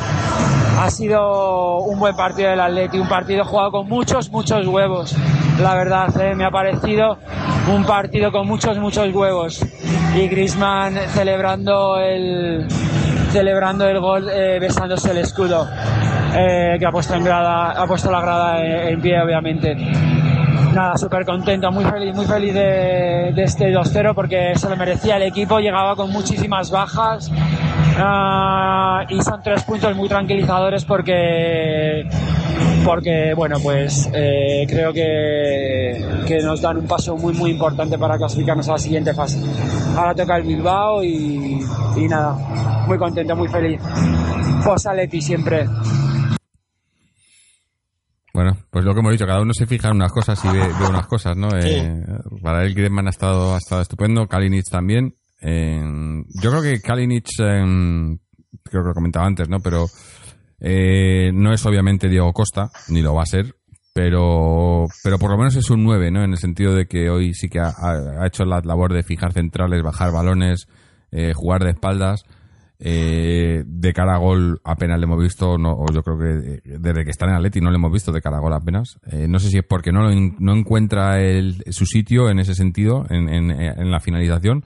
Ha 0.80 0.90
sido 0.90 1.78
un 1.78 1.98
buen 1.98 2.16
partido 2.16 2.50
del 2.50 2.60
Atleti, 2.60 2.98
un 2.98 3.08
partido 3.08 3.44
jugado 3.44 3.70
con 3.70 3.88
muchos, 3.88 4.30
muchos 4.30 4.66
huevos. 4.66 5.14
La 5.60 5.74
verdad, 5.74 6.08
eh, 6.20 6.34
me 6.34 6.44
ha 6.44 6.50
parecido 6.50 7.18
un 7.72 7.84
partido 7.84 8.32
con 8.32 8.46
muchos, 8.46 8.78
muchos 8.78 9.14
huevos. 9.14 9.64
Y 10.14 10.26
Griezmann 10.28 10.96
celebrando 11.08 11.98
el, 11.98 12.66
celebrando 13.30 13.86
el 13.86 14.00
gol, 14.00 14.28
eh, 14.30 14.58
besándose 14.58 15.10
el 15.10 15.18
escudo 15.18 15.68
eh, 16.34 16.76
que 16.78 16.86
ha 16.86 16.90
puesto 16.90 17.14
en 17.14 17.24
grada, 17.24 17.72
ha 17.72 17.86
puesto 17.86 18.10
la 18.10 18.20
grada 18.20 18.58
en, 18.60 18.94
en 18.94 19.00
pie, 19.00 19.20
obviamente. 19.20 19.76
Nada, 20.72 20.96
súper 20.96 21.24
contento, 21.24 21.70
muy 21.72 21.84
feliz, 21.84 22.14
muy 22.14 22.26
feliz 22.26 22.54
de, 22.54 23.30
este 23.36 23.72
2-0 23.72 24.14
porque 24.14 24.52
se 24.54 24.68
lo 24.68 24.76
merecía 24.76 25.16
el 25.16 25.24
equipo, 25.24 25.58
llegaba 25.58 25.96
con 25.96 26.10
muchísimas 26.12 26.70
bajas 26.70 27.30
ah, 27.98 29.04
y 29.08 29.20
son 29.20 29.42
tres 29.42 29.64
puntos 29.64 29.96
muy 29.96 30.08
tranquilizadores 30.08 30.84
porque 30.84 32.08
porque 32.84 33.34
bueno 33.34 33.56
pues 33.62 34.08
eh, 34.12 34.64
creo 34.68 34.92
que, 34.92 36.24
que 36.26 36.38
nos 36.38 36.60
dan 36.60 36.78
un 36.78 36.86
paso 36.86 37.16
muy 37.16 37.32
muy 37.34 37.50
importante 37.50 37.98
para 37.98 38.16
clasificarnos 38.16 38.68
a 38.68 38.72
la 38.72 38.78
siguiente 38.78 39.12
fase. 39.12 39.38
Ahora 39.96 40.14
toca 40.14 40.36
el 40.36 40.44
Bilbao 40.44 41.02
y, 41.02 41.60
nada, 42.08 42.36
muy 42.86 42.96
contento, 42.96 43.34
muy 43.34 43.48
feliz. 43.48 43.80
Posa 44.64 44.94
Leti 44.94 45.20
siempre. 45.20 45.66
Bueno, 48.32 48.56
pues 48.70 48.84
lo 48.84 48.94
que 48.94 49.00
hemos 49.00 49.12
dicho, 49.12 49.26
cada 49.26 49.42
uno 49.42 49.52
se 49.52 49.66
fija 49.66 49.88
en 49.88 49.96
unas 49.96 50.12
cosas 50.12 50.42
y 50.44 50.48
ve, 50.48 50.58
ve 50.60 50.88
unas 50.88 51.06
cosas, 51.06 51.36
¿no? 51.36 51.48
Eh, 51.58 52.04
para 52.42 52.64
él 52.64 52.74
Griezmann 52.74 53.06
ha 53.06 53.10
estado, 53.10 53.54
ha 53.54 53.58
estado 53.58 53.82
estupendo, 53.82 54.26
Kalinic 54.28 54.66
también. 54.70 55.16
Eh, 55.40 55.82
yo 56.42 56.50
creo 56.50 56.62
que 56.62 56.80
Kalinic, 56.80 57.26
eh, 57.40 58.16
creo 58.62 58.82
que 58.82 58.88
lo 58.88 58.94
comentaba 58.94 59.26
antes, 59.26 59.48
¿no? 59.48 59.58
Pero 59.60 59.86
eh, 60.60 61.30
no 61.32 61.52
es 61.52 61.64
obviamente 61.66 62.08
Diego 62.08 62.32
Costa, 62.32 62.70
ni 62.88 63.02
lo 63.02 63.14
va 63.14 63.22
a 63.22 63.26
ser, 63.26 63.56
pero, 63.92 64.86
pero 65.02 65.18
por 65.18 65.30
lo 65.30 65.36
menos 65.38 65.56
es 65.56 65.68
un 65.70 65.82
9, 65.82 66.10
¿no? 66.10 66.22
En 66.22 66.30
el 66.32 66.38
sentido 66.38 66.74
de 66.74 66.86
que 66.86 67.10
hoy 67.10 67.34
sí 67.34 67.48
que 67.48 67.58
ha, 67.60 67.68
ha- 67.76 68.22
ha 68.22 68.26
hecho 68.26 68.44
la 68.44 68.60
labor 68.60 68.92
de 68.92 69.02
fijar 69.02 69.32
centrales, 69.32 69.82
bajar 69.82 70.12
balones, 70.12 70.66
eh, 71.10 71.32
jugar 71.34 71.64
de 71.64 71.70
espaldas. 71.70 72.22
Eh, 72.82 73.62
de 73.66 73.92
cara 73.92 74.14
a 74.14 74.18
gol 74.18 74.58
apenas 74.64 74.98
le 74.98 75.04
hemos 75.04 75.22
visto, 75.22 75.58
no, 75.58 75.72
o 75.72 75.84
yo 75.92 76.02
creo 76.02 76.18
que 76.18 76.54
eh, 76.54 76.78
desde 76.78 77.04
que 77.04 77.10
está 77.10 77.26
en 77.26 77.32
Atleti 77.34 77.60
no 77.60 77.70
le 77.70 77.76
hemos 77.76 77.92
visto 77.92 78.10
de 78.10 78.22
cara 78.22 78.38
a 78.38 78.40
gol 78.40 78.54
apenas. 78.54 78.98
Eh, 79.06 79.26
no 79.28 79.38
sé 79.38 79.50
si 79.50 79.58
es 79.58 79.64
porque 79.64 79.92
no, 79.92 80.08
no 80.38 80.52
encuentra 80.54 81.20
el, 81.20 81.62
su 81.70 81.84
sitio 81.84 82.30
en 82.30 82.38
ese 82.38 82.54
sentido, 82.54 83.04
en, 83.10 83.28
en- 83.28 83.50
en 83.50 83.90
la 83.90 84.00
finalización, 84.00 84.64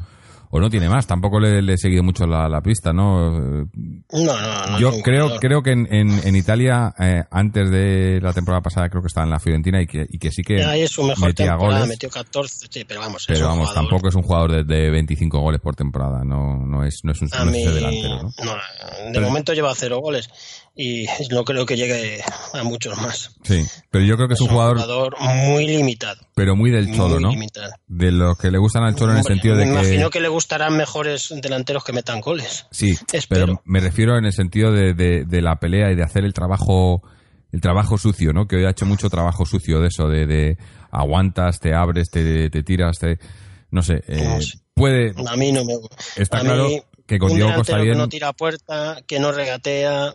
o 0.56 0.60
no 0.60 0.70
tiene 0.70 0.88
más. 0.88 1.04
Tampoco 1.06 1.40
le, 1.40 1.60
le 1.62 1.72
he 1.72 1.76
seguido 1.76 2.04
mucho 2.04 2.26
la, 2.26 2.48
la 2.48 2.60
pista, 2.60 2.92
¿no? 2.92 3.30
No, 3.32 3.66
no, 4.12 4.66
no. 4.70 4.78
Yo 4.78 4.90
es 4.90 5.02
creo, 5.02 5.22
jugador. 5.24 5.40
creo 5.40 5.62
que 5.64 5.72
en, 5.72 5.92
en, 5.92 6.26
en 6.28 6.36
Italia, 6.36 6.94
eh, 6.98 7.24
antes 7.30 7.68
de 7.70 8.20
la 8.22 8.32
temporada 8.32 8.62
pasada, 8.62 8.88
creo 8.88 9.02
que 9.02 9.08
estaba 9.08 9.24
en 9.24 9.30
la 9.32 9.40
Fiorentina 9.40 9.82
y 9.82 9.86
que, 9.86 10.06
y 10.08 10.18
que 10.18 10.30
sí 10.30 10.42
que 10.42 10.62
Ahí 10.64 10.82
es 10.82 10.90
su 10.92 11.02
mejor 11.02 11.26
metía 11.28 11.46
temporada, 11.48 11.80
goles. 11.80 11.88
metió 11.88 12.08
14, 12.08 12.66
sí, 12.70 12.84
pero 12.86 13.00
vamos, 13.00 13.22
es 13.22 13.26
Pero 13.26 13.40
un 13.40 13.52
vamos, 13.52 13.68
jugador- 13.70 13.74
tampoco 13.90 14.08
es 14.08 14.14
un 14.14 14.22
jugador 14.22 14.64
de, 14.64 14.64
de 14.64 14.90
25 14.90 15.40
goles 15.40 15.60
por 15.60 15.74
temporada, 15.74 16.22
no, 16.24 16.64
no 16.64 16.84
es, 16.84 17.00
no 17.02 17.10
es 17.12 17.20
un, 17.22 17.28
no 17.36 17.44
es 17.46 17.50
mí, 17.50 17.62
ese 17.62 17.72
delantero, 17.72 18.16
¿no? 18.22 18.22
no, 18.44 18.52
de 18.52 19.12
Pero- 19.12 19.26
momento 19.26 19.52
lleva 19.54 19.72
cero 19.74 19.98
goles 20.00 20.30
y 20.76 21.06
no 21.30 21.44
creo 21.44 21.64
que 21.66 21.76
llegue 21.76 22.20
a 22.52 22.62
muchos 22.64 22.96
más. 23.00 23.30
Sí, 23.44 23.64
pero 23.90 24.04
yo 24.04 24.16
creo 24.16 24.26
que 24.28 24.34
es 24.34 24.40
un 24.40 24.48
jugador, 24.48 24.78
muy 25.20 25.66
limitado. 25.66 26.20
pero 26.34 26.56
muy 26.56 26.70
del 26.70 26.94
cholo, 26.94 27.14
muy 27.14 27.22
¿no? 27.22 27.30
limitado. 27.30 27.72
De 27.86 28.10
los 28.10 28.36
que 28.38 28.50
le 28.50 28.58
gustan 28.58 28.82
al 28.84 28.96
cholo 28.96 29.12
en 29.12 29.18
el 29.18 29.24
sentido 29.24 29.56
de 29.56 29.66
me 29.66 29.72
que... 29.72 29.78
imagino 29.80 30.10
que 30.10 30.20
le 30.20 30.28
gustarán 30.28 30.76
mejores 30.76 31.32
delanteros 31.40 31.84
que 31.84 31.92
metan 31.92 32.20
goles. 32.20 32.66
Sí, 32.70 32.94
Espero. 33.12 33.46
pero 33.46 33.62
me 33.64 33.80
refiero 33.80 34.18
en 34.18 34.24
el 34.24 34.32
sentido 34.32 34.72
de, 34.72 34.94
de, 34.94 35.24
de 35.24 35.42
la 35.42 35.56
pelea 35.60 35.92
y 35.92 35.94
de 35.94 36.02
hacer 36.02 36.24
el 36.24 36.32
trabajo 36.34 37.02
el 37.52 37.60
trabajo 37.60 37.96
sucio, 37.96 38.32
¿no? 38.32 38.48
Que 38.48 38.56
hoy 38.56 38.64
ha 38.64 38.70
hecho 38.70 38.84
mucho 38.84 39.08
trabajo 39.08 39.46
sucio 39.46 39.78
de 39.78 39.86
eso, 39.86 40.08
de, 40.08 40.26
de 40.26 40.58
aguantas, 40.90 41.60
te 41.60 41.72
abres, 41.72 42.10
te, 42.10 42.50
te 42.50 42.62
tiras, 42.64 42.98
te... 42.98 43.18
No 43.70 43.80
sé, 43.82 44.02
eh, 44.08 44.24
No 44.24 44.40
sé. 44.42 44.58
puede... 44.74 45.14
A 45.28 45.36
mí 45.36 45.52
no 45.52 45.64
me 45.64 45.74
Está 46.16 46.38
a 46.38 46.40
claro 46.40 46.68
mí, 46.68 46.82
que 47.06 47.16
con 47.20 47.30
un 47.30 47.36
Diego 47.36 47.54
Costa 47.54 47.76
bien... 47.76 47.92
que 47.92 47.98
no 47.98 48.08
tira 48.08 48.28
a 48.28 48.32
puerta, 48.32 49.02
que 49.06 49.20
no 49.20 49.30
regatea. 49.30 50.14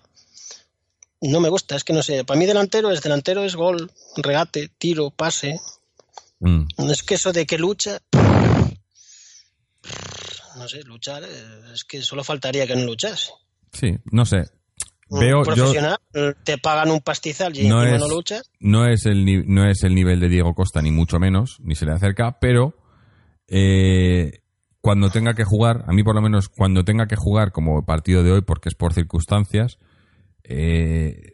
No 1.22 1.40
me 1.42 1.50
gusta, 1.50 1.76
es 1.76 1.84
que 1.84 1.94
no 1.94 2.02
sé. 2.02 2.24
Para 2.24 2.40
mí 2.40 2.46
delantero 2.46 2.92
es 2.92 3.02
delantero 3.02 3.44
es 3.44 3.56
gol, 3.56 3.92
regate, 4.18 4.70
tiro, 4.78 5.10
pase. 5.12 5.60
Mm, 6.40 6.64
No 6.78 6.92
es 6.92 7.04
que 7.04 7.16
eso 7.16 7.34
de 7.34 7.46
que 7.46 7.58
lucha. 7.58 8.00
No 10.58 10.68
sé, 10.68 10.84
luchar, 10.84 11.24
eh, 11.24 11.28
es 11.74 11.84
que 11.84 12.02
solo 12.02 12.24
faltaría 12.24 12.68
que 12.68 12.76
no 12.76 12.86
luchase. 12.86 13.32
sí, 13.72 13.98
no 14.12 14.26
sé. 14.26 14.44
Un 15.12 15.22
Veo, 15.22 15.44
yo, 15.44 15.56
profesional, 15.56 15.98
te 16.44 16.60
pagan 16.60 16.92
un 16.92 17.00
pastizal 17.02 17.58
y 17.58 17.68
no 17.68 17.82
es, 17.84 18.00
no 18.00 18.08
luchas. 18.08 18.52
no 18.60 18.86
es 18.86 19.08
el 19.08 19.26
no 19.52 19.68
es 19.68 19.84
el 19.84 19.96
nivel 19.96 20.20
de 20.20 20.30
Diego 20.30 20.54
Costa 20.54 20.84
ni 20.84 20.92
mucho 20.92 21.18
menos 21.18 21.58
ni 21.64 21.74
se 21.74 21.88
le 21.88 21.94
acerca 21.94 22.38
pero 22.40 22.76
eh, 23.48 24.42
cuando 24.82 25.10
tenga 25.10 25.34
que 25.34 25.46
jugar 25.46 25.84
a 25.88 25.94
mí 25.94 26.04
por 26.04 26.14
lo 26.14 26.22
menos 26.22 26.48
cuando 26.48 26.84
tenga 26.86 27.08
que 27.08 27.16
jugar 27.16 27.52
como 27.52 27.84
partido 27.88 28.22
de 28.22 28.34
hoy 28.34 28.42
porque 28.42 28.70
es 28.70 28.76
por 28.76 28.94
circunstancias 28.94 29.80
eh, 30.50 31.34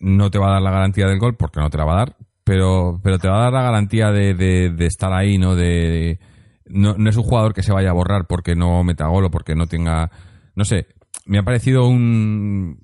no 0.00 0.30
te 0.30 0.38
va 0.38 0.48
a 0.48 0.52
dar 0.54 0.62
la 0.62 0.70
garantía 0.72 1.06
del 1.06 1.18
gol 1.18 1.36
porque 1.36 1.60
no 1.60 1.70
te 1.70 1.78
la 1.78 1.84
va 1.84 1.92
a 1.94 1.98
dar 1.98 2.16
pero 2.42 3.00
pero 3.02 3.18
te 3.18 3.28
va 3.28 3.38
a 3.38 3.42
dar 3.44 3.52
la 3.52 3.62
garantía 3.62 4.10
de, 4.10 4.34
de- 4.34 4.70
de 4.70 4.86
estar 4.86 5.12
ahí 5.12 5.38
no 5.38 5.54
de 5.54 6.18
no, 6.66 6.94
no 6.96 7.08
es 7.10 7.16
un 7.16 7.22
jugador 7.22 7.52
que 7.54 7.62
se 7.62 7.72
vaya 7.72 7.90
a 7.90 7.94
borrar 7.94 8.26
porque 8.26 8.54
no 8.54 8.82
meta 8.84 9.06
gol 9.06 9.24
o 9.26 9.30
porque 9.30 9.54
no 9.54 9.66
tenga 9.66 10.10
no 10.54 10.64
sé 10.64 10.86
me 11.26 11.38
ha 11.38 11.42
parecido 11.42 11.86
un 11.86 12.78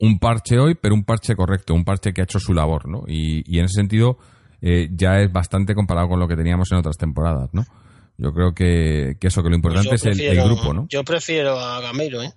un 0.00 0.20
parche 0.20 0.60
hoy, 0.60 0.76
pero 0.80 0.94
un 0.94 1.02
parche 1.02 1.34
correcto, 1.34 1.74
un 1.74 1.84
parche 1.84 2.12
que 2.12 2.20
ha 2.20 2.24
hecho 2.24 2.38
su 2.38 2.54
labor, 2.54 2.88
¿no? 2.88 3.02
Y, 3.08 3.42
y 3.52 3.58
en 3.58 3.64
ese 3.64 3.80
sentido 3.80 4.16
eh, 4.60 4.88
ya 4.92 5.16
es 5.18 5.32
bastante 5.32 5.74
comparado 5.74 6.08
con 6.08 6.20
lo 6.20 6.28
que 6.28 6.36
teníamos 6.36 6.70
en 6.70 6.78
otras 6.78 6.96
temporadas, 6.96 7.50
¿no? 7.52 7.64
Yo 8.16 8.32
creo 8.32 8.52
que, 8.54 9.16
que 9.20 9.26
eso, 9.26 9.42
que 9.42 9.48
lo 9.48 9.56
importante 9.56 9.88
Pues 9.88 10.06
es 10.06 10.18
el, 10.20 10.40
grupo, 10.44 10.72
¿no? 10.72 10.86
Yo 10.88 11.02
prefiero 11.02 11.58
a 11.58 11.80
Gameiro, 11.80 12.22
¿eh? 12.22 12.32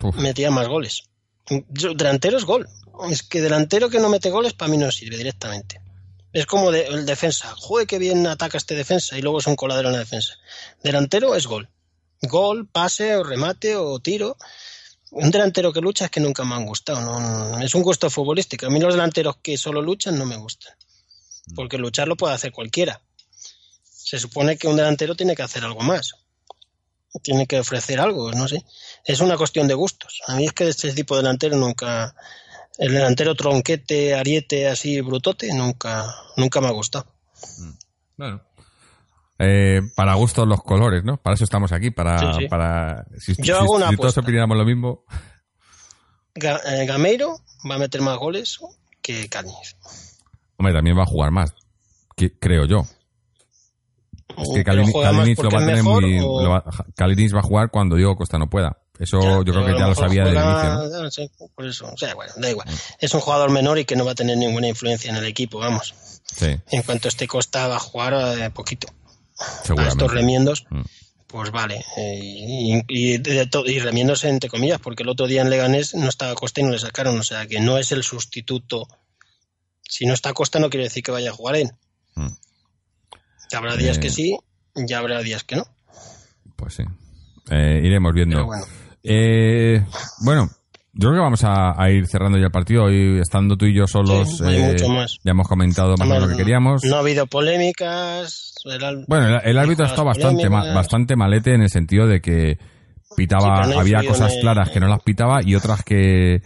Uf, 0.00 0.16
metía 0.20 0.50
más 0.52 0.68
goles. 0.68 1.02
Delantero 1.48 2.38
es 2.38 2.44
gol. 2.44 2.68
Es 3.10 3.22
que 3.22 3.40
delantero 3.40 3.90
que 3.90 3.98
no 4.00 4.08
mete 4.08 4.30
goles 4.30 4.52
para 4.52 4.70
mí 4.70 4.76
no 4.78 4.90
sirve 4.90 5.16
directamente. 5.16 5.80
Es 6.32 6.46
como 6.46 6.70
de- 6.70 6.86
el 6.86 7.06
defensa. 7.06 7.54
Juegue 7.56 7.86
que 7.86 7.98
bien 7.98 8.26
ataca 8.26 8.56
este 8.56 8.74
defensa 8.74 9.16
y 9.18 9.22
luego 9.22 9.38
es 9.38 9.46
un 9.46 9.56
coladero 9.56 9.88
en 9.88 9.94
la 9.94 10.00
defensa. 10.00 10.34
Delantero 10.82 11.34
es 11.34 11.46
gol. 11.46 11.68
Gol, 12.22 12.66
pase 12.66 13.16
o 13.16 13.24
remate 13.24 13.76
o 13.76 13.98
tiro. 14.00 14.36
Un 15.10 15.30
delantero 15.30 15.72
que 15.72 15.80
lucha 15.80 16.06
es 16.06 16.10
que 16.10 16.20
nunca 16.20 16.44
me 16.44 16.54
han 16.54 16.66
gustado. 16.66 17.00
no- 17.00 17.20
no- 17.20 17.60
es 17.60 17.74
un 17.74 17.82
gusto 17.82 18.10
futbolístico. 18.10 18.66
A 18.66 18.70
mí 18.70 18.80
los 18.80 18.94
delanteros 18.94 19.36
que 19.42 19.56
solo 19.58 19.80
luchan 19.82 20.18
no 20.18 20.24
me 20.26 20.36
gustan. 20.36 20.74
Porque 21.54 21.78
luchar 21.78 22.08
lo 22.08 22.16
puede 22.16 22.34
hacer 22.34 22.52
cualquiera. 22.52 23.00
Se 23.84 24.18
supone 24.18 24.56
que 24.56 24.66
un 24.66 24.76
delantero 24.76 25.14
tiene 25.14 25.36
que 25.36 25.42
hacer 25.42 25.62
algo 25.64 25.80
más. 25.80 26.14
Tiene 27.22 27.46
que 27.46 27.60
ofrecer 27.60 28.00
algo, 28.00 28.32
no 28.32 28.48
sé. 28.48 28.64
Es 29.04 29.20
una 29.20 29.36
cuestión 29.36 29.68
de 29.68 29.74
gustos. 29.74 30.20
A 30.26 30.36
mí 30.36 30.46
es 30.46 30.52
que 30.52 30.68
este 30.68 30.92
tipo 30.92 31.14
de 31.16 31.22
delantero 31.22 31.56
nunca. 31.56 32.14
El 32.76 32.92
delantero 32.92 33.34
tronquete, 33.36 34.14
ariete, 34.14 34.68
así 34.68 35.00
brutote, 35.00 35.52
nunca, 35.54 36.12
nunca 36.36 36.60
me 36.60 36.66
ha 36.68 36.72
gustado. 36.72 37.06
bueno. 38.16 38.42
Eh, 39.38 39.80
para 39.96 40.14
gustos 40.14 40.46
los 40.46 40.62
colores, 40.62 41.02
¿no? 41.04 41.16
Para 41.16 41.34
eso 41.34 41.42
estamos 41.44 41.72
aquí, 41.72 41.90
para... 41.90 42.18
Sí, 42.18 42.26
sí. 42.42 42.48
para 42.48 43.04
si, 43.18 43.34
Yo 43.38 43.44
si- 43.44 43.50
hago 43.62 43.74
una 43.74 43.90
si 43.90 43.96
todos 43.96 44.16
opinamos 44.18 44.56
lo 44.56 44.64
mismo, 44.64 45.04
Ga- 46.36 46.60
eh, 46.66 46.86
Gameiro 46.86 47.38
va 47.68 47.74
a 47.74 47.78
meter 47.78 48.00
más 48.00 48.16
goles 48.18 48.58
que 49.02 49.28
Cáñez. 49.28 49.76
hombre, 50.56 50.72
también 50.72 50.96
va 50.96 51.02
a 51.02 51.06
jugar 51.06 51.30
más, 51.32 51.52
que- 52.16 52.38
creo 52.38 52.64
yo. 52.64 52.86
Es 54.36 54.48
que 54.54 54.62
Pero 54.64 54.84
Kalinic, 55.02 55.42
lo 55.42 55.50
va 55.50 55.58
a 55.58 55.66
tener 55.66 55.82
muy... 55.82 56.20
o- 56.20 56.48
va- 56.50 56.64
Kalinic 56.96 57.34
va 57.34 57.40
a 57.40 57.42
jugar 57.42 57.70
cuando 57.70 57.96
Diego 57.96 58.16
Costa 58.16 58.38
no 58.38 58.48
pueda. 58.50 58.78
Eso 58.98 59.20
Ya, 59.20 59.28
yo 59.38 59.44
creo 59.44 59.66
que 59.66 59.72
ya 59.78 59.88
lo 59.88 59.94
sabía 59.94 60.24
desde 60.24 60.36
el 60.38 60.42
juega- 60.44 60.74
inicio, 60.82 60.96
¿no? 60.98 61.02
no 61.04 61.10
sé, 61.10 61.30
por 61.54 61.66
eso, 61.66 61.90
o 61.92 61.96
sea, 61.96 62.14
bueno, 62.14 62.32
da 62.36 62.48
igual. 62.50 62.68
Es 63.00 63.12
un 63.12 63.20
jugador 63.20 63.50
menor 63.50 63.78
y 63.78 63.84
que 63.84 63.96
no 63.96 64.04
va 64.04 64.12
a 64.12 64.14
tener 64.14 64.36
ninguna 64.38 64.68
influencia 64.68 65.10
en 65.10 65.16
el 65.16 65.24
equipo, 65.24 65.58
vamos. 65.58 65.94
Sí, 66.24 66.56
En 66.70 66.82
cuanto 66.82 67.08
esté 67.08 67.26
Costa 67.26 67.66
va 67.68 67.76
a 67.76 67.80
jugar 67.80 68.14
eh, 68.38 68.50
poquito. 68.50 68.86
A 69.76 69.88
estos 69.88 70.12
remiendos, 70.12 70.64
Mm. 70.70 70.82
pues 71.26 71.50
vale. 71.50 71.84
Eh, 71.96 72.20
y, 72.22 72.82
y, 72.88 73.18
de 73.18 73.48
y 73.66 73.78
remiendos 73.80 74.22
entre 74.24 74.48
comillas, 74.48 74.78
porque 74.80 75.02
el 75.02 75.08
otro 75.08 75.26
día 75.26 75.42
en 75.42 75.50
Leganés 75.50 75.94
no 75.96 76.08
estaba 76.08 76.34
Costa 76.36 76.60
y 76.60 76.64
no 76.64 76.70
le 76.70 76.78
sacaron, 76.78 77.18
o 77.18 77.24
sea 77.24 77.46
que 77.48 77.58
no 77.60 77.78
es 77.78 77.90
el 77.90 78.04
sustituto. 78.04 78.86
Si 79.82 80.06
no 80.06 80.14
está 80.14 80.32
Costa 80.32 80.60
no 80.60 80.70
quiere 80.70 80.84
decir 80.84 81.02
que 81.02 81.10
vaya 81.10 81.30
a 81.30 81.34
jugar 81.34 81.56
él. 81.56 81.72
Mm. 82.14 82.28
Habrá 83.54 83.76
días 83.76 83.98
Eh. 83.98 84.00
que 84.00 84.10
sí, 84.10 84.36
ya 84.74 84.98
habrá 84.98 85.20
días 85.20 85.44
que 85.44 85.56
no. 85.56 85.64
Pues 86.56 86.74
sí. 86.74 86.82
Eh, 87.50 87.80
iremos 87.84 88.12
viendo. 88.14 88.46
Bueno. 88.46 88.64
Eh, 89.02 89.84
bueno, 90.24 90.48
yo 90.94 91.08
creo 91.10 91.14
que 91.14 91.24
vamos 91.24 91.44
a, 91.44 91.80
a 91.80 91.90
ir 91.90 92.06
cerrando 92.06 92.38
ya 92.38 92.46
el 92.46 92.50
partido. 92.52 92.84
Hoy 92.84 93.20
estando 93.20 93.56
tú 93.56 93.66
y 93.66 93.74
yo 93.74 93.86
solos, 93.86 94.38
Sí, 94.38 94.44
eh, 94.46 94.68
mucho 94.72 94.88
más. 94.88 95.18
ya 95.24 95.32
hemos 95.32 95.46
comentado 95.48 95.90
más 95.98 96.00
o 96.08 96.10
menos 96.10 96.22
lo 96.22 96.28
que 96.30 96.36
queríamos. 96.42 96.84
No 96.84 96.96
ha 96.96 97.00
habido 97.00 97.26
polémicas. 97.26 98.54
el 98.64 99.04
Bueno, 99.08 99.26
el, 99.26 99.40
el 99.50 99.58
árbitro 99.58 99.84
está 99.86 100.02
bastante, 100.02 100.48
ma- 100.48 100.72
bastante 100.72 101.16
malete 101.16 101.54
en 101.54 101.62
el 101.62 101.70
sentido 101.70 102.06
de 102.06 102.20
que 102.20 102.58
pitaba, 103.16 103.56
Sí, 103.56 103.60
pero 103.64 103.74
no 103.74 103.80
había 103.80 104.04
cosas 104.08 104.32
claras 104.40 104.70
que 104.70 104.80
no 104.80 104.88
las 104.88 105.02
pitaba 105.02 105.40
y 105.44 105.54
otras 105.54 105.84
que, 105.84 106.40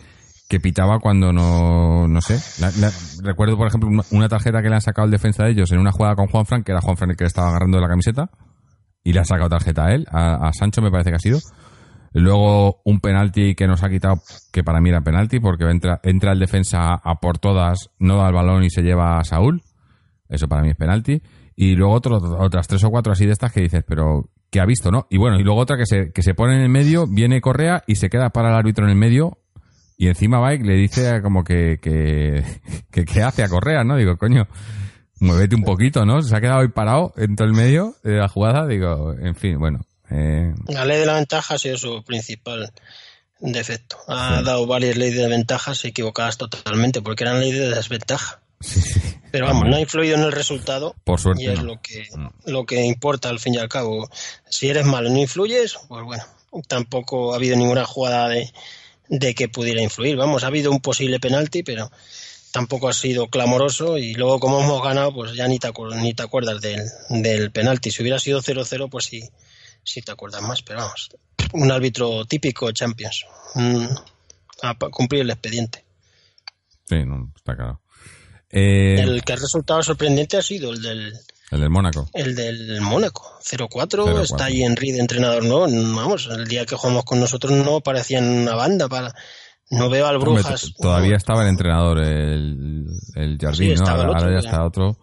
que 0.48 0.60
pitaba 0.60 0.98
cuando 0.98 1.32
no, 1.32 2.08
no 2.08 2.20
sé. 2.20 2.38
Recuerdo, 3.22 3.56
por 3.58 3.68
ejemplo, 3.68 3.90
una- 4.10 4.28
tarjeta 4.28 4.62
que 4.62 4.68
le 4.68 4.76
han 4.76 4.80
sacado 4.80 5.04
el 5.04 5.10
defensa 5.12 5.44
de 5.44 5.50
ellos 5.50 5.70
en 5.72 5.78
una 5.78 5.92
jugada 5.92 6.16
con 6.16 6.26
Juan 6.28 6.46
Fran, 6.46 6.62
que 6.64 6.72
era 6.72 6.80
Juan 6.80 6.96
Fran 6.96 7.10
el 7.10 7.16
que 7.16 7.24
le 7.24 7.28
estaba 7.28 7.48
agarrando 7.48 7.78
la 7.80 7.88
camiseta, 7.88 8.30
y 9.04 9.12
le 9.12 9.20
ha 9.20 9.24
sacado 9.24 9.50
tarjeta 9.50 9.86
a 9.86 9.94
él, 9.94 10.06
a, 10.10 10.50
Sancho 10.52 10.80
me 10.82 10.90
parece 10.90 11.10
que 11.10 11.16
ha 11.16 11.20
sido. 11.20 11.38
Luego 12.12 12.80
un 12.84 13.00
penalti 13.00 13.54
que 13.54 13.66
nos 13.66 13.82
ha 13.84 13.90
quitado, 13.90 14.22
que 14.52 14.64
para 14.64 14.80
mí 14.80 14.88
era 14.88 15.02
penalti, 15.02 15.40
porque 15.40 15.64
entra, 15.70 16.00
entra 16.02 16.32
el 16.32 16.38
defensa 16.38 16.94
a 16.94 17.14
por 17.20 17.38
todas, 17.38 17.90
no 17.98 18.16
da 18.16 18.28
el 18.28 18.34
balón 18.34 18.64
y 18.64 18.70
se 18.70 18.82
lleva 18.82 19.18
a 19.18 19.24
Saúl. 19.24 19.62
Eso 20.28 20.48
para 20.48 20.62
mí 20.62 20.70
es 20.70 20.76
penalti. 20.76 21.22
Y 21.54 21.74
luego 21.74 21.92
otro- 21.92 22.16
otras 22.38 22.66
tres 22.68 22.82
o 22.84 22.90
cuatro 22.90 23.12
así 23.12 23.26
de 23.26 23.32
estas 23.32 23.52
que 23.52 23.60
dices, 23.60 23.84
pero 23.86 24.30
¿qué 24.50 24.60
ha 24.60 24.64
visto, 24.66 24.90
no? 24.90 25.06
Y 25.10 25.18
bueno, 25.18 25.38
y 25.38 25.42
luego 25.42 25.60
otra 25.60 25.76
que 25.76 25.84
se, 25.86 26.10
que 26.12 26.22
se 26.22 26.34
pone 26.34 26.54
en 26.56 26.62
el 26.62 26.68
medio, 26.70 27.06
viene 27.06 27.40
Correa 27.40 27.82
y 27.86 27.96
se 27.96 28.08
queda 28.08 28.30
para 28.30 28.48
el 28.50 28.54
árbitro 28.56 28.84
en 28.84 28.90
el 28.90 28.96
medio. 28.96 29.37
Y 30.00 30.06
encima 30.06 30.38
Bike 30.38 30.64
le 30.64 30.74
dice 30.74 31.20
como 31.22 31.42
que, 31.42 31.78
que, 31.82 32.44
que, 32.90 33.04
que 33.04 33.22
hace 33.22 33.42
a 33.42 33.48
Correa, 33.48 33.82
¿no? 33.82 33.96
Digo, 33.96 34.16
coño, 34.16 34.46
muévete 35.18 35.56
un 35.56 35.64
poquito, 35.64 36.06
¿no? 36.06 36.22
Se 36.22 36.34
ha 36.36 36.40
quedado 36.40 36.60
ahí 36.60 36.68
parado 36.68 37.12
en 37.16 37.34
todo 37.34 37.48
el 37.48 37.52
medio 37.54 37.96
de 38.04 38.12
la 38.16 38.28
jugada. 38.28 38.66
Digo, 38.66 39.12
en 39.12 39.34
fin, 39.34 39.58
bueno. 39.58 39.80
Eh, 40.10 40.54
La 40.68 40.84
ley 40.84 41.00
de 41.00 41.06
la 41.06 41.14
ventaja 41.14 41.54
ha 41.54 41.58
sido 41.58 41.76
su 41.76 42.02
principal 42.04 42.72
defecto. 43.40 43.96
Ha 44.06 44.40
dado 44.42 44.66
varias 44.66 44.96
leyes 44.96 45.16
de 45.18 45.28
ventajas 45.28 45.84
equivocadas 45.84 46.38
totalmente, 46.38 47.02
porque 47.02 47.24
eran 47.24 47.40
leyes 47.40 47.58
de 47.58 47.74
desventaja. 47.74 48.40
Pero 49.30 49.46
vamos, 49.46 49.64
no 49.68 49.76
ha 49.76 49.80
influido 49.80 50.16
en 50.16 50.22
el 50.22 50.32
resultado. 50.32 50.94
Por 51.04 51.20
suerte, 51.20 51.42
Y 51.42 51.46
es 51.48 51.58
no. 51.58 51.64
lo 51.64 51.80
que, 51.80 52.06
lo 52.46 52.66
que 52.66 52.84
importa 52.84 53.28
al 53.28 53.38
fin 53.40 53.54
y 53.54 53.58
al 53.58 53.68
cabo. 53.68 54.08
Si 54.48 54.68
eres 54.68 54.86
malo 54.86 55.08
y 55.08 55.12
no 55.12 55.18
influyes, 55.18 55.76
pues 55.88 56.04
bueno, 56.04 56.24
tampoco 56.68 57.32
ha 57.32 57.36
habido 57.36 57.56
ninguna 57.56 57.84
jugada 57.84 58.28
de, 58.28 58.50
de 59.08 59.34
que 59.34 59.48
pudiera 59.48 59.82
influir. 59.82 60.16
Vamos, 60.16 60.44
ha 60.44 60.48
habido 60.48 60.70
un 60.70 60.80
posible 60.80 61.18
penalti, 61.20 61.62
pero 61.62 61.90
tampoco 62.52 62.88
ha 62.88 62.92
sido 62.92 63.28
clamoroso 63.28 63.98
y 63.98 64.14
luego 64.14 64.40
como 64.40 64.62
hemos 64.62 64.82
ganado, 64.82 65.12
pues 65.14 65.34
ya 65.34 65.46
ni 65.48 65.58
te, 65.58 65.68
acu- 65.68 65.94
ni 66.00 66.14
te 66.14 66.22
acuerdas 66.22 66.60
del, 66.60 66.80
del 67.10 67.50
penalti. 67.50 67.90
Si 67.90 68.02
hubiera 68.02 68.18
sido 68.18 68.40
0-0, 68.42 68.88
pues 68.90 69.04
sí, 69.06 69.22
sí 69.84 70.00
te 70.02 70.12
acuerdas 70.12 70.42
más, 70.42 70.62
pero 70.62 70.80
vamos, 70.80 71.10
un 71.52 71.70
árbitro 71.70 72.24
típico 72.24 72.70
Champions. 72.72 73.24
Mm, 73.54 73.86
a 74.62 74.74
cumplir 74.90 75.22
el 75.22 75.30
expediente. 75.30 75.84
sí, 76.84 76.96
no, 77.04 77.32
está 77.36 77.54
claro. 77.54 77.80
Eh, 78.50 79.00
El 79.00 79.22
que 79.22 79.34
ha 79.34 79.36
resultado 79.36 79.82
sorprendente 79.82 80.36
ha 80.38 80.42
sido 80.42 80.72
el 80.72 80.80
del 80.82 81.12
El 81.50 81.60
del 81.60 81.70
Mónaco. 81.70 82.08
El 82.12 82.34
del 82.34 82.80
Mónaco, 82.80 83.38
0-4, 83.42 83.68
0-4. 84.04 84.20
está 84.22 84.44
allí 84.46 84.62
Henry 84.64 84.92
de 84.92 85.00
entrenador, 85.00 85.44
no, 85.44 85.60
vamos, 85.96 86.28
el 86.30 86.46
día 86.46 86.66
que 86.66 86.76
jugamos 86.76 87.04
con 87.04 87.20
nosotros 87.20 87.52
no 87.52 87.80
parecían 87.80 88.24
una 88.28 88.54
banda 88.54 88.88
para... 88.88 89.14
No 89.70 89.90
veo 89.90 90.06
al 90.06 90.18
Brujas... 90.18 90.72
todavía 90.80 91.16
estaba 91.16 91.42
el 91.42 91.48
entrenador, 91.48 91.98
el, 91.98 92.86
el 93.14 93.38
Jardín, 93.38 93.54
Sí, 93.54 93.66
¿no? 93.68 93.74
estaba 93.74 94.02
el 94.02 94.06
Ahora, 94.06 94.10
otro, 94.18 94.28
ahora 94.28 94.40
ya 94.42 94.48
está 94.48 94.64
otro. 94.64 94.96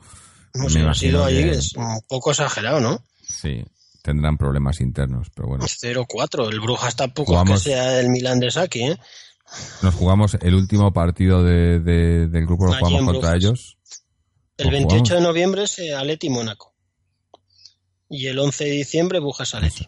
Hemos 0.55 0.65
me 0.65 0.69
sido 0.71 0.83
imagino 0.85 1.23
ahí, 1.25 1.43
que- 1.43 1.51
es 1.51 1.73
un 1.75 2.01
poco 2.07 2.31
exagerado, 2.31 2.79
¿no? 2.79 3.03
Sí, 3.21 3.63
tendrán 4.01 4.37
problemas 4.37 4.81
internos, 4.81 5.27
pero 5.35 5.49
bueno. 5.49 5.65
0-4, 5.65 6.51
el 6.51 6.59
Brujas 6.61 6.95
tampoco 6.95 7.33
Jugamos- 7.33 7.57
es 7.59 7.63
que 7.63 7.69
sea 7.71 7.99
el 7.99 8.09
Milan 8.09 8.39
de 8.39 8.49
Saki, 8.49 8.83
¿eh? 8.85 8.97
Nos 9.83 9.93
jugamos 9.93 10.35
el 10.41 10.55
último 10.55 10.91
partido 10.93 11.43
de, 11.43 11.79
de- 11.79 12.27
del 12.27 12.45
grupo, 12.47 12.65
lo 12.65 12.73
jugamos 12.73 13.03
contra 13.03 13.35
ellos. 13.35 13.74
El 14.57 14.67
Lo 14.67 14.71
28 14.71 14.97
jugamos. 14.99 15.09
de 15.09 15.21
noviembre 15.21 15.63
es 15.63 15.79
eh, 15.79 15.93
Atleti 15.95 16.29
Mónaco. 16.29 16.73
Y 18.09 18.27
el 18.27 18.39
11 18.39 18.63
de 18.65 18.71
diciembre 18.71 19.19
Brujas 19.19 19.53
Atleti. 19.55 19.87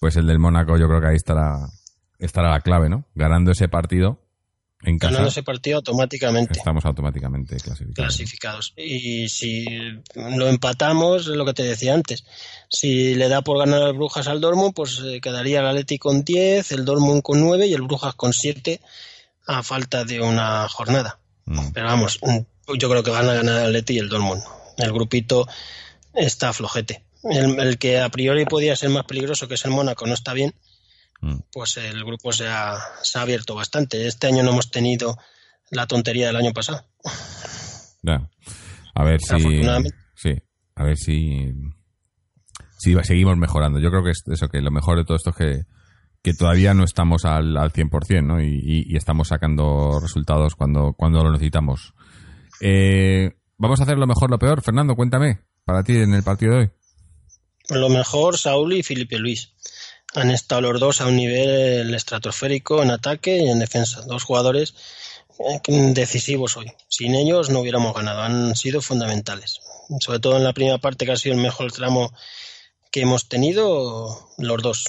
Pues 0.00 0.16
el 0.16 0.26
del 0.26 0.38
Mónaco 0.38 0.78
yo 0.78 0.88
creo 0.88 1.00
que 1.00 1.08
ahí 1.08 1.16
estará, 1.16 1.68
estará 2.18 2.50
la 2.50 2.60
clave, 2.60 2.88
¿no? 2.88 3.04
Ganando 3.14 3.50
ese 3.52 3.68
partido 3.68 4.18
en 4.82 4.98
casa, 4.98 5.12
Ganando 5.12 5.28
ese 5.28 5.42
partido 5.42 5.76
automáticamente. 5.76 6.54
estamos 6.58 6.86
automáticamente 6.86 7.56
clasificados. 7.58 7.94
clasificados. 8.16 8.72
Y 8.78 9.28
si 9.28 9.66
lo 10.16 10.48
empatamos, 10.48 11.22
es 11.28 11.36
lo 11.36 11.44
que 11.44 11.52
te 11.52 11.64
decía 11.64 11.92
antes. 11.92 12.24
Si 12.70 13.14
le 13.14 13.28
da 13.28 13.42
por 13.42 13.58
ganar 13.58 13.82
al 13.82 13.92
Brujas 13.92 14.26
al 14.26 14.40
Dortmund, 14.40 14.72
pues 14.74 15.00
eh, 15.04 15.20
quedaría 15.20 15.60
el 15.60 15.66
Atleti 15.66 15.98
con 15.98 16.24
10, 16.24 16.72
el 16.72 16.84
Dortmund 16.86 17.20
con 17.20 17.40
9 17.40 17.66
y 17.66 17.74
el 17.74 17.82
Brujas 17.82 18.14
con 18.14 18.32
7 18.32 18.80
a 19.46 19.62
falta 19.62 20.04
de 20.06 20.22
una 20.22 20.66
jornada. 20.68 21.18
Mm. 21.44 21.72
Pero 21.74 21.86
vamos, 21.86 22.18
yo 22.74 22.88
creo 22.90 23.02
que 23.02 23.10
van 23.10 23.28
a 23.28 23.34
ganar 23.34 23.60
el 23.60 23.66
Atleti 23.68 23.94
y 23.94 23.98
el 23.98 24.08
Dortmund. 24.08 24.42
El 24.78 24.92
grupito 24.92 25.46
está 26.14 26.52
flojete. 26.52 27.04
El, 27.24 27.58
el 27.60 27.78
que 27.78 28.00
a 28.00 28.08
priori 28.08 28.44
podía 28.46 28.74
ser 28.76 28.90
más 28.90 29.04
peligroso, 29.04 29.46
que 29.48 29.54
es 29.54 29.64
el 29.64 29.70
Mónaco, 29.72 30.06
no 30.06 30.14
está 30.14 30.32
bien. 30.32 30.54
Mm. 31.20 31.36
Pues 31.52 31.76
el 31.76 32.02
grupo 32.04 32.32
se 32.32 32.48
ha, 32.48 32.78
se 33.02 33.18
ha 33.18 33.22
abierto 33.22 33.54
bastante. 33.54 34.06
Este 34.06 34.26
año 34.26 34.42
no 34.42 34.50
hemos 34.52 34.70
tenido 34.70 35.18
la 35.70 35.86
tontería 35.86 36.28
del 36.28 36.36
año 36.36 36.52
pasado. 36.52 36.86
Ya. 38.02 38.28
A 38.94 39.04
ver 39.04 39.20
si. 39.20 39.62
Sí, 40.16 40.34
a 40.74 40.84
ver 40.84 40.96
si. 40.96 41.52
Si 42.78 42.94
seguimos 43.02 43.36
mejorando. 43.36 43.78
Yo 43.78 43.90
creo 43.90 44.02
que 44.02 44.10
es 44.12 44.22
eso, 44.32 44.48
que 44.48 44.62
lo 44.62 44.70
mejor 44.70 44.96
de 44.96 45.04
todo 45.04 45.16
esto 45.18 45.30
es 45.30 45.36
que, 45.36 45.62
que 46.22 46.32
todavía 46.32 46.72
no 46.72 46.84
estamos 46.84 47.26
al, 47.26 47.54
al 47.58 47.72
100%, 47.72 48.24
¿no? 48.24 48.40
Y, 48.40 48.46
y- 48.46 48.84
y 48.86 48.96
estamos 48.96 49.28
sacando 49.28 50.00
resultados 50.00 50.54
cuando, 50.54 50.94
cuando 50.96 51.22
lo 51.22 51.30
necesitamos. 51.32 51.92
Eh, 52.60 53.30
Vamos 53.60 53.78
a 53.78 53.82
hacer 53.82 53.98
lo 53.98 54.06
mejor, 54.06 54.30
lo 54.30 54.38
peor. 54.38 54.62
Fernando, 54.62 54.96
cuéntame, 54.96 55.42
para 55.66 55.84
ti 55.84 55.92
en 55.92 56.14
el 56.14 56.22
partido 56.22 56.52
de 56.54 56.58
hoy. 56.60 56.70
Lo 57.68 57.90
mejor, 57.90 58.38
Saúl 58.38 58.72
y 58.72 58.82
Felipe 58.82 59.18
Luis. 59.18 59.52
Han 60.14 60.30
estado 60.30 60.62
los 60.62 60.80
dos 60.80 61.02
a 61.02 61.06
un 61.06 61.16
nivel 61.16 61.94
estratosférico 61.94 62.82
en 62.82 62.90
ataque 62.90 63.36
y 63.36 63.50
en 63.50 63.58
defensa. 63.58 64.00
Dos 64.06 64.24
jugadores 64.24 64.74
eh, 65.38 65.60
decisivos 65.92 66.56
hoy. 66.56 66.72
Sin 66.88 67.14
ellos 67.14 67.50
no 67.50 67.60
hubiéramos 67.60 67.92
ganado. 67.92 68.22
Han 68.22 68.56
sido 68.56 68.80
fundamentales. 68.80 69.60
Sobre 70.00 70.20
todo 70.20 70.38
en 70.38 70.44
la 70.44 70.54
primera 70.54 70.78
parte, 70.78 71.04
que 71.04 71.12
ha 71.12 71.16
sido 71.16 71.34
el 71.34 71.42
mejor 71.42 71.70
tramo 71.70 72.14
que 72.90 73.02
hemos 73.02 73.28
tenido, 73.28 74.30
los 74.38 74.62
dos. 74.62 74.84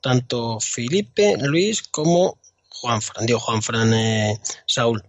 Tanto 0.00 0.58
Felipe, 0.58 1.36
Luis 1.38 1.82
como 1.82 2.38
Juanfran. 2.70 3.26
Digo, 3.26 3.40
Juanfran, 3.40 3.92
eh, 3.92 4.40
Saúl. 4.66 5.04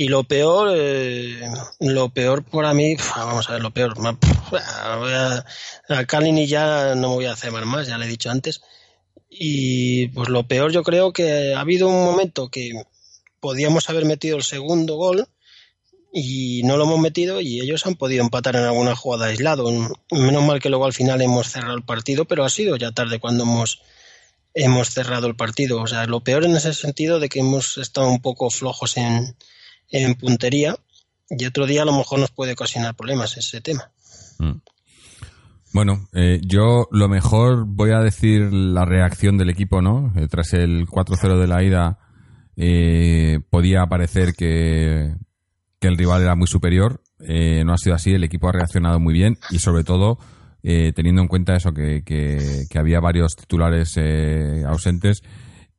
Y 0.00 0.06
lo 0.06 0.22
peor, 0.22 0.76
eh, 0.76 1.40
lo 1.80 2.10
peor 2.10 2.44
para 2.44 2.72
mí, 2.72 2.94
vamos 3.16 3.48
a 3.48 3.54
ver, 3.54 3.62
lo 3.62 3.72
peor. 3.72 3.94
a, 4.52 5.44
a 5.88 6.04
Kalini 6.04 6.46
ya 6.46 6.94
no 6.94 7.08
me 7.08 7.14
voy 7.16 7.24
a 7.24 7.32
hacer 7.32 7.50
más, 7.50 7.88
ya 7.88 7.98
le 7.98 8.06
he 8.06 8.08
dicho 8.08 8.30
antes. 8.30 8.60
Y 9.28 10.06
pues 10.10 10.28
lo 10.28 10.46
peor 10.46 10.70
yo 10.70 10.84
creo 10.84 11.12
que 11.12 11.52
ha 11.52 11.58
habido 11.58 11.88
un 11.88 12.04
momento 12.04 12.48
que 12.48 12.80
podíamos 13.40 13.90
haber 13.90 14.04
metido 14.04 14.36
el 14.36 14.44
segundo 14.44 14.94
gol 14.94 15.26
y 16.12 16.62
no 16.62 16.76
lo 16.76 16.84
hemos 16.84 17.00
metido 17.00 17.40
y 17.40 17.60
ellos 17.60 17.84
han 17.84 17.96
podido 17.96 18.22
empatar 18.22 18.54
en 18.54 18.62
alguna 18.62 18.94
jugada 18.94 19.26
aislado. 19.26 19.68
Menos 20.12 20.44
mal 20.44 20.60
que 20.60 20.70
luego 20.70 20.84
al 20.84 20.92
final 20.92 21.20
hemos 21.22 21.48
cerrado 21.48 21.74
el 21.74 21.82
partido, 21.82 22.24
pero 22.24 22.44
ha 22.44 22.50
sido 22.50 22.76
ya 22.76 22.92
tarde 22.92 23.18
cuando 23.18 23.42
hemos 23.42 23.82
hemos 24.54 24.90
cerrado 24.90 25.26
el 25.26 25.34
partido. 25.34 25.82
O 25.82 25.88
sea, 25.88 26.06
lo 26.06 26.20
peor 26.20 26.44
en 26.44 26.54
ese 26.54 26.72
sentido 26.72 27.18
de 27.18 27.28
que 27.28 27.40
hemos 27.40 27.78
estado 27.78 28.06
un 28.06 28.22
poco 28.22 28.48
flojos 28.48 28.96
en, 28.96 29.34
en 29.90 30.14
puntería 30.14 30.76
y 31.30 31.44
otro 31.46 31.66
día 31.66 31.82
a 31.82 31.84
lo 31.84 31.92
mejor 31.96 32.18
nos 32.18 32.30
puede 32.30 32.52
ocasionar 32.52 32.94
problemas 32.94 33.36
ese 33.36 33.60
tema. 33.60 33.90
Mm. 34.38 34.60
Bueno, 35.74 36.08
eh, 36.14 36.40
yo 36.44 36.88
lo 36.90 37.08
mejor 37.08 37.64
voy 37.66 37.90
a 37.90 37.98
decir 38.00 38.52
la 38.52 38.84
reacción 38.86 39.36
del 39.36 39.50
equipo, 39.50 39.82
¿no? 39.82 40.12
Eh, 40.16 40.26
tras 40.28 40.54
el 40.54 40.86
4-0 40.86 41.38
de 41.38 41.46
la 41.46 41.62
ida, 41.62 41.98
eh, 42.56 43.40
podía 43.50 43.84
parecer 43.86 44.32
que, 44.34 45.14
que 45.78 45.88
el 45.88 45.98
rival 45.98 46.22
era 46.22 46.34
muy 46.34 46.46
superior. 46.46 47.02
Eh, 47.20 47.64
no 47.66 47.74
ha 47.74 47.78
sido 47.78 47.94
así, 47.94 48.12
el 48.12 48.24
equipo 48.24 48.48
ha 48.48 48.52
reaccionado 48.52 48.98
muy 48.98 49.12
bien 49.12 49.38
y 49.50 49.58
sobre 49.58 49.84
todo 49.84 50.18
eh, 50.62 50.92
teniendo 50.94 51.20
en 51.22 51.28
cuenta 51.28 51.54
eso, 51.54 51.72
que, 51.72 52.02
que- 52.04 52.64
que 52.70 52.78
había 52.78 53.00
varios 53.00 53.36
titulares 53.36 53.96
ausentes 54.66 55.20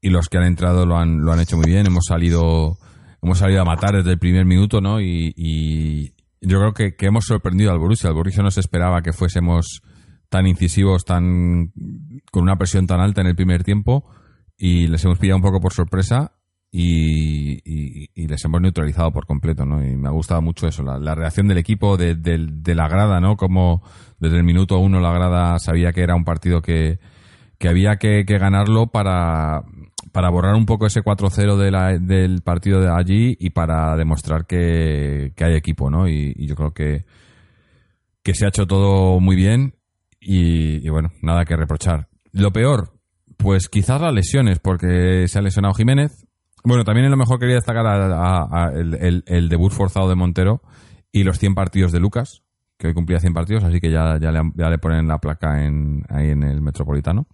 y 0.02 0.10
los 0.10 0.28
que 0.30 0.38
han 0.38 0.46
entrado 0.46 0.86
lo 0.86 0.98
han, 0.98 1.22
lo 1.22 1.32
han 1.34 1.40
hecho 1.40 1.58
muy 1.58 1.66
bien. 1.70 1.88
Hemos 1.88 2.06
salido, 2.08 2.78
hemos 3.22 3.38
salido 3.40 3.62
a 3.62 3.66
matar 3.66 3.96
desde 3.96 4.12
el 4.12 4.20
primer 4.20 4.46
minuto, 4.46 4.82
¿no? 4.82 5.02
Y, 5.02 6.14
yo 6.42 6.60
creo 6.60 6.74
que, 6.74 7.06
hemos 7.06 7.26
sorprendido 7.26 7.72
al 7.72 7.80
Borussia. 7.80 8.08
El 8.10 8.16
Borussia 8.16 8.42
no 8.44 8.52
se 8.52 8.62
esperaba 8.62 9.02
que 9.02 9.12
fuésemos 9.12 9.82
tan 10.30 10.48
incisivos, 10.48 11.04
tan 11.04 11.74
con 12.32 12.44
una 12.44 12.58
presión 12.58 12.88
tan 12.88 13.02
alta 13.02 13.22
en 13.22 13.28
el 13.28 13.36
primer 13.36 13.64
tiempo 13.64 14.06
y 14.58 14.88
les 14.88 15.04
hemos 15.04 15.18
pillado 15.20 15.38
un 15.38 15.42
poco 15.42 15.60
por 15.60 15.74
sorpresa 15.74 16.34
y, 16.72 17.60
y- 17.66 18.28
les 18.28 18.46
hemos 18.46 18.62
neutralizado 18.62 19.12
por 19.12 19.26
completo, 19.26 19.66
¿no? 19.66 19.84
Y 19.84 19.96
me 19.98 20.08
ha 20.08 20.12
gustado 20.12 20.42
mucho 20.42 20.68
eso, 20.68 20.84
la, 20.84 21.00
la 21.00 21.16
reacción 21.16 21.48
del 21.48 21.58
equipo, 21.58 21.98
de, 21.98 22.14
del- 22.16 22.62
de 22.62 22.76
la 22.76 22.88
grada, 22.88 23.20
¿no? 23.20 23.36
Como 23.38 23.82
desde 24.20 24.38
el 24.38 24.44
minuto 24.44 24.78
uno 24.78 25.00
la 25.00 25.12
grada 25.12 25.58
sabía 25.60 25.92
que 25.94 26.02
era 26.04 26.16
un 26.16 26.26
partido 26.26 26.62
que, 26.62 27.00
que 27.58 27.68
había 27.68 27.98
que, 27.98 28.24
que 28.26 28.38
ganarlo 28.38 28.88
para, 28.88 29.64
para 30.12 30.30
borrar 30.30 30.56
un 30.56 30.66
poco 30.66 30.86
ese 30.86 31.02
4-0 31.02 31.58
de 31.58 32.00
del 32.00 32.42
partido 32.42 32.80
de 32.82 32.90
allí 32.90 33.36
y 33.40 33.50
para 33.52 33.96
demostrar 33.96 34.46
que, 34.46 35.34
que 35.36 35.44
hay 35.44 35.56
equipo, 35.56 35.90
¿no? 35.90 36.08
Y, 36.08 36.34
yo 36.48 36.56
creo 36.56 36.72
que, 36.74 37.06
que 38.24 38.34
se 38.34 38.46
ha 38.46 38.50
hecho 38.50 38.66
todo 38.66 39.20
muy 39.20 39.36
bien 39.36 39.76
y, 40.20 40.88
bueno, 40.90 41.12
nada 41.22 41.46
que 41.46 41.56
reprochar. 41.56 42.08
Lo 42.32 42.52
peor, 42.52 42.94
pues 43.38 43.70
quizás 43.70 44.02
las 44.02 44.14
lesiones, 44.14 44.60
porque 44.60 45.28
se 45.28 45.40
ha 45.40 45.42
lesionado 45.42 45.74
Jiménez. 45.74 46.26
Bueno, 46.64 46.84
también 46.84 47.06
en 47.06 47.12
lo 47.12 47.18
mejor 47.18 47.40
quería 47.40 47.56
destacar 47.56 47.86
a- 47.88 48.06
a- 48.16 48.66
a 48.68 48.72
el, 48.74 49.24
el- 49.26 49.50
debut 49.50 49.72
forzado 49.72 50.10
de 50.10 50.16
Montero 50.16 50.62
y 51.12 51.24
los 51.24 51.40
100 51.40 51.56
partidos 51.56 51.92
de 51.92 52.00
Lucas, 52.00 52.44
que 52.78 52.88
hoy 52.88 52.94
cumplía 52.94 53.20
100 53.20 53.34
partidos, 53.34 53.64
así 53.64 53.80
que 53.80 53.92
ya, 53.92 54.18
ya 54.20 54.70
le 54.70 54.78
ponen 54.78 55.08
la 55.08 55.20
placa 55.20 55.64
en, 55.66 56.04
ahí 56.10 56.30
en 56.30 56.44
el 56.44 56.62
Metropolitano. 56.62 57.28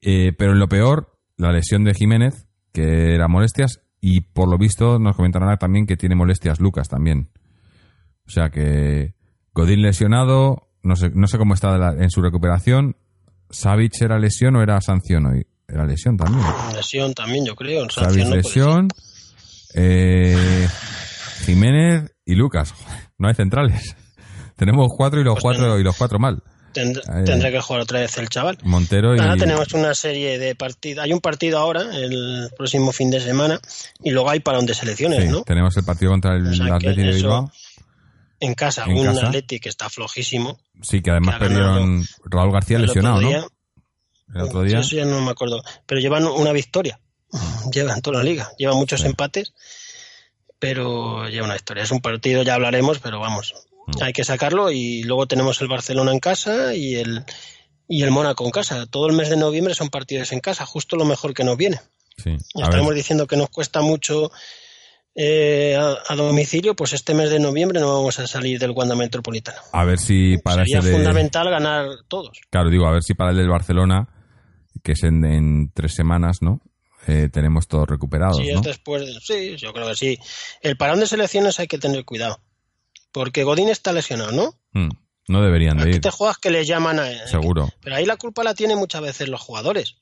Eh, 0.00 0.32
pero 0.36 0.52
en 0.52 0.58
lo 0.58 0.68
peor, 0.68 1.15
la 1.36 1.52
lesión 1.52 1.84
de 1.84 1.94
Jiménez, 1.94 2.46
que 2.72 3.14
era 3.14 3.28
molestias, 3.28 3.80
y 4.00 4.20
por 4.20 4.48
lo 4.48 4.58
visto 4.58 4.98
nos 4.98 5.16
comentaron 5.16 5.56
también 5.58 5.86
que 5.86 5.96
tiene 5.96 6.14
molestias 6.14 6.60
Lucas 6.60 6.88
también. 6.88 7.30
O 8.26 8.30
sea 8.30 8.50
que 8.50 9.14
Godín 9.52 9.82
lesionado, 9.82 10.68
no 10.82 10.96
sé, 10.96 11.10
no 11.14 11.26
sé 11.26 11.38
cómo 11.38 11.54
está 11.54 11.76
la- 11.78 11.92
en 12.02 12.10
su 12.10 12.20
recuperación. 12.22 12.96
Savic 13.50 13.92
era 14.00 14.18
lesión 14.18 14.56
o 14.56 14.62
era 14.62 14.80
sanción 14.80 15.26
hoy. 15.26 15.46
Era 15.68 15.84
lesión 15.86 16.16
también. 16.16 16.44
Lesión 16.74 17.14
también, 17.14 17.44
yo 17.46 17.54
creo. 17.56 17.88
Savic 17.88 18.08
sanción 18.10 18.30
no 18.30 18.36
lesión. 18.36 18.88
eh, 19.74 20.68
Jiménez 21.44 22.12
y 22.24 22.34
Lucas. 22.34 22.74
No 23.18 23.28
hay 23.28 23.34
centrales. 23.34 23.96
Tenemos 24.56 24.88
cuatro 24.94 25.18
y 25.20 25.24
los 25.24 25.34
Pues 25.40 25.42
cuatro 25.42 25.78
y 25.78 25.82
los 25.82 25.96
cuatro 25.96 26.18
mal. 26.18 26.42
Tend- 26.76 27.02
Ahí. 27.08 27.24
tendrá 27.24 27.50
que 27.50 27.60
jugar 27.60 27.82
otra 27.82 28.00
vez 28.00 28.16
el 28.18 28.28
chaval. 28.28 28.58
Montero 28.62 29.16
y 29.16 29.18
Ahora 29.18 29.36
tenemos 29.36 29.72
una 29.72 29.94
serie 29.94 30.38
de 30.38 30.54
partidos. 30.54 31.04
Hay 31.04 31.12
un 31.12 31.20
partido 31.20 31.58
ahora, 31.58 31.82
el 31.96 32.50
próximo 32.56 32.92
fin 32.92 33.10
de 33.10 33.20
semana, 33.20 33.60
y 34.02 34.10
luego 34.10 34.28
hay 34.30 34.40
parón 34.40 34.66
de 34.66 34.74
selecciones, 34.74 35.24
sí, 35.24 35.28
¿no? 35.30 35.42
tenemos 35.42 35.76
el 35.76 35.84
partido 35.84 36.10
contra 36.12 36.34
el 36.36 36.46
O 36.46 36.54
sea 36.54 36.78
de 36.78 36.92
Bilbao. 36.94 37.50
En 38.38 38.54
casa, 38.54 38.84
En 38.86 38.98
un 38.98 39.06
casa. 39.06 39.28
Atleti 39.28 39.58
que 39.60 39.70
está 39.70 39.88
flojísimo. 39.88 40.60
Sí, 40.82 41.00
que 41.00 41.10
además 41.10 41.36
que 41.36 41.40
perdieron 41.46 42.04
Raúl 42.24 42.52
García 42.52 42.78
lesionado, 42.78 43.20
El 43.22 44.40
otro 44.42 44.62
día. 44.62 44.80
Eso 44.80 44.94
ya 44.96 45.06
no 45.06 45.20
me 45.22 45.30
acuerdo. 45.30 45.62
Pero 45.86 46.00
llevan 46.02 46.26
una 46.26 46.52
victoria. 46.52 47.00
Llevan 47.72 48.02
toda 48.02 48.18
la 48.18 48.24
liga. 48.24 48.50
Llevan 48.58 48.76
muchos 48.76 49.00
Sí. 49.00 49.06
empates, 49.06 49.52
pero 50.58 51.28
lleva 51.28 51.44
una 51.46 51.54
victoria. 51.54 51.82
Es 51.82 51.90
un 51.90 52.00
partido, 52.00 52.42
ya 52.42 52.54
hablaremos, 52.54 52.98
pero 52.98 53.20
vamos. 53.20 53.54
Mm. 53.86 54.02
Hay 54.02 54.12
que 54.12 54.24
sacarlo 54.24 54.70
y 54.70 55.02
luego 55.04 55.26
tenemos 55.26 55.60
el 55.60 55.68
Barcelona 55.68 56.12
en 56.12 56.18
casa 56.20 56.74
y 56.74 56.96
el, 56.96 57.24
y 57.88 58.02
el 58.02 58.10
Mónaco 58.10 58.44
en 58.44 58.50
casa. 58.50 58.86
Todo 58.86 59.06
el 59.08 59.14
mes 59.14 59.30
de 59.30 59.36
noviembre 59.36 59.74
son 59.74 59.88
partidos 59.90 60.32
en 60.32 60.40
casa, 60.40 60.66
justo 60.66 60.96
lo 60.96 61.04
mejor 61.04 61.34
que 61.34 61.44
nos 61.44 61.56
viene. 61.56 61.80
Sí. 62.18 62.30
Ver, 62.30 62.40
estamos 62.64 62.94
diciendo 62.94 63.26
que 63.26 63.36
nos 63.36 63.48
cuesta 63.50 63.80
mucho 63.82 64.30
eh, 65.14 65.76
a, 65.78 65.96
a 66.12 66.16
domicilio, 66.16 66.74
pues 66.76 66.92
este 66.92 67.14
mes 67.14 67.30
de 67.30 67.38
noviembre 67.40 67.80
no 67.80 67.94
vamos 67.94 68.18
a 68.18 68.26
salir 68.26 68.58
del 68.58 68.72
Wanda 68.72 68.94
Metropolitano. 68.96 69.58
A 69.72 69.84
ver 69.84 69.98
si 69.98 70.36
para 70.38 70.64
Sería 70.64 70.80
de- 70.80 70.92
fundamental 70.92 71.48
ganar 71.50 71.86
todos. 72.08 72.40
Claro, 72.50 72.70
digo, 72.70 72.86
a 72.86 72.92
ver 72.92 73.02
si 73.02 73.14
para 73.14 73.30
el 73.30 73.36
del 73.36 73.48
Barcelona, 73.48 74.08
que 74.82 74.92
es 74.92 75.02
en, 75.04 75.24
en 75.24 75.70
tres 75.72 75.94
semanas, 75.94 76.38
¿no? 76.42 76.60
Eh, 77.06 77.28
tenemos 77.32 77.68
todos 77.68 77.86
recuperados, 77.88 78.36
Si 78.38 78.50
¿no? 78.52 78.58
es 78.60 78.66
después, 78.66 79.02
de- 79.06 79.20
sí, 79.20 79.56
yo 79.56 79.72
creo 79.72 79.86
que 79.88 79.94
sí. 79.94 80.18
El 80.60 80.76
parón 80.76 81.00
de 81.00 81.06
selecciones 81.06 81.58
hay 81.60 81.66
que 81.68 81.78
tener 81.78 82.04
cuidado. 82.04 82.40
Porque 83.16 83.44
Godín 83.44 83.70
está 83.70 83.94
lesionado, 83.94 84.30
¿no? 84.32 84.58
Mm, 84.72 84.90
no 85.28 85.40
deberían 85.42 85.78
de 85.78 85.84
ir, 85.96 86.00
te 86.02 86.10
juegas 86.10 86.36
que 86.36 86.50
les 86.50 86.66
llaman 86.66 86.98
a... 87.00 87.26
seguro. 87.26 87.66
Pero 87.80 87.96
ahí 87.96 88.04
la 88.04 88.18
culpa 88.18 88.44
la 88.44 88.52
tienen 88.54 88.76
muchas 88.76 89.00
veces 89.00 89.28
los 89.30 89.40
jugadores. 89.40 89.96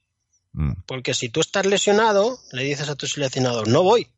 Mm, 0.53 0.73
Porque 0.85 1.15
si 1.15 1.29
tú 1.29 1.39
estás 1.41 1.65
lesionado, 1.65 2.41
le 2.51 2.65
dices 2.65 2.89
a 2.89 2.97
tu 2.97 3.07
seleccionador, 3.07 3.69
no 3.69 3.85
voy. 3.85 4.09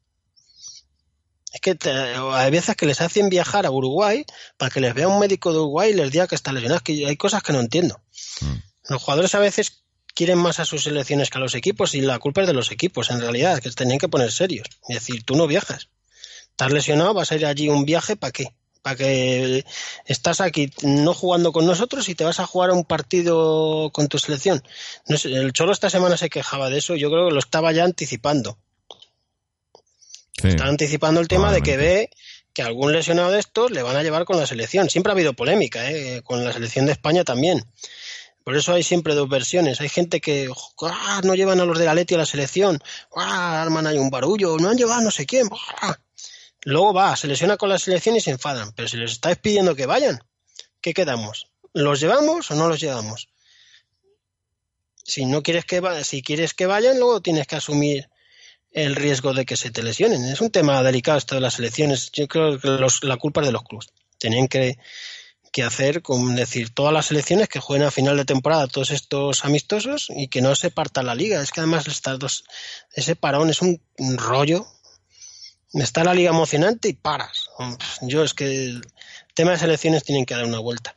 Es 1.53 1.61
que 1.61 1.75
te- 1.75 1.91
hay 1.91 2.51
veces 2.51 2.75
que 2.75 2.87
les 2.87 3.03
hacen 3.03 3.29
viajar 3.29 3.67
a 3.67 3.71
Uruguay 3.71 4.25
para 4.57 4.71
que 4.71 4.81
les 4.81 4.95
vea 4.95 5.09
un 5.09 5.19
médico 5.21 5.53
de 5.53 5.59
Uruguay 5.59 5.91
y 5.91 5.95
les 5.95 6.11
diga 6.11 6.27
que 6.27 6.35
está 6.35 6.53
lesionado. 6.53 6.79
Es 6.79 6.83
que 6.83 7.07
hay 7.07 7.17
cosas 7.19 7.43
que 7.43 7.53
no 7.53 7.61
entiendo. 7.61 8.01
mm. 8.41 8.55
Los 8.89 9.03
jugadores 9.03 9.35
a 9.35 9.41
veces 9.41 9.83
quieren 10.15 10.39
más 10.39 10.59
a 10.59 10.65
sus 10.65 10.85
selecciones 10.85 11.29
que 11.29 11.37
a 11.37 11.41
los 11.43 11.55
equipos 11.55 11.95
y 11.95 12.01
la 12.01 12.19
culpa 12.19 12.41
es 12.41 12.47
de 12.47 12.55
los 12.55 12.71
equipos, 12.71 13.11
en 13.11 13.21
realidad, 13.21 13.61
que 13.61 13.71
tenían 13.73 13.99
que 13.99 14.09
poner 14.09 14.33
serios. 14.33 14.67
Y 14.89 14.95
decir, 14.95 15.23
tú 15.23 15.37
no 15.37 15.47
viajas. 15.47 15.91
Estás 16.51 16.73
lesionado, 16.73 17.13
vas 17.13 17.31
a 17.31 17.35
ir 17.37 17.45
allí 17.45 17.69
un 17.69 17.85
viaje, 17.85 18.17
¿para 18.17 18.33
qué? 18.33 18.55
Para 18.87 18.95
que 18.95 19.65
estás 20.05 20.41
aquí 20.41 20.71
no 20.85 21.13
jugando 21.13 21.51
con 21.51 21.67
nosotros 21.67 22.09
y 22.09 22.15
te 22.15 22.23
vas 22.23 22.39
a 22.39 22.47
jugar 22.47 22.71
a 22.71 22.73
un 22.73 22.85
partido 22.85 23.91
con 23.93 24.07
tu 24.07 24.21
selección. 24.21 24.63
No 25.09 25.19
sé, 25.19 25.35
el 25.35 25.53
Cholo 25.53 25.73
esta 25.73 25.91
semana 25.91 26.17
se 26.17 26.31
quejaba 26.31 26.71
de 26.71 26.79
eso, 26.79 26.95
yo 26.95 27.11
creo 27.11 27.27
que 27.27 27.35
lo 27.35 27.41
estaba 27.41 27.73
ya 27.73 27.83
anticipando. 27.83 28.59
Sí. 30.41 30.47
Está 30.51 30.67
anticipando 30.67 31.21
el 31.21 31.27
tema 31.27 31.51
de 31.51 31.63
que 31.63 31.77
ve 31.77 32.11
que 32.55 32.63
algún 32.63 32.93
lesionado 32.93 33.33
de 33.33 33.41
estos 33.41 33.73
le 33.73 33.83
van 33.83 33.97
a 33.97 34.05
llevar 34.05 34.25
con 34.25 34.39
la 34.39 34.47
selección. 34.47 34.89
Siempre 34.89 35.11
ha 35.11 35.15
habido 35.15 35.35
polémica, 35.35 35.91
¿eh? 35.91 36.23
con 36.23 36.45
la 36.45 36.53
selección 36.53 36.87
de 36.87 36.93
España 36.93 37.25
también. 37.25 37.65
Por 38.45 38.57
eso 38.57 38.73
hay 38.73 38.85
siempre 38.85 39.17
dos 39.17 39.29
versiones. 39.29 39.81
Hay 39.81 39.89
gente 39.89 40.21
que 40.21 40.49
¡ah! 40.83 41.21
no 41.25 41.35
llevan 41.35 41.59
a 41.59 41.65
los 41.65 41.77
de 41.77 41.87
la 41.87 41.95
Leti 41.95 42.15
a 42.15 42.19
la 42.19 42.25
selección, 42.25 42.79
¡ah! 43.17 43.63
arman 43.63 43.89
ahí 43.89 43.99
un 43.99 44.11
barullo, 44.11 44.59
no 44.59 44.71
han 44.71 44.77
llevado 44.77 45.01
a 45.01 45.03
no 45.03 45.11
sé 45.11 45.27
quién. 45.27 45.49
¡ah! 45.83 45.99
Luego 46.67 46.93
va, 46.93 47.15
se 47.15 47.29
lesiona 47.29 47.57
con 47.57 47.69
la 47.69 47.79
selección 47.79 48.17
y 48.17 48.21
se 48.21 48.33
enfadan. 48.33 48.73
Pero 48.73 48.89
si 48.89 48.97
les 48.97 49.13
estáis 49.13 49.39
pidiendo 49.39 49.77
que 49.77 49.87
vayan, 49.87 50.19
¿qué 50.81 50.93
quedamos? 50.95 51.47
¿Los 51.73 52.01
llevamos 52.01 52.51
o 52.51 52.57
no 52.57 52.69
los 52.69 52.81
llevamos? 52.81 53.29
Si 55.05 55.27
no 55.27 55.45
quieres 55.45 55.65
que 55.65 55.79
va- 55.79 56.03
si 56.03 56.23
quieres 56.23 56.55
que 56.55 56.67
vayan, 56.67 56.99
luego 56.99 57.23
tienes 57.23 57.47
que 57.47 57.55
asumir 57.55 58.11
el 58.73 58.97
riesgo 58.97 59.33
de 59.33 59.47
que 59.47 59.57
se 59.57 59.71
te 59.71 59.85
lesionen. 59.85 60.25
Es 60.25 60.41
un 60.41 60.51
tema 60.51 60.83
delicado 60.83 61.19
esto 61.19 61.37
de 61.37 61.41
las 61.41 61.55
selecciones. 61.55 62.11
Yo 62.13 62.27
creo 62.27 62.59
que 62.59 62.67
los- 62.67 63.05
la 63.05 63.17
culpa 63.17 63.43
es 63.43 63.47
de 63.47 63.53
los 63.53 63.63
clubes. 63.63 63.87
Tenían 64.19 64.49
que, 64.49 64.77
que 65.53 65.63
hacer, 65.63 66.03
como 66.03 66.35
decir, 66.35 66.75
todas 66.75 66.93
las 66.93 67.07
selecciones 67.07 67.49
que 67.49 67.61
jueguen 67.61 67.87
a 67.87 67.93
final 67.93 68.17
de 68.17 68.25
temporada 68.25 68.67
todos 68.67 68.91
estos 68.91 69.45
amistosos 69.45 70.09
y 70.11 70.27
que 70.27 70.43
no 70.43 70.57
se 70.57 70.73
parta 70.73 71.05
la 71.05 71.15
liga. 71.15 71.41
Es 71.41 71.53
que 71.53 71.61
además 71.61 71.87
estas 71.87 72.19
dos, 72.19 72.45
ese 72.93 73.15
parón 73.15 73.51
es 73.51 73.63
un 73.63 73.81
rollo. 74.19 74.67
Está 75.73 76.05
la 76.05 76.15
liga 76.15 76.31
emocionante 76.31 76.89
y 76.89 76.95
paras. 76.95 77.51
Yo 78.03 78.23
es 78.23 78.35
que 78.35 78.67
el 78.67 78.87
tema 79.35 79.53
de 79.53 79.59
selecciones 79.59 80.05
tienen 80.05 80.25
que 80.25 80.35
dar 80.35 80.45
una 80.45 80.59
vuelta. 80.59 80.97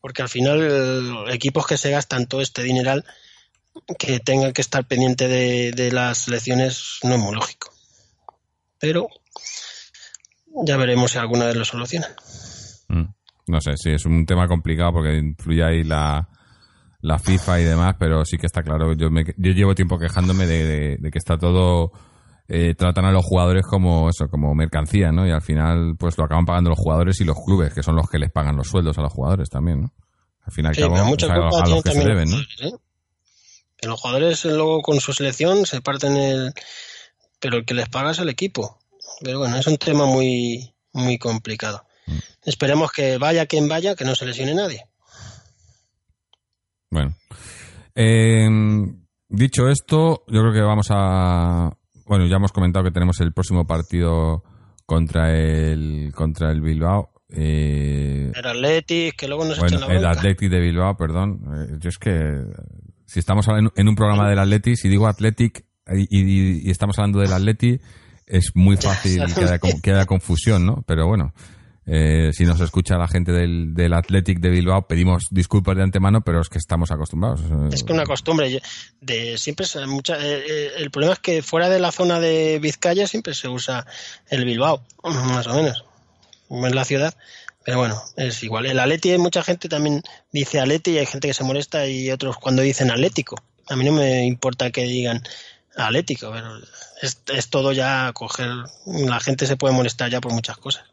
Porque 0.00 0.22
al 0.22 0.28
final 0.28 0.60
eh, 0.60 1.34
equipos 1.34 1.66
que 1.66 1.78
se 1.78 1.90
gastan 1.90 2.26
todo 2.26 2.40
este 2.40 2.62
dineral 2.62 3.04
que 3.98 4.20
tengan 4.20 4.52
que 4.52 4.60
estar 4.60 4.86
pendiente 4.86 5.28
de, 5.28 5.72
de 5.72 5.92
las 5.92 6.18
selecciones 6.18 6.98
no 7.02 7.14
es 7.14 7.20
muy 7.20 7.34
lógico. 7.34 7.72
Pero 8.78 9.08
ya 10.64 10.76
veremos 10.76 11.12
si 11.12 11.18
alguna 11.18 11.46
vez 11.46 11.56
lo 11.56 11.64
solucionan. 11.64 12.10
Mm. 12.88 13.06
No 13.48 13.60
sé, 13.60 13.76
sí, 13.76 13.90
es 13.90 14.04
un 14.04 14.26
tema 14.26 14.46
complicado 14.46 14.92
porque 14.92 15.16
influye 15.16 15.64
ahí 15.64 15.84
la, 15.84 16.28
la 17.00 17.18
FIFA 17.18 17.60
y 17.60 17.64
demás, 17.64 17.96
pero 17.98 18.24
sí 18.24 18.36
que 18.36 18.46
está 18.46 18.62
claro. 18.62 18.92
Yo, 18.94 19.10
me, 19.10 19.24
yo 19.36 19.52
llevo 19.52 19.74
tiempo 19.74 19.98
quejándome 19.98 20.46
de 20.46 21.10
que 21.10 21.18
está 21.18 21.38
todo. 21.38 21.92
Eh, 22.54 22.74
tratan 22.74 23.06
a 23.06 23.12
los 23.12 23.24
jugadores 23.24 23.64
como 23.66 24.10
eso, 24.10 24.28
como 24.28 24.54
mercancía, 24.54 25.10
¿no? 25.10 25.26
Y 25.26 25.30
al 25.30 25.40
final, 25.40 25.94
pues 25.98 26.18
lo 26.18 26.24
acaban 26.24 26.44
pagando 26.44 26.68
los 26.68 26.78
jugadores 26.78 27.18
y 27.22 27.24
los 27.24 27.42
clubes, 27.42 27.72
que 27.72 27.82
son 27.82 27.96
los 27.96 28.10
que 28.10 28.18
les 28.18 28.30
pagan 28.30 28.56
los 28.56 28.68
sueldos 28.68 28.98
a 28.98 29.00
los 29.00 29.10
jugadores 29.10 29.48
también, 29.48 29.80
¿no? 29.80 29.94
Al 30.42 30.52
final, 30.52 30.74
Sí, 30.74 30.82
cabo, 30.82 31.02
mucha 31.06 31.26
es 31.26 31.32
a, 31.32 31.34
culpa 31.36 31.62
a 31.64 31.68
los 31.68 31.82
que 31.82 31.92
se 31.92 32.04
deben, 32.04 32.28
¿no? 32.28 32.36
¿eh? 32.36 32.72
Que 33.78 33.88
los 33.88 33.98
jugadores 33.98 34.44
luego 34.44 34.82
con 34.82 35.00
su 35.00 35.14
selección 35.14 35.64
se 35.64 35.80
parten 35.80 36.14
el... 36.14 36.52
Pero 37.40 37.56
el 37.56 37.64
que 37.64 37.72
les 37.72 37.88
paga 37.88 38.10
es 38.10 38.18
el 38.18 38.28
equipo. 38.28 38.78
Pero 39.22 39.38
bueno, 39.38 39.56
es 39.56 39.66
un 39.66 39.78
tema 39.78 40.04
muy, 40.04 40.74
muy 40.92 41.16
complicado. 41.16 41.86
Mm. 42.06 42.18
Esperemos 42.44 42.92
que 42.92 43.16
vaya 43.16 43.46
quien 43.46 43.66
vaya, 43.66 43.94
que 43.94 44.04
no 44.04 44.14
se 44.14 44.26
lesione 44.26 44.54
nadie. 44.54 44.84
Bueno. 46.90 47.16
Eh, 47.94 48.46
dicho 49.30 49.68
esto, 49.68 50.24
yo 50.28 50.40
creo 50.42 50.52
que 50.52 50.60
vamos 50.60 50.88
a. 50.90 51.78
Bueno, 52.12 52.26
ya 52.26 52.36
hemos 52.36 52.52
comentado 52.52 52.84
que 52.84 52.90
tenemos 52.90 53.18
el 53.20 53.32
próximo 53.32 53.66
partido 53.66 54.44
contra 54.84 55.34
el 55.34 56.12
contra 56.14 56.50
el 56.50 56.60
Bilbao. 56.60 57.10
Eh, 57.30 58.30
El 58.34 58.46
Athletic, 58.46 59.16
que 59.16 59.26
luego 59.28 59.46
nos 59.46 59.58
bueno, 59.58 59.78
echan 59.78 59.88
la 59.88 59.94
el 59.94 60.00
bronca. 60.02 60.18
Athletic 60.18 60.50
de 60.50 60.60
Bilbao, 60.60 60.94
perdón. 60.98 61.40
Eh, 61.54 61.76
yo 61.80 61.88
es 61.88 61.96
que 61.96 62.44
si 63.06 63.18
estamos 63.18 63.46
en, 63.48 63.88
un 63.88 63.94
programa 63.94 64.28
del 64.28 64.38
Athletic, 64.40 64.76
si 64.76 64.90
digo 64.90 65.06
Athletic 65.06 65.64
y, 65.90 66.02
y- 66.10 66.68
y 66.68 66.70
estamos 66.70 66.98
hablando 66.98 67.20
del 67.20 67.32
Athletic, 67.32 67.80
es 68.26 68.50
muy 68.54 68.76
fácil 68.80 69.22
que 69.34 69.44
haya, 69.44 69.58
con- 69.58 69.80
que 69.80 69.92
haya 69.92 70.04
confusión, 70.04 70.66
¿no? 70.66 70.84
Pero 70.86 71.06
bueno, 71.06 71.32
eh, 71.86 72.30
si 72.32 72.44
nos 72.44 72.60
escucha 72.60 72.96
la 72.96 73.08
gente 73.08 73.32
del, 73.32 73.74
del 73.74 73.92
Athletic 73.92 74.38
de 74.40 74.50
Bilbao, 74.50 74.86
pedimos 74.86 75.26
disculpas 75.30 75.76
de 75.76 75.82
antemano, 75.82 76.20
pero 76.22 76.40
es 76.40 76.48
que 76.48 76.58
estamos 76.58 76.90
acostumbrados. 76.90 77.40
Es 77.72 77.82
que 77.82 77.92
una 77.92 78.04
costumbre 78.04 78.60
de 79.00 79.38
siempre 79.38 79.66
se- 79.66 79.86
mucha, 79.86 80.16
eh, 80.18 80.44
eh, 80.48 80.70
el 80.78 80.90
problema 80.90 81.14
es 81.14 81.18
que 81.18 81.42
fuera 81.42 81.68
de 81.68 81.80
la 81.80 81.90
zona 81.92 82.20
de 82.20 82.58
Vizcaya 82.60 83.06
siempre 83.06 83.34
se 83.34 83.48
usa 83.48 83.86
el 84.28 84.44
Bilbao, 84.44 84.82
más 85.04 85.46
o 85.46 85.54
menos, 85.54 85.84
en 86.50 86.74
la 86.74 86.84
ciudad. 86.84 87.14
Pero 87.64 87.78
bueno, 87.78 88.02
es 88.16 88.42
igual. 88.42 88.66
El 88.66 88.80
Atleti, 88.80 89.16
mucha 89.18 89.42
gente 89.44 89.68
también 89.68 90.02
dice 90.32 90.58
Atleti 90.58 90.92
y 90.92 90.98
hay 90.98 91.06
gente 91.06 91.28
que 91.28 91.34
se 91.34 91.44
molesta 91.44 91.86
y 91.86 92.10
otros 92.10 92.36
cuando 92.38 92.62
dicen 92.62 92.90
Atlético. 92.90 93.36
A 93.68 93.76
mí 93.76 93.84
no 93.84 93.92
me 93.92 94.24
importa 94.26 94.70
que 94.72 94.82
digan 94.82 95.22
Atlético, 95.76 96.30
pero 96.32 96.58
es, 97.02 97.22
es 97.32 97.48
todo 97.50 97.72
ya 97.72 98.10
coger. 98.14 98.50
La 98.86 99.20
gente 99.20 99.46
se 99.46 99.56
puede 99.56 99.74
molestar 99.74 100.10
ya 100.10 100.20
por 100.20 100.32
muchas 100.32 100.56
cosas. 100.58 100.84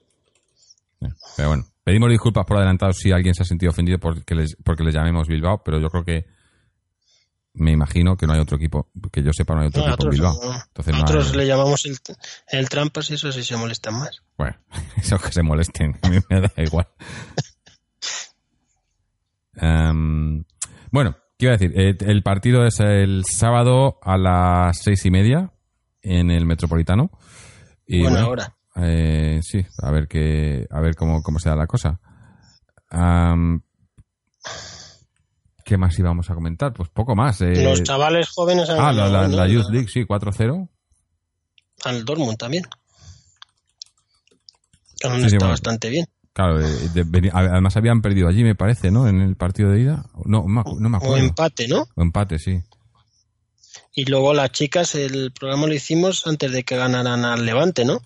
Pero 1.37 1.47
bueno, 1.49 1.65
pedimos 1.83 2.09
disculpas 2.09 2.45
por 2.45 2.57
adelantado 2.57 2.91
si 2.93 3.11
alguien 3.11 3.33
se 3.33 3.43
ha 3.43 3.45
sentido 3.45 3.71
ofendido 3.71 3.99
porque 3.99 4.35
les, 4.35 4.55
porque 4.63 4.83
les 4.83 4.93
llamemos 4.93 5.27
Bilbao, 5.27 5.63
pero 5.63 5.79
yo 5.79 5.89
creo 5.89 6.03
que 6.03 6.25
me 7.53 7.71
imagino 7.71 8.15
que 8.15 8.27
no 8.27 8.33
hay 8.33 8.39
otro 8.39 8.57
equipo, 8.57 8.89
que 9.11 9.23
yo 9.23 9.31
sepa 9.33 9.55
no 9.55 9.61
hay 9.61 9.67
otro 9.67 9.81
No, 9.81 9.87
equipo 9.89 10.03
en 10.05 10.09
Bilbao. 10.11 10.39
no. 10.43 10.53
Entonces 10.67 10.93
A 10.93 10.97
no 10.97 11.03
otros 11.03 11.31
hay- 11.31 11.37
le 11.37 11.47
llamamos 11.47 11.85
el, 11.85 11.97
el 12.49 12.69
trampas 12.69 13.09
y 13.11 13.15
eso 13.15 13.31
sí 13.31 13.43
se 13.43 13.57
molestan 13.57 13.95
más. 13.97 14.21
Bueno, 14.37 14.57
eso 14.97 15.17
que 15.19 15.31
se 15.31 15.41
molesten, 15.43 15.97
a 16.01 16.09
mí 16.09 16.17
me 16.29 16.41
da 16.41 16.51
igual. 16.57 16.87
Em, 19.61 20.43
bueno, 20.91 21.17
¿qué 21.37 21.45
iba 21.47 21.53
a 21.53 21.57
decir? 21.57 21.73
Eh, 21.79 21.97
el 21.99 22.23
partido 22.23 22.65
es 22.65 22.79
el 22.79 23.23
sábado 23.25 23.99
a 24.01 24.17
las 24.17 24.77
seis 24.81 25.05
y 25.05 25.11
media 25.11 25.51
en 26.01 26.31
el 26.31 26.45
Metropolitano. 26.45 27.11
Y 27.85 28.01
Buena 28.03 28.17
bueno, 28.17 28.29
hora. 28.29 28.55
Eh, 28.81 29.39
sí, 29.43 29.65
a 29.81 29.91
ver 29.91 30.07
qué, 30.07 30.67
a 30.69 30.79
ver 30.79 30.95
cómo, 30.95 31.21
cómo 31.23 31.39
se 31.39 31.49
da 31.49 31.55
la 31.55 31.67
cosa. 31.67 31.99
Am, 32.89 33.61
¿Qué 35.65 35.77
más 35.77 35.97
íbamos 35.99 36.29
a 36.29 36.33
comentar? 36.35 36.73
Pues 36.73 36.89
poco 36.89 37.15
más. 37.15 37.41
eh. 37.41 37.63
Los 37.63 37.83
chavales 37.83 38.29
jóvenes 38.29 38.69
han 38.69 38.79
ah, 38.79 38.91
la, 38.91 39.27
la- 39.27 39.47
Youth 39.47 39.69
League, 39.69 39.87
sí, 39.87 40.01
4-0. 40.03 40.67
al 41.85 42.05
Dortmund 42.05 42.37
también. 42.37 42.65
Sí, 44.95 45.07
bueno. 45.37 45.49
bastante 45.49 45.89
bien. 45.89 46.05
Claro, 46.33 46.59
de- 46.59 47.31
además 47.33 47.75
habían 47.77 48.01
perdido 48.01 48.27
allí, 48.27 48.43
me 48.43 48.55
parece, 48.55 48.91
¿no? 48.91 49.07
En 49.07 49.21
el 49.21 49.35
partido 49.35 49.71
de 49.71 49.81
ida. 49.81 50.05
No, 50.25 50.45
no, 50.47 50.63
me- 50.79 50.89
me 50.89 50.97
O 50.97 50.99
acuerdo. 50.99 51.17
empate, 51.25 51.67
¿no? 51.67 51.87
O 51.95 52.01
empate, 52.01 52.39
sí. 52.39 52.61
Y 53.93 54.05
luego 54.05 54.33
las 54.33 54.51
chicas, 54.51 54.95
el 54.95 55.31
programa 55.31 55.67
lo 55.67 55.73
hicimos 55.73 56.25
antes 56.27 56.51
de 56.51 56.63
que 56.63 56.77
ganaran 56.77 57.25
al 57.25 57.45
Levante, 57.45 57.85
¿no? 57.85 57.99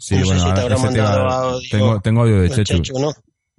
Sí, 0.00 0.16
No 0.16 0.24
sé 0.24 0.26
bueno, 0.34 0.40
si 0.40 0.54
te 0.54 0.74
tema- 0.94 1.28
audio. 1.28 1.60
tengo, 1.70 2.00
tengo 2.00 2.20
audio 2.22 2.40
de 2.40 2.46
El 2.46 2.52
Chechu. 2.54 2.82
Chechu, 2.82 2.98
¿no? 2.98 3.12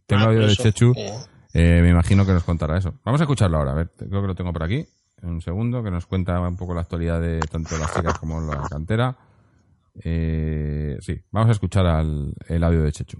Tengo 0.07 0.23
Ah, 0.23 0.25
audio 0.25 0.39
de 0.47 0.53
eso. 0.53 0.63
Chechu. 0.63 0.93
Eh, 0.97 1.13
Eh, 1.53 1.79
me 1.81 1.89
imagino 1.89 2.25
que 2.25 2.31
nos 2.31 2.43
contará 2.43 2.77
eso. 2.77 2.93
Vamos 3.03 3.19
a 3.21 3.25
escucharlo 3.25 3.57
ahora, 3.57 3.71
a 3.73 3.75
ver, 3.75 3.91
creo 3.97 4.21
que 4.21 4.27
lo 4.27 4.35
tengo 4.35 4.51
por 4.53 4.63
aquí. 4.63 4.85
Un 5.21 5.41
segundo, 5.41 5.83
que 5.83 5.91
nos 5.91 6.05
cuenta 6.07 6.39
un 6.39 6.55
poco 6.55 6.73
la 6.73 6.81
actualidad 6.81 7.19
de 7.21 7.39
tanto 7.41 7.77
las 7.77 7.93
chicas 7.93 8.17
como 8.17 8.39
la 8.41 8.67
cantera. 8.69 9.15
Eh, 10.03 10.97
sí, 11.01 11.21
vamos 11.29 11.49
a 11.49 11.51
escuchar 11.51 11.85
al, 11.85 12.33
el 12.47 12.63
audio 12.63 12.81
de 12.83 12.91
Chechu. 12.93 13.19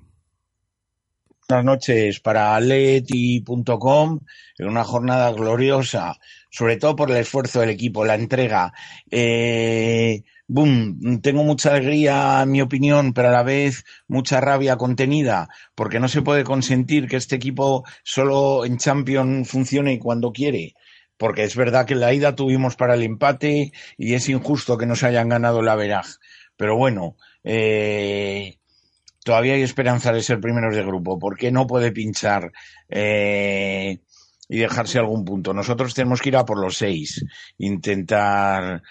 Buenas 1.49 1.65
noches 1.65 2.19
para 2.21 2.55
Atleti.com 2.55 4.19
en 4.57 4.67
una 4.67 4.83
jornada 4.85 5.31
gloriosa, 5.33 6.15
sobre 6.49 6.77
todo 6.77 6.95
por 6.95 7.11
el 7.11 7.17
esfuerzo 7.17 7.59
del 7.59 7.71
equipo, 7.71 8.05
la 8.05 8.15
entrega. 8.15 8.71
Eh, 9.09 10.23
boom, 10.51 11.21
tengo 11.21 11.43
mucha 11.45 11.71
alegría, 11.71 12.41
en 12.43 12.51
mi 12.51 12.61
opinión, 12.61 13.13
pero 13.13 13.29
a 13.29 13.31
la 13.31 13.43
vez 13.43 13.85
mucha 14.09 14.41
rabia 14.41 14.75
contenida, 14.75 15.47
porque 15.75 16.01
no 16.01 16.09
se 16.09 16.21
puede 16.21 16.43
consentir 16.43 17.07
que 17.07 17.15
este 17.15 17.37
equipo 17.37 17.85
solo 18.03 18.65
en 18.65 18.77
Champions 18.77 19.49
funcione 19.49 19.97
cuando 19.97 20.33
quiere. 20.33 20.73
Porque 21.15 21.43
es 21.43 21.55
verdad 21.55 21.85
que 21.85 21.93
en 21.93 22.01
la 22.01 22.13
ida 22.13 22.35
tuvimos 22.35 22.75
para 22.75 22.95
el 22.95 23.03
empate 23.03 23.71
y 23.97 24.13
es 24.13 24.27
injusto 24.27 24.77
que 24.77 24.85
nos 24.85 25.03
hayan 25.03 25.29
ganado 25.29 25.61
la 25.61 25.75
veraj. 25.75 26.07
Pero 26.57 26.75
bueno, 26.75 27.15
eh, 27.45 28.57
todavía 29.23 29.53
hay 29.53 29.61
esperanza 29.61 30.11
de 30.11 30.23
ser 30.23 30.41
primeros 30.41 30.75
de 30.75 30.83
grupo. 30.83 31.17
¿Por 31.17 31.37
qué 31.37 31.51
no 31.51 31.65
puede 31.65 31.93
pinchar 31.93 32.51
eh, 32.89 33.99
y 34.49 34.57
dejarse 34.57 34.99
algún 34.99 35.23
punto? 35.23 35.53
Nosotros 35.53 35.93
tenemos 35.93 36.21
que 36.21 36.29
ir 36.29 36.37
a 36.37 36.45
por 36.45 36.59
los 36.59 36.75
seis, 36.75 37.23
intentar 37.57 38.81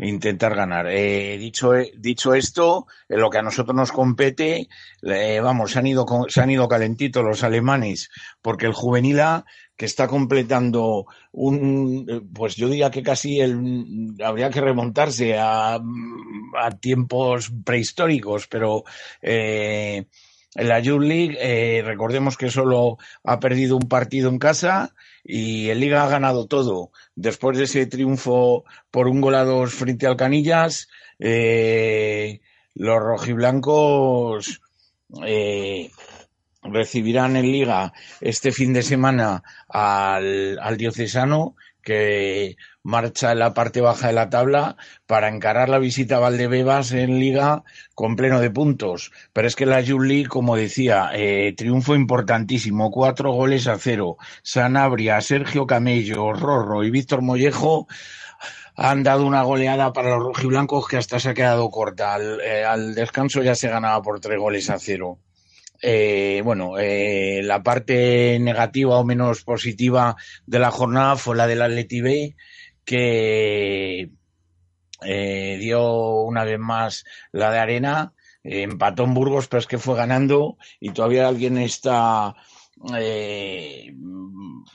intentar 0.00 0.54
ganar. 0.54 0.86
Eh, 0.88 1.36
dicho, 1.38 1.72
dicho 1.96 2.34
esto, 2.34 2.86
en 3.08 3.20
lo 3.20 3.30
que 3.30 3.38
a 3.38 3.42
nosotros 3.42 3.76
nos 3.76 3.92
compete, 3.92 4.68
vamos, 5.42 5.72
se 5.72 5.78
han 5.78 5.86
ido 5.86 6.06
se 6.28 6.40
han 6.40 6.50
ido 6.50 6.68
calentitos 6.68 7.24
los 7.24 7.42
alemanes, 7.44 8.10
porque 8.42 8.66
el 8.66 8.72
juvenil 8.72 9.20
A 9.20 9.44
que 9.80 9.86
está 9.86 10.08
completando 10.08 11.06
un, 11.32 12.28
pues 12.34 12.54
yo 12.54 12.68
diría 12.68 12.90
que 12.90 13.02
casi 13.02 13.40
el, 13.40 14.14
habría 14.22 14.50
que 14.50 14.60
remontarse 14.60 15.38
a, 15.38 15.76
a 15.76 16.70
tiempos 16.78 17.50
prehistóricos, 17.64 18.46
pero 18.46 18.84
eh, 19.22 20.04
en 20.54 20.68
la 20.68 20.80
Youth 20.80 21.02
League 21.02 21.38
eh, 21.40 21.82
recordemos 21.82 22.36
que 22.36 22.50
solo 22.50 22.98
ha 23.24 23.40
perdido 23.40 23.76
un 23.76 23.88
partido 23.88 24.28
en 24.28 24.38
casa 24.38 24.94
y 25.24 25.68
el 25.68 25.80
Liga 25.80 26.04
ha 26.04 26.08
ganado 26.08 26.46
todo. 26.46 26.90
Después 27.14 27.58
de 27.58 27.64
ese 27.64 27.86
triunfo 27.86 28.64
por 28.90 29.08
un 29.08 29.20
gol 29.20 29.34
a 29.34 29.44
dos 29.44 29.72
frente 29.72 30.06
al 30.06 30.16
Canillas, 30.16 30.88
eh, 31.18 32.40
los 32.74 32.98
rojiblancos 32.98 34.60
eh, 35.24 35.90
recibirán 36.62 37.36
en 37.36 37.50
liga 37.50 37.92
este 38.20 38.52
fin 38.52 38.72
de 38.72 38.82
semana 38.82 39.42
al, 39.68 40.58
al 40.60 40.76
diocesano 40.76 41.56
que 41.82 42.56
marcha 42.82 43.32
en 43.32 43.38
la 43.38 43.54
parte 43.54 43.80
baja 43.80 44.08
de 44.08 44.12
la 44.12 44.30
tabla 44.30 44.76
para 45.06 45.28
encarar 45.28 45.68
la 45.68 45.78
visita 45.78 46.16
a 46.16 46.20
Valdebebas 46.20 46.92
en 46.92 47.18
liga 47.18 47.62
con 47.94 48.16
pleno 48.16 48.40
de 48.40 48.50
puntos. 48.50 49.12
Pero 49.32 49.48
es 49.48 49.56
que 49.56 49.66
la 49.66 49.84
Juli, 49.84 50.24
como 50.24 50.56
decía, 50.56 51.10
eh, 51.14 51.54
triunfo 51.56 51.94
importantísimo, 51.94 52.90
cuatro 52.90 53.32
goles 53.32 53.66
a 53.66 53.78
cero. 53.78 54.16
Sanabria, 54.42 55.20
Sergio 55.20 55.66
Camello, 55.66 56.32
Rorro 56.32 56.84
y 56.84 56.90
Víctor 56.90 57.22
Mollejo 57.22 57.86
han 58.76 59.02
dado 59.02 59.26
una 59.26 59.42
goleada 59.42 59.92
para 59.92 60.10
los 60.10 60.24
rojiblancos 60.24 60.88
que 60.88 60.96
hasta 60.96 61.20
se 61.20 61.30
ha 61.30 61.34
quedado 61.34 61.70
corta. 61.70 62.14
Al, 62.14 62.40
eh, 62.40 62.64
al 62.64 62.94
descanso 62.94 63.42
ya 63.42 63.54
se 63.54 63.68
ganaba 63.68 64.00
por 64.02 64.20
tres 64.20 64.38
goles 64.38 64.70
a 64.70 64.78
cero. 64.78 65.18
Eh, 65.82 66.42
bueno, 66.44 66.78
eh, 66.78 67.40
la 67.42 67.62
parte 67.62 68.38
negativa 68.40 68.98
o 68.98 69.04
menos 69.04 69.44
positiva 69.44 70.16
de 70.46 70.58
la 70.58 70.70
jornada 70.70 71.16
fue 71.16 71.36
la 71.36 71.46
del 71.46 71.62
Atleti 71.62 72.00
B, 72.00 72.36
que 72.84 74.10
eh, 75.02 75.56
dio 75.58 76.22
una 76.22 76.44
vez 76.44 76.58
más 76.58 77.04
la 77.32 77.50
de 77.50 77.58
arena, 77.58 78.12
empató 78.42 79.04
en 79.04 79.14
Burgos, 79.14 79.48
pero 79.48 79.60
es 79.60 79.66
que 79.66 79.78
fue 79.78 79.96
ganando 79.96 80.56
y 80.80 80.90
todavía 80.90 81.28
alguien 81.28 81.58
está 81.58 82.34
eh, 82.96 83.92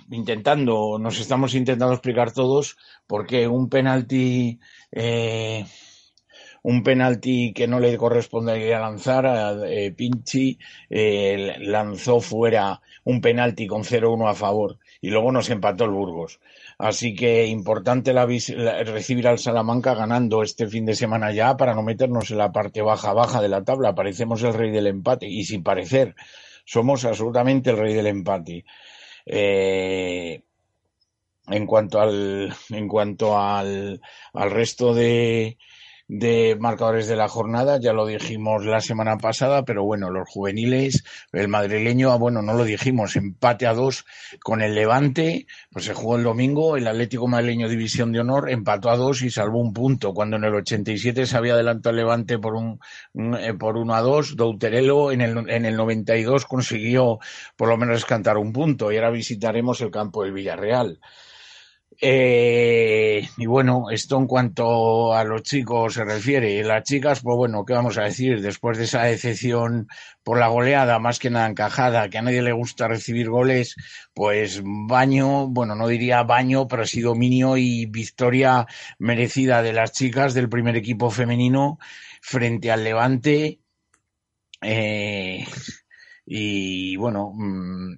intentando, 0.10 0.98
nos 1.00 1.20
estamos 1.20 1.54
intentando 1.56 1.94
explicar 1.94 2.32
todos, 2.32 2.78
porque 3.08 3.48
un 3.48 3.70
penalti 3.70 4.60
un 6.66 6.82
penalti 6.82 7.54
que 7.54 7.68
no 7.68 7.80
le 7.80 7.96
correspondería 7.96 8.80
lanzar, 8.80 9.26
eh, 9.68 9.92
Pinchi 9.92 10.58
eh, 10.90 11.58
lanzó 11.60 12.20
fuera 12.20 12.82
un 13.04 13.22
penalti 13.22 13.68
con 13.68 13.84
0-1 13.84 14.28
a 14.28 14.34
favor 14.34 14.80
y 15.00 15.12
luego 15.12 15.32
nos 15.32 15.52
empató 15.52 15.86
el 15.86 15.92
Burgos. 15.92 16.40
Así 16.80 17.14
que 17.14 17.46
importante 17.46 18.14
la, 18.14 18.26
recibir 18.26 19.28
al 19.28 19.38
Salamanca 19.38 19.94
ganando 19.94 20.42
este 20.42 20.66
fin 20.66 20.88
de 20.88 20.96
semana 20.96 21.32
ya 21.32 21.56
para 21.56 21.76
no 21.76 21.84
meternos 21.84 22.32
en 22.32 22.40
la 22.40 22.52
parte 22.52 22.82
baja 22.82 23.14
baja 23.14 23.44
de 23.44 23.50
la 23.50 23.64
tabla. 23.64 23.94
Parecemos 23.94 24.42
el 24.42 24.56
rey 24.56 24.72
del 24.72 24.88
empate 24.88 25.28
y 25.28 25.44
sin 25.46 25.62
parecer 25.62 26.16
somos 26.66 27.06
absolutamente 27.06 27.70
el 27.70 27.78
rey 27.78 27.94
del 27.94 28.08
empate. 28.08 28.66
Eh, 29.28 30.42
en 31.48 31.68
cuanto 31.68 32.02
al 32.02 32.56
en 32.72 32.88
cuanto 32.88 33.38
al, 33.38 34.02
al 34.34 34.50
resto 34.50 34.96
de, 34.96 35.60
de 36.08 36.56
marcadores 36.60 37.08
de 37.08 37.16
la 37.16 37.28
jornada, 37.28 37.80
ya 37.80 37.92
lo 37.92 38.06
dijimos 38.06 38.66
la 38.66 38.80
semana 38.80 39.18
pasada, 39.18 39.66
pero 39.66 39.84
bueno, 39.84 40.12
los 40.12 40.30
juveniles, 40.30 41.04
el 41.32 41.48
madrileño, 41.48 42.12
ah, 42.12 42.18
bueno, 42.18 42.42
no 42.42 42.54
lo 42.54 42.64
dijimos, 42.64 43.16
empate 43.16 43.66
a 43.66 43.74
dos 43.74 44.06
con 44.44 44.62
el 44.62 44.76
Levante, 44.76 45.48
pues 45.72 45.86
se 45.86 45.94
jugó 45.94 46.18
el 46.18 46.24
domingo, 46.24 46.78
el 46.78 46.88
Atlético 46.88 47.28
Madrileño 47.28 47.70
División 47.70 48.12
de 48.12 48.20
Honor 48.20 48.52
empató 48.52 48.90
a 48.90 48.98
dos 48.98 49.24
y 49.24 49.32
salvó 49.32 49.60
un 49.60 49.74
punto, 49.74 50.14
cuando 50.14 50.36
en 50.38 50.44
el 50.44 50.54
87 50.54 51.26
se 51.26 51.38
había 51.38 51.54
adelantado 51.54 51.92
el 51.92 51.98
Levante 51.98 52.38
por 52.38 52.54
un, 52.54 52.80
eh, 53.40 53.54
por 53.54 53.78
uno 53.78 53.96
a 53.96 54.02
dos, 54.02 54.36
Douterelo 54.36 55.12
en 55.12 55.22
el, 55.22 55.50
en 55.50 55.66
el 55.66 55.76
92 55.76 56.46
consiguió 56.46 57.20
por 57.56 57.70
lo 57.70 57.78
menos 57.78 58.06
cantar 58.06 58.38
un 58.38 58.54
punto 58.54 58.92
y 58.92 58.98
ahora 58.98 59.10
visitaremos 59.10 59.82
el 59.82 59.92
campo 59.92 60.24
del 60.24 60.34
Villarreal. 60.34 61.00
Eh, 62.02 63.28
y 63.38 63.46
bueno, 63.46 63.86
esto 63.90 64.18
en 64.18 64.28
cuanto 64.28 65.14
a 65.14 65.24
los 65.24 65.44
chicos 65.44 65.94
se 65.94 66.04
refiere. 66.04 66.62
Las 66.64 66.84
chicas, 66.84 67.22
pues 67.22 67.38
bueno, 67.38 67.64
¿qué 67.66 67.74
vamos 67.74 67.98
a 67.98 68.04
decir? 68.04 68.42
Después 68.42 68.78
de 68.78 68.84
esa 68.84 69.04
decepción 69.04 69.88
por 70.24 70.38
la 70.40 70.48
goleada, 70.48 71.00
más 71.00 71.20
que 71.20 71.30
nada 71.30 71.48
encajada, 71.48 72.10
que 72.10 72.18
a 72.18 72.22
nadie 72.22 72.42
le 72.42 72.52
gusta 72.52 72.88
recibir 72.88 73.30
goles, 73.30 73.76
pues 74.14 74.62
baño, 74.64 75.48
bueno, 75.48 75.76
no 75.76 75.88
diría 75.88 76.24
baño, 76.24 76.68
pero 76.68 76.86
sí 76.86 77.02
dominio 77.02 77.58
y 77.58 77.86
victoria 77.86 78.66
merecida 79.00 79.62
de 79.62 79.74
las 79.74 79.92
chicas 79.94 80.34
del 80.34 80.50
primer 80.50 80.76
equipo 80.76 81.10
femenino 81.10 81.80
frente 82.22 82.72
al 82.72 82.84
Levante. 82.84 83.60
Eh, 84.62 85.46
y 86.26 86.96
bueno, 86.98 87.32
mmm, 87.36 87.94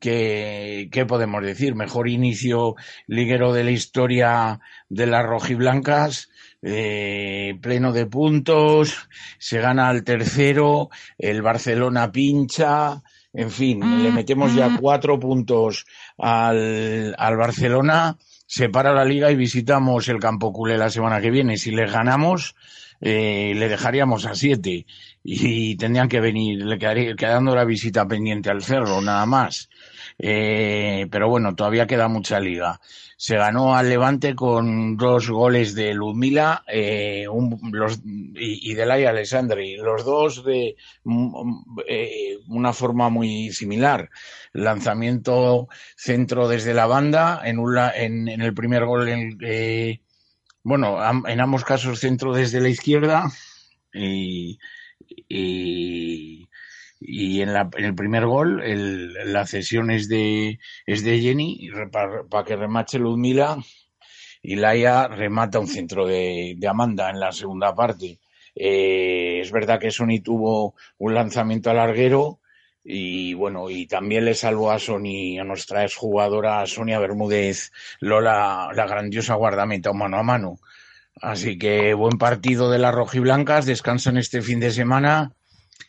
¿Qué, 0.00 0.88
¿Qué, 0.90 1.04
podemos 1.04 1.42
decir? 1.42 1.74
Mejor 1.74 2.08
inicio 2.08 2.76
liguero 3.06 3.52
de 3.52 3.64
la 3.64 3.72
historia 3.72 4.60
de 4.88 5.06
las 5.06 5.26
rojiblancas, 5.26 6.30
eh, 6.62 7.58
pleno 7.60 7.92
de 7.92 8.06
puntos, 8.06 9.08
se 9.38 9.60
gana 9.60 9.88
al 9.88 10.02
tercero, 10.02 10.88
el 11.18 11.42
Barcelona 11.42 12.10
pincha, 12.10 13.02
en 13.34 13.50
fin, 13.50 14.02
le 14.02 14.10
metemos 14.12 14.54
ya 14.54 14.78
cuatro 14.80 15.20
puntos 15.20 15.84
al, 16.16 17.14
al 17.18 17.36
Barcelona, 17.36 18.16
se 18.46 18.70
para 18.70 18.94
la 18.94 19.04
liga 19.04 19.30
y 19.30 19.36
visitamos 19.36 20.08
el 20.08 20.20
Campo 20.20 20.54
Culé 20.54 20.78
la 20.78 20.88
semana 20.88 21.20
que 21.20 21.30
viene. 21.30 21.58
Si 21.58 21.70
les 21.70 21.92
ganamos, 21.92 22.54
eh, 23.00 23.52
le 23.56 23.68
dejaríamos 23.68 24.26
a 24.26 24.34
siete 24.34 24.86
y 25.22 25.76
tendrían 25.76 26.08
que 26.08 26.20
venir, 26.20 26.64
le 26.64 26.78
quedaría, 26.78 27.16
quedando 27.16 27.54
la 27.54 27.64
visita 27.64 28.06
pendiente 28.06 28.50
al 28.50 28.62
cerro, 28.62 29.00
nada 29.00 29.26
más. 29.26 29.68
Eh, 30.18 31.06
pero 31.10 31.28
bueno, 31.28 31.54
todavía 31.54 31.86
queda 31.86 32.08
mucha 32.08 32.40
liga. 32.40 32.80
Se 33.18 33.36
ganó 33.36 33.74
al 33.74 33.88
Levante 33.88 34.34
con 34.34 34.96
dos 34.96 35.28
goles 35.30 35.74
de 35.74 35.94
Ludmila 35.94 36.64
eh, 36.68 37.26
y, 38.34 38.70
y 38.70 38.74
de 38.74 39.06
Alessandri, 39.06 39.76
los 39.76 40.04
dos 40.04 40.44
de 40.44 40.76
eh, 41.88 42.38
una 42.48 42.72
forma 42.72 43.08
muy 43.08 43.50
similar. 43.52 44.10
Lanzamiento 44.52 45.68
centro 45.96 46.46
desde 46.48 46.74
la 46.74 46.86
banda, 46.86 47.40
en, 47.44 47.58
un, 47.58 47.76
en, 47.78 48.28
en 48.28 48.40
el 48.42 48.54
primer 48.54 48.84
gol 48.84 49.08
en, 49.08 49.38
bueno, 50.66 50.98
en 51.28 51.40
ambos 51.40 51.64
casos 51.64 52.00
centro 52.00 52.34
desde 52.34 52.60
la 52.60 52.68
izquierda 52.68 53.30
y, 53.94 54.58
y, 55.28 56.48
y 56.98 57.40
en, 57.40 57.52
la, 57.52 57.70
en, 57.76 57.84
el 57.84 57.94
primer 57.94 58.26
gol 58.26 58.60
el, 58.64 59.32
la 59.32 59.46
cesión 59.46 59.92
es 59.92 60.08
de, 60.08 60.58
es 60.84 61.04
de 61.04 61.20
Jenny 61.20 61.70
para, 61.92 62.44
que 62.44 62.56
remache 62.56 62.98
Ludmila 62.98 63.58
y 64.42 64.56
Laia 64.56 65.06
remata 65.06 65.60
un 65.60 65.68
centro 65.68 66.04
de, 66.04 66.54
de 66.58 66.66
Amanda 66.66 67.10
en 67.10 67.20
la 67.20 67.30
segunda 67.30 67.72
parte. 67.72 68.18
Eh, 68.52 69.38
es 69.42 69.52
verdad 69.52 69.78
que 69.78 69.92
Sony 69.92 70.20
tuvo 70.20 70.74
un 70.98 71.14
lanzamiento 71.14 71.70
al 71.70 71.76
larguero 71.76 72.40
y 72.86 73.34
bueno, 73.34 73.68
y 73.70 73.86
también 73.86 74.24
le 74.24 74.34
salvó 74.34 74.70
a 74.70 74.78
Sony, 74.78 75.38
a 75.40 75.44
nuestra 75.44 75.84
exjugadora 75.84 76.64
Sonia 76.66 76.98
Bermúdez 77.00 77.72
Lola, 78.00 78.68
la 78.74 78.86
grandiosa 78.86 79.34
guardameta 79.34 79.92
mano 79.92 80.18
a 80.18 80.22
mano. 80.22 80.60
Así 81.20 81.58
que 81.58 81.94
buen 81.94 82.18
partido 82.18 82.70
de 82.70 82.78
las 82.78 82.94
rojiblancas, 82.94 83.66
descansan 83.66 84.18
este 84.18 84.42
fin 84.42 84.60
de 84.60 84.70
semana 84.70 85.32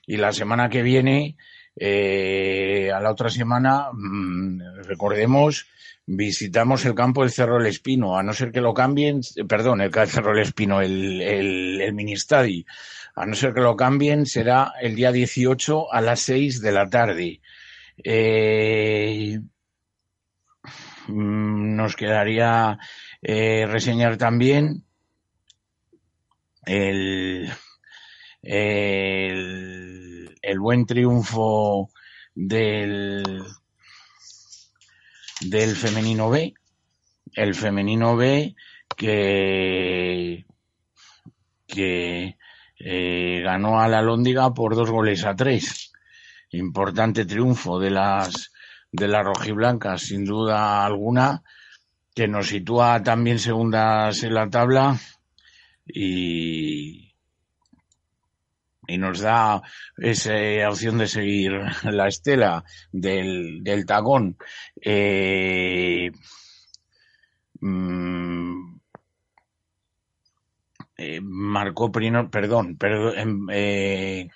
y 0.05 0.17
la 0.17 0.31
semana 0.31 0.69
que 0.69 0.81
viene 0.81 1.35
Eh, 1.79 2.91
a 2.91 2.99
la 2.99 3.11
otra 3.11 3.29
semana, 3.29 3.89
mm, 3.93 4.81
recordemos, 4.87 5.67
visitamos 6.07 6.85
el 6.85 6.95
campo 6.95 7.21
del 7.21 7.31
Cerro 7.31 7.57
del 7.59 7.67
Espino, 7.67 8.17
a 8.17 8.23
no 8.23 8.33
ser 8.33 8.51
que 8.51 8.61
lo 8.61 8.73
cambien, 8.73 9.21
perdón, 9.47 9.81
el 9.81 9.91
Cerro 9.93 10.31
del 10.33 10.41
Espino, 10.41 10.81
el, 10.81 11.21
el, 11.21 11.81
el 11.81 11.93
Ministadi, 11.93 12.65
a 13.17 13.25
no 13.25 13.33
ser 13.33 13.51
que 13.51 13.61
lo 13.61 13.75
cambien, 13.75 14.27
será 14.27 14.73
el 14.79 14.95
día 14.95 15.11
18 15.11 15.91
a 15.91 16.01
las 16.01 16.19
6 16.19 16.61
de 16.61 16.71
la 16.71 16.87
tarde. 16.87 17.41
Eh, 18.03 19.39
mm, 21.07 21.75
nos 21.75 21.95
quedaría 21.95 22.77
eh, 23.23 23.65
reseñar 23.65 24.17
también 24.17 24.83
el, 26.63 27.51
el, 28.43 30.35
el 30.39 30.59
buen 30.59 30.85
triunfo 30.85 31.89
del, 32.35 33.43
del 35.41 35.75
femenino 35.75 36.29
B. 36.29 36.53
El 37.33 37.55
femenino 37.55 38.15
B 38.15 38.55
que, 38.95 40.45
que 41.65 42.37
eh, 42.79 43.41
ganó 43.43 43.79
a 43.79 43.87
la 43.87 44.01
Lóndiga 44.01 44.53
por 44.53 44.75
dos 44.75 44.89
goles 44.89 45.25
a 45.25 45.35
tres. 45.35 45.91
Importante 46.51 47.25
triunfo 47.25 47.79
de 47.79 47.91
las 47.91 48.51
de 48.91 49.07
las 49.07 49.25
rojiblancas, 49.25 50.01
sin 50.01 50.25
duda 50.25 50.85
alguna, 50.85 51.43
que 52.15 52.27
nos 52.27 52.47
sitúa 52.47 53.03
también 53.03 53.37
segundas 53.37 54.23
en 54.23 54.33
la 54.33 54.49
tabla 54.49 54.97
y, 55.85 57.13
y 58.87 58.97
nos 58.97 59.19
da 59.19 59.61
esa 59.97 60.69
opción 60.69 60.97
de 60.97 61.07
seguir 61.07 61.51
la 61.83 62.07
estela 62.07 62.63
del, 62.91 63.63
del 63.63 63.85
tagón. 63.85 64.37
Eh, 64.81 66.11
mm, 67.59 68.76
eh, 70.97 71.19
marcó 71.21 71.91
primero, 71.91 72.29
perdón, 72.31 72.77
em, 73.15 73.47
eh, 73.51 74.29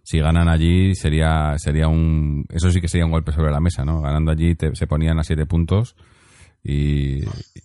si 0.03 0.19
ganan 0.19 0.49
allí 0.49 0.95
sería 0.95 1.53
sería 1.57 1.87
un 1.87 2.45
eso 2.49 2.71
sí 2.71 2.81
que 2.81 2.87
sería 2.87 3.05
un 3.05 3.11
golpe 3.11 3.31
sobre 3.31 3.51
la 3.51 3.59
mesa, 3.59 3.85
¿no? 3.85 4.01
Ganando 4.01 4.31
allí 4.31 4.55
te, 4.55 4.75
se 4.75 4.87
ponían 4.87 5.19
a 5.19 5.23
siete 5.23 5.45
puntos 5.45 5.95
y, 6.63 7.19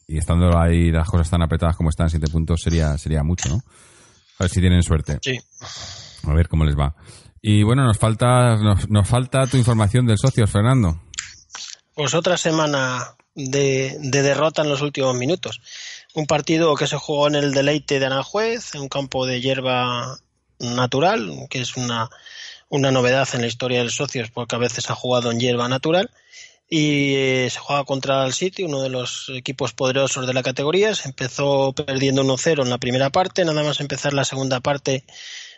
y 0.06 0.18
estando 0.18 0.58
ahí 0.58 0.92
las 0.92 1.08
cosas 1.08 1.30
tan 1.30 1.42
apretadas 1.42 1.76
como 1.76 1.88
están 1.88 2.10
siete 2.10 2.30
puntos 2.30 2.60
sería 2.62 2.98
sería 2.98 3.22
mucho, 3.22 3.48
¿no? 3.48 3.56
A 4.38 4.44
ver 4.44 4.50
si 4.50 4.60
tienen 4.60 4.82
suerte. 4.82 5.18
Sí. 5.22 5.38
A 6.24 6.34
ver 6.34 6.48
cómo 6.48 6.64
les 6.64 6.76
va. 6.76 6.94
Y 7.44 7.64
bueno, 7.64 7.84
nos 7.84 7.98
falta, 7.98 8.54
nos, 8.56 8.88
nos 8.88 9.08
falta 9.08 9.48
tu 9.48 9.56
información 9.56 10.06
del 10.06 10.16
socio, 10.16 10.46
Fernando. 10.46 11.02
Pues 11.92 12.14
otra 12.14 12.36
semana 12.36 13.16
de, 13.34 13.96
de, 13.98 14.22
derrota 14.22 14.62
en 14.62 14.68
los 14.68 14.80
últimos 14.80 15.16
minutos. 15.16 15.60
Un 16.14 16.26
partido 16.26 16.76
que 16.76 16.86
se 16.86 16.96
jugó 16.96 17.26
en 17.26 17.34
el 17.34 17.52
deleite 17.52 17.98
de 17.98 18.06
Aranjuez, 18.06 18.76
en 18.76 18.82
un 18.82 18.88
campo 18.88 19.26
de 19.26 19.40
hierba 19.40 20.20
natural, 20.60 21.48
que 21.50 21.60
es 21.60 21.76
una, 21.76 22.10
una 22.68 22.92
novedad 22.92 23.28
en 23.32 23.40
la 23.40 23.48
historia 23.48 23.80
del 23.80 23.90
socios, 23.90 24.30
porque 24.30 24.54
a 24.54 24.60
veces 24.60 24.88
ha 24.88 24.94
jugado 24.94 25.32
en 25.32 25.40
hierba 25.40 25.68
natural. 25.68 26.10
Y 26.70 27.14
eh, 27.16 27.48
se 27.50 27.58
juega 27.58 27.84
contra 27.84 28.24
el 28.24 28.32
City, 28.32 28.62
uno 28.62 28.82
de 28.82 28.88
los 28.88 29.30
equipos 29.34 29.72
poderosos 29.72 30.28
de 30.28 30.32
la 30.32 30.44
categoría. 30.44 30.94
Se 30.94 31.08
empezó 31.08 31.72
perdiendo 31.72 32.22
1-0 32.22 32.62
en 32.62 32.70
la 32.70 32.78
primera 32.78 33.10
parte, 33.10 33.44
nada 33.44 33.64
más 33.64 33.80
empezar 33.80 34.14
la 34.14 34.24
segunda 34.24 34.60
parte 34.60 35.04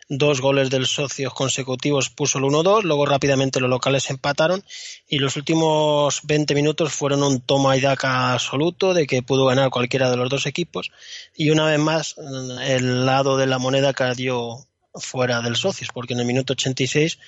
dos 0.08 0.40
goles 0.40 0.70
del 0.70 0.86
socios 0.86 1.32
consecutivos 1.34 2.10
puso 2.10 2.38
el 2.38 2.44
1-2, 2.44 2.82
luego 2.82 3.06
rápidamente 3.06 3.60
los 3.60 3.70
locales 3.70 4.10
empataron 4.10 4.62
y 5.08 5.18
los 5.18 5.36
últimos 5.36 6.20
20 6.24 6.54
minutos 6.54 6.92
fueron 6.92 7.22
un 7.22 7.40
toma 7.40 7.76
y 7.76 7.80
daca 7.80 8.32
absoluto 8.32 8.94
de 8.94 9.06
que 9.06 9.22
pudo 9.22 9.46
ganar 9.46 9.70
cualquiera 9.70 10.10
de 10.10 10.16
los 10.16 10.28
dos 10.28 10.46
equipos. 10.46 10.90
Y 11.36 11.50
una 11.50 11.66
vez 11.66 11.78
más 11.78 12.16
el 12.62 13.06
lado 13.06 13.36
de 13.36 13.46
la 13.46 13.58
moneda 13.58 13.92
cayó 13.92 14.66
fuera 14.94 15.40
del 15.42 15.56
socios 15.56 15.90
porque 15.92 16.14
en 16.14 16.20
el 16.20 16.26
minuto 16.26 16.52
86 16.52 17.18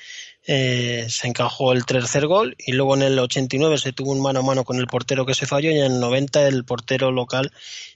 eh, 0.46 1.06
se 1.08 1.26
encajó 1.26 1.72
el 1.72 1.84
tercer 1.84 2.26
gol 2.26 2.54
y 2.58 2.72
luego 2.72 2.94
en 2.94 3.02
el 3.02 3.18
89 3.18 3.78
se 3.78 3.92
tuvo 3.92 4.12
un 4.12 4.22
mano 4.22 4.40
a 4.40 4.42
mano 4.42 4.64
con 4.64 4.78
el 4.78 4.86
portero 4.86 5.26
que 5.26 5.34
se 5.34 5.46
falló 5.46 5.70
y 5.70 5.78
en 5.78 5.92
el 5.92 6.00
90 6.00 6.46
el 6.46 6.64
portero 6.64 7.10
local 7.10 7.52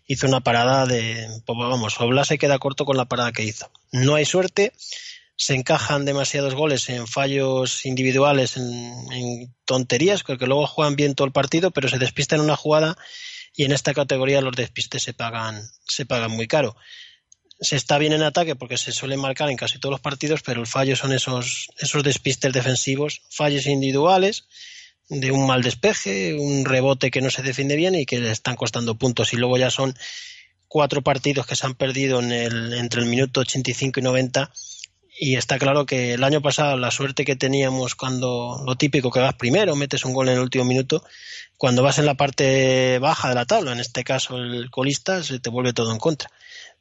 hizo 0.07 0.27
una 0.27 0.41
parada 0.41 0.87
de, 0.87 1.29
pues 1.47 1.59
vamos, 1.59 2.01
Obla 2.01 2.25
se 2.25 2.39
queda 2.39 2.59
corto 2.59 2.85
con 2.85 2.97
la 2.97 3.05
parada 3.05 3.31
que 3.33 3.45
hizo. 3.45 3.71
No 3.93 4.17
hay 4.17 4.25
suerte, 4.25 4.73
se 5.37 5.55
encajan 5.55 6.05
demasiados 6.05 6.55
goles 6.55 6.89
en 6.89 7.07
fallos 7.07 7.87
individuales, 7.87 8.57
en, 8.57 9.55
tonterías, 9.65 10.25
porque 10.25 10.47
luego 10.47 10.67
juegan 10.67 10.97
bien 10.97 11.15
todo 11.15 11.27
el 11.27 11.33
partido, 11.33 11.71
pero 11.71 11.89
se 11.89 11.99
despista 11.99 12.35
en 12.35 12.43
una 12.43 12.57
jugada 12.57 12.99
y 13.55 13.65
en 13.65 13.73
esta 13.73 13.95
categoría 13.95 14.41
los 14.41 14.57
despistes 14.57 15.05
se 15.05 15.15
pagan, 15.15 15.63
se 15.87 16.07
pagan 16.07 16.33
muy 16.33 16.49
caro 16.49 16.75
se 17.61 17.77
está 17.77 17.99
bien 17.99 18.13
en 18.13 18.23
ataque 18.23 18.57
porque 18.57 18.79
se 18.79 18.93
suele 18.93 19.17
marcar 19.17 19.51
en 19.51 19.57
casi 19.57 19.79
todos 19.79 19.93
los 19.93 20.01
partidos, 20.01 20.43
pero 20.43 20.61
el 20.61 20.67
fallo 20.67 20.97
son 20.97 21.13
esos, 21.13 21.69
esos 21.79 22.03
despistes 22.03 22.53
defensivos, 22.53 23.23
fallos 23.31 23.67
individuales, 23.67 24.45
de 25.11 25.33
un 25.33 25.47
mal 25.47 25.63
despeje, 25.63 26.35
un 26.35 26.65
rebote 26.65 27.11
que 27.11 27.21
no 27.21 27.31
se 27.31 27.43
defiende 27.43 27.77
bien 27.77 27.95
y 27.97 28.07
que 28.07 28.21
le 28.21 28.31
están 28.31 28.57
costando 28.57 28.95
puntos. 28.95 29.33
Y 29.33 29.37
luego 29.37 29.59
ya 29.59 29.71
son 29.71 29.95
cuatro 30.69 31.03
partidos 31.03 31.47
que 31.47 31.57
se 31.57 31.67
han 31.67 31.75
perdido 31.75 32.21
en 32.21 32.33
el, 32.33 32.73
entre 32.75 33.03
el 33.03 33.09
minuto 33.09 33.41
85 33.41 34.01
y 34.01 34.03
90. 34.05 34.51
Y 35.19 35.37
está 35.37 35.59
claro 35.59 35.85
que 35.85 36.15
el 36.15 36.25
año 36.25 36.41
pasado 36.41 36.79
la 36.79 36.91
suerte 36.91 37.25
que 37.25 37.37
teníamos 37.37 37.95
cuando 37.95 38.63
lo 38.65 38.77
típico 38.77 39.11
que 39.11 39.21
vas 39.21 39.35
primero, 39.35 39.77
metes 39.77 40.05
un 40.07 40.15
gol 40.15 40.29
en 40.29 40.37
el 40.37 40.41
último 40.41 40.65
minuto, 40.65 41.05
cuando 41.59 41.83
vas 41.83 41.99
en 41.99 42.07
la 42.07 42.15
parte 42.15 42.99
baja 43.01 43.29
de 43.29 43.35
la 43.35 43.45
tabla, 43.45 43.73
en 43.73 43.81
este 43.81 44.03
caso 44.03 44.39
el 44.39 44.71
colista, 44.71 45.23
se 45.23 45.41
te 45.41 45.51
vuelve 45.51 45.75
todo 45.75 45.93
en 45.93 45.99
contra. 45.99 46.31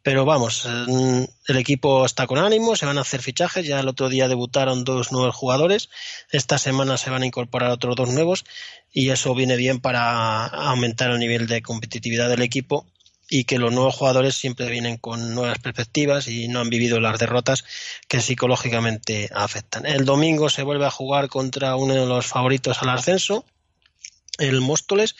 Pero 0.02 0.24
vamos, 0.24 0.66
el 0.66 1.58
equipo 1.58 2.06
está 2.06 2.26
con 2.26 2.38
ánimo, 2.38 2.76
se 2.76 2.86
van 2.86 2.98
a 2.98 3.02
hacer 3.02 3.22
fichajes. 3.22 3.66
Ya 3.66 3.82
el 3.82 3.88
otro 3.88 4.08
día 4.08 4.30
debutaron 4.30 4.86
dos 4.86 5.12
nuevos 5.12 5.36
jugadores. 5.36 5.90
Esta 6.32 6.58
semana 6.58 6.98
se 6.98 7.10
van 7.10 7.24
a 7.24 7.26
incorporar 7.26 7.72
otros 7.72 7.98
dos 7.98 8.10
nuevos 8.10 8.46
y 8.94 9.10
eso 9.10 9.36
viene 9.36 9.58
bien 9.58 9.82
para 9.82 10.46
aumentar 10.46 11.12
el 11.12 11.20
nivel 11.20 11.48
de 11.48 11.62
competitividad 11.62 12.30
del 12.30 12.42
equipo 12.42 12.86
y 13.30 13.44
que 13.44 13.60
los 13.60 13.72
nuevos 13.72 13.96
jugadores 13.96 14.36
siempre 14.36 14.70
vienen 14.70 14.98
con 14.98 15.36
nuevas 15.36 15.60
perspectivas 15.60 16.28
y 16.28 16.48
no 16.48 16.62
han 16.62 16.70
vivido 16.70 17.00
las 17.00 17.20
derrotas 17.20 17.64
que 18.08 18.22
psicológicamente 18.22 19.30
afectan. 19.34 19.86
El 19.86 20.06
domingo 20.06 20.50
se 20.50 20.64
vuelve 20.64 20.86
a 20.86 20.92
jugar 20.92 21.28
contra 21.28 21.76
uno 21.76 21.94
de 21.94 22.06
los 22.08 22.26
favoritos 22.26 22.82
al 22.82 22.90
ascenso, 22.90 23.46
el 24.40 24.62
Móstoles, 24.62 25.16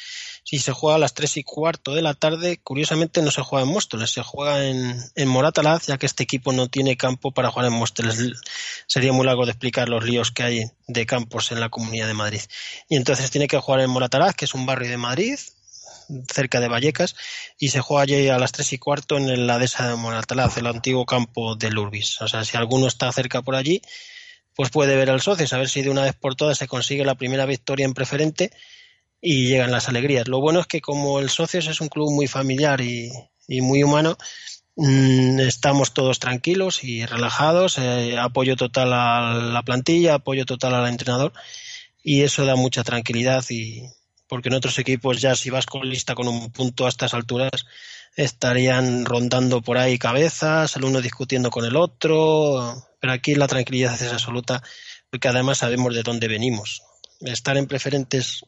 si 0.50 0.58
se 0.58 0.72
juega 0.72 0.96
a 0.96 1.00
las 1.00 1.14
tres 1.14 1.38
y 1.38 1.44
cuarto 1.44 1.94
de 1.94 2.02
la 2.02 2.16
tarde, 2.16 2.60
curiosamente 2.64 3.22
no 3.22 3.30
se 3.30 3.44
juega 3.44 3.68
en 3.68 3.72
Móstoles, 3.72 4.10
se 4.10 4.24
juega 4.24 4.66
en, 4.66 5.00
en 5.14 5.28
Moratalaz, 5.28 5.86
ya 5.86 6.00
que 6.00 6.08
este 6.08 6.24
equipo 6.24 6.52
no 6.54 6.70
tiene 6.70 6.98
campo 6.98 7.32
para 7.32 7.52
jugar 7.52 7.68
en 7.68 7.74
Móstoles. 7.74 8.18
Sería 8.88 9.14
muy 9.14 9.28
largo 9.28 9.46
de 9.46 9.52
explicar 9.52 9.90
los 9.90 10.04
líos 10.04 10.32
que 10.32 10.42
hay 10.42 10.64
de 10.88 11.06
campos 11.06 11.52
en 11.52 11.60
la 11.60 11.70
Comunidad 11.70 12.08
de 12.08 12.16
Madrid. 12.16 12.42
Y 12.90 12.96
entonces 12.96 13.30
tiene 13.30 13.48
que 13.48 13.60
jugar 13.60 13.82
en 13.82 13.92
Moratalaz, 13.92 14.34
que 14.34 14.46
es 14.46 14.56
un 14.56 14.66
barrio 14.66 14.90
de 14.90 14.98
Madrid, 14.98 15.38
cerca 16.34 16.60
de 16.60 16.68
Vallecas, 16.68 17.16
y 17.60 17.70
se 17.70 17.82
juega 17.82 18.02
allí 18.02 18.28
a 18.30 18.40
las 18.40 18.52
tres 18.52 18.74
y 18.74 18.80
cuarto 18.80 19.18
en 19.18 19.46
la 19.46 19.60
dehesa 19.60 19.88
de 19.88 19.98
Moratalaz, 19.98 20.58
el 20.58 20.66
antiguo 20.66 21.06
campo 21.06 21.58
del 21.58 21.78
Urbis. 21.78 22.20
O 22.22 22.28
sea, 22.28 22.44
si 22.44 22.58
alguno 22.58 22.88
está 22.88 23.12
cerca 23.12 23.44
por 23.44 23.54
allí, 23.54 23.84
pues 24.56 24.72
puede 24.72 24.96
ver 24.96 25.12
al 25.12 25.22
socio, 25.22 25.46
a 25.52 25.60
ver 25.60 25.70
si 25.70 25.84
de 25.84 25.92
una 25.92 26.02
vez 26.02 26.16
por 26.16 26.36
todas 26.36 26.58
se 26.58 26.68
consigue 26.68 27.06
la 27.06 27.14
primera 27.14 27.46
victoria 27.46 27.86
en 27.86 27.94
preferente 27.94 28.52
y 29.22 29.48
llegan 29.48 29.72
las 29.72 29.90
alegrías. 29.90 30.28
Lo 30.28 30.40
bueno 30.42 30.62
es 30.62 30.68
que 30.68 30.82
como 30.82 31.20
el 31.20 31.30
Socios 31.30 31.68
es 31.68 31.82
un 31.82 31.90
club 31.90 32.12
muy 32.12 32.28
familiar 32.28 32.82
y, 32.82 33.12
muy 33.62 33.84
humano, 33.84 34.18
mmm, 34.76 35.40
estamos 35.42 35.94
todos 35.94 36.20
tranquilos 36.20 36.84
y 36.84 37.06
relajados, 37.06 37.78
eh, 37.78 38.18
apoyo 38.18 38.56
total 38.56 38.94
a 38.94 39.34
la 39.34 39.64
plantilla, 39.64 40.16
apoyo 40.16 40.46
total 40.46 40.76
al 40.76 40.88
entrenador 40.88 41.34
y 42.04 42.22
eso 42.24 42.46
da 42.46 42.56
mucha 42.56 42.84
tranquilidad 42.84 43.44
y, 43.50 43.84
porque 44.28 44.50
en 44.50 44.56
otros 44.56 44.80
equipos 44.80 45.20
ya 45.20 45.36
si 45.36 45.50
vas 45.50 45.66
con 45.66 45.90
lista 45.90 46.16
con 46.16 46.28
un 46.28 46.52
punto 46.52 46.86
a 46.86 46.90
estas 46.90 47.14
alturas 47.14 47.66
estarían 48.16 49.06
rondando 49.06 49.62
por 49.62 49.78
ahí 49.78 49.98
cabezas, 49.98 50.76
el 50.76 50.86
uno 50.86 51.02
discutiendo 51.02 51.50
con 51.50 51.66
el 51.66 51.76
otro, 51.76 52.86
pero 53.00 53.14
aquí 53.14 53.36
la 53.36 53.48
tranquilidad 53.48 53.94
es 53.94 54.14
absoluta 54.14 54.64
porque 55.10 55.28
además 55.28 55.60
sabemos 55.60 55.94
de 55.96 56.04
dónde 56.04 56.28
venimos. 56.28 56.84
Estar 57.22 57.58
en 57.58 57.68
preferentes 57.68 58.46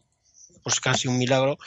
pues 0.64 0.80
casi 0.80 1.08
un 1.08 1.18
milagro 1.18 1.58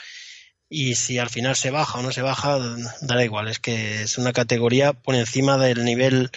y 0.69 0.95
si 0.95 1.19
al 1.19 1.29
final 1.29 1.55
se 1.55 1.71
baja 1.71 1.99
o 1.99 2.01
no 2.01 2.11
se 2.11 2.21
baja, 2.21 2.59
dará 3.01 3.23
igual, 3.23 3.47
es 3.47 3.59
que 3.59 4.01
es 4.01 4.17
una 4.17 4.33
categoría 4.33 4.93
por 4.93 5.15
encima 5.15 5.57
del 5.57 5.85
nivel 5.85 6.31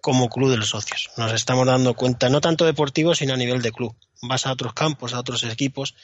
como 0.00 0.28
club 0.28 0.50
de 0.50 0.56
los 0.56 0.70
socios. 0.70 1.10
Nos 1.16 1.32
estamos 1.32 1.66
dando 1.66 1.94
cuenta, 1.94 2.28
no 2.28 2.40
tanto 2.40 2.64
deportivo, 2.64 3.14
sino 3.14 3.34
a 3.34 3.36
nivel 3.36 3.62
de 3.62 3.72
club. 3.72 3.94
Vas 4.22 4.46
a 4.46 4.52
otros 4.52 4.74
campos, 4.74 5.14
a 5.14 5.20
otros 5.20 5.44
equipos 5.44 5.94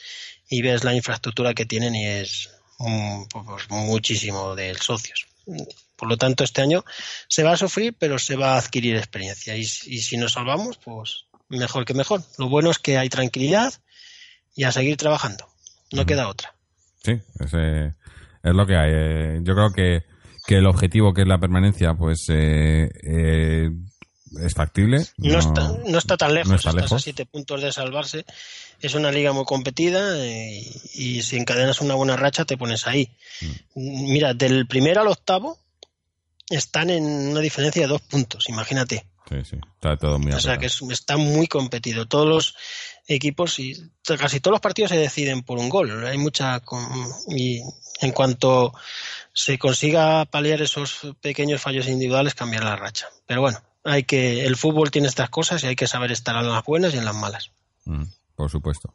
y 0.48 0.62
ves 0.62 0.84
la 0.84 0.94
infraestructura 0.94 1.54
que 1.54 1.66
tienen 1.66 1.94
y 1.94 2.06
es 2.06 2.50
pues, 2.78 3.70
muchísimo 3.70 4.54
de 4.54 4.74
socios. 4.74 5.26
Por 5.96 6.08
lo 6.08 6.16
tanto, 6.16 6.44
este 6.44 6.62
año 6.62 6.84
se 7.28 7.42
va 7.42 7.52
a 7.52 7.56
sufrir, 7.56 7.94
pero 7.98 8.18
se 8.18 8.36
va 8.36 8.54
a 8.54 8.58
adquirir 8.58 8.96
experiencia. 8.96 9.56
Y 9.56 9.64
si 9.64 10.16
nos 10.16 10.32
salvamos, 10.32 10.78
pues 10.78 11.26
mejor 11.48 11.84
que 11.84 11.94
mejor. 11.94 12.22
Lo 12.38 12.48
bueno 12.48 12.70
es 12.70 12.78
que 12.78 12.98
hay 12.98 13.08
tranquilidad 13.08 13.74
y 14.54 14.64
a 14.64 14.72
seguir 14.72 14.96
trabajando. 14.96 15.53
No 15.94 16.06
queda 16.06 16.28
otra. 16.28 16.54
Sí, 17.02 17.12
es, 17.12 17.52
eh, 17.54 17.92
es 18.42 18.54
lo 18.54 18.66
que 18.66 18.76
hay. 18.76 18.90
Eh, 18.92 19.40
yo 19.42 19.54
creo 19.54 19.72
que, 19.72 20.04
que, 20.46 20.56
el 20.56 20.66
objetivo, 20.66 21.12
que 21.12 21.22
es 21.22 21.28
la 21.28 21.38
permanencia, 21.38 21.94
pues 21.94 22.26
eh, 22.28 22.90
eh 23.02 23.70
es 24.40 24.54
factible. 24.54 25.04
No, 25.18 25.38
está, 25.38 25.72
no, 25.86 25.98
está, 25.98 26.16
tan 26.16 26.34
lejos, 26.34 26.50
no 26.50 26.56
está 26.56 26.70
estás 26.70 26.92
a 26.92 26.98
siete 26.98 27.24
puntos 27.26 27.62
de 27.62 27.72
salvarse. 27.72 28.24
Es 28.80 28.94
una 28.94 29.12
liga 29.12 29.32
muy 29.32 29.44
competida 29.44 30.26
y, 30.26 30.66
y, 30.94 31.22
si 31.22 31.36
encadenas 31.36 31.80
una 31.80 31.94
buena 31.94 32.16
racha 32.16 32.44
te 32.44 32.56
pones 32.56 32.86
ahí. 32.86 33.10
Mm. 33.74 34.12
Mira, 34.12 34.34
del 34.34 34.66
primero 34.66 35.02
al 35.02 35.08
octavo 35.08 35.58
están 36.50 36.90
en 36.90 37.04
una 37.04 37.40
diferencia 37.40 37.82
de 37.82 37.88
dos 37.88 38.02
puntos, 38.02 38.48
imagínate. 38.48 39.06
Sí, 39.28 39.36
sí, 39.42 39.56
está 39.74 39.96
todo 39.96 40.18
muy 40.18 40.32
O 40.32 40.40
sea 40.40 40.58
que 40.58 40.66
es, 40.66 40.82
está 40.90 41.16
muy 41.16 41.46
competido. 41.46 42.06
Todos 42.06 42.28
los 42.28 42.56
equipos 43.06 43.58
y 43.58 43.74
casi 44.18 44.40
todos 44.40 44.52
los 44.52 44.60
partidos 44.60 44.90
se 44.90 44.98
deciden 44.98 45.42
por 45.42 45.58
un 45.58 45.68
gol. 45.68 46.06
Hay 46.06 46.18
mucha. 46.18 46.60
Y 47.28 47.60
en 48.00 48.12
cuanto 48.12 48.74
se 49.32 49.58
consiga 49.58 50.26
paliar 50.26 50.60
esos 50.60 51.14
pequeños 51.20 51.62
fallos 51.62 51.88
individuales, 51.88 52.34
cambiar 52.34 52.64
la 52.64 52.76
racha. 52.76 53.08
Pero 53.26 53.40
bueno, 53.40 53.58
hay 53.82 54.04
que. 54.04 54.44
El 54.44 54.56
fútbol 54.56 54.90
tiene 54.90 55.08
estas 55.08 55.30
cosas 55.30 55.64
y 55.64 55.68
hay 55.68 55.76
que 55.76 55.86
saber 55.86 56.12
estar 56.12 56.36
en 56.36 56.50
las 56.50 56.64
buenas 56.64 56.94
y 56.94 56.98
en 56.98 57.06
las 57.06 57.16
malas. 57.16 57.50
Mm, 57.86 58.04
por 58.36 58.50
supuesto. 58.50 58.94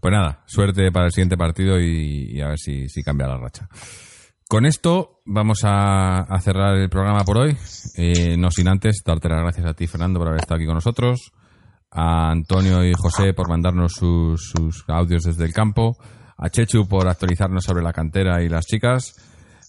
Pues 0.00 0.12
nada, 0.12 0.44
suerte 0.46 0.92
para 0.92 1.06
el 1.06 1.12
siguiente 1.12 1.36
partido 1.36 1.80
y, 1.80 2.30
y 2.30 2.40
a 2.40 2.48
ver 2.48 2.58
si, 2.58 2.88
si 2.88 3.02
cambia 3.02 3.26
la 3.26 3.38
racha. 3.38 3.68
Con 4.48 4.66
esto 4.66 5.22
vamos 5.24 5.60
a, 5.64 6.26
cerrar 6.40 6.76
el 6.76 6.90
programa 6.90 7.24
por 7.24 7.38
hoy. 7.38 7.56
Eh, 7.96 8.36
no 8.36 8.50
sin 8.50 8.68
antes 8.68 9.02
darte 9.04 9.28
las 9.28 9.40
gracias 9.40 9.66
a 9.66 9.74
ti, 9.74 9.86
Fernando, 9.86 10.18
por 10.18 10.28
haber 10.28 10.40
estado 10.40 10.56
aquí 10.56 10.66
con 10.66 10.74
nosotros. 10.74 11.32
A 11.90 12.30
Antonio 12.30 12.84
y 12.84 12.92
José 12.92 13.32
por 13.32 13.48
mandarnos 13.48 13.92
sus, 13.92 14.50
sus 14.50 14.84
audios 14.88 15.22
desde 15.24 15.44
el 15.44 15.52
campo. 15.52 15.96
A 16.36 16.50
Chechu 16.50 16.86
por 16.86 17.08
actualizarnos 17.08 17.64
sobre 17.64 17.82
la 17.82 17.92
cantera 17.92 18.42
y 18.42 18.48
las 18.48 18.66
chicas. 18.66 19.14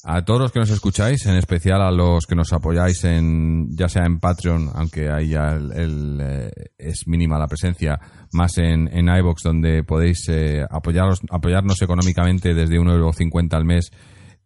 A 0.04 0.24
todos 0.24 0.42
los 0.42 0.52
que 0.52 0.60
nos 0.60 0.70
escucháis, 0.70 1.26
en 1.26 1.36
especial 1.36 1.82
a 1.82 1.90
los 1.90 2.26
que 2.28 2.36
nos 2.36 2.54
apoyáis 2.54 3.04
en, 3.06 3.76
ya 3.76 3.88
sea 3.88 4.06
en 4.06 4.20
Patreon, 4.20 4.70
aunque 4.76 5.10
ahí 5.10 5.30
ya 5.30 5.54
el, 5.54 6.20
eh, 6.22 6.52
es 6.78 7.08
mínima 7.08 7.40
la 7.40 7.48
presencia, 7.48 8.00
más 8.34 8.58
en, 8.60 8.88
en 8.96 9.08
iBox, 9.08 9.42
donde 9.42 9.84
podéis 9.84 10.28
eh, 10.30 10.64
apoyaros, 10.70 11.22
apoyarnos 11.32 11.82
económicamente 11.82 12.54
desde 12.54 12.76
1,50€ 12.76 13.54
al 13.54 13.66
mes 13.66 13.90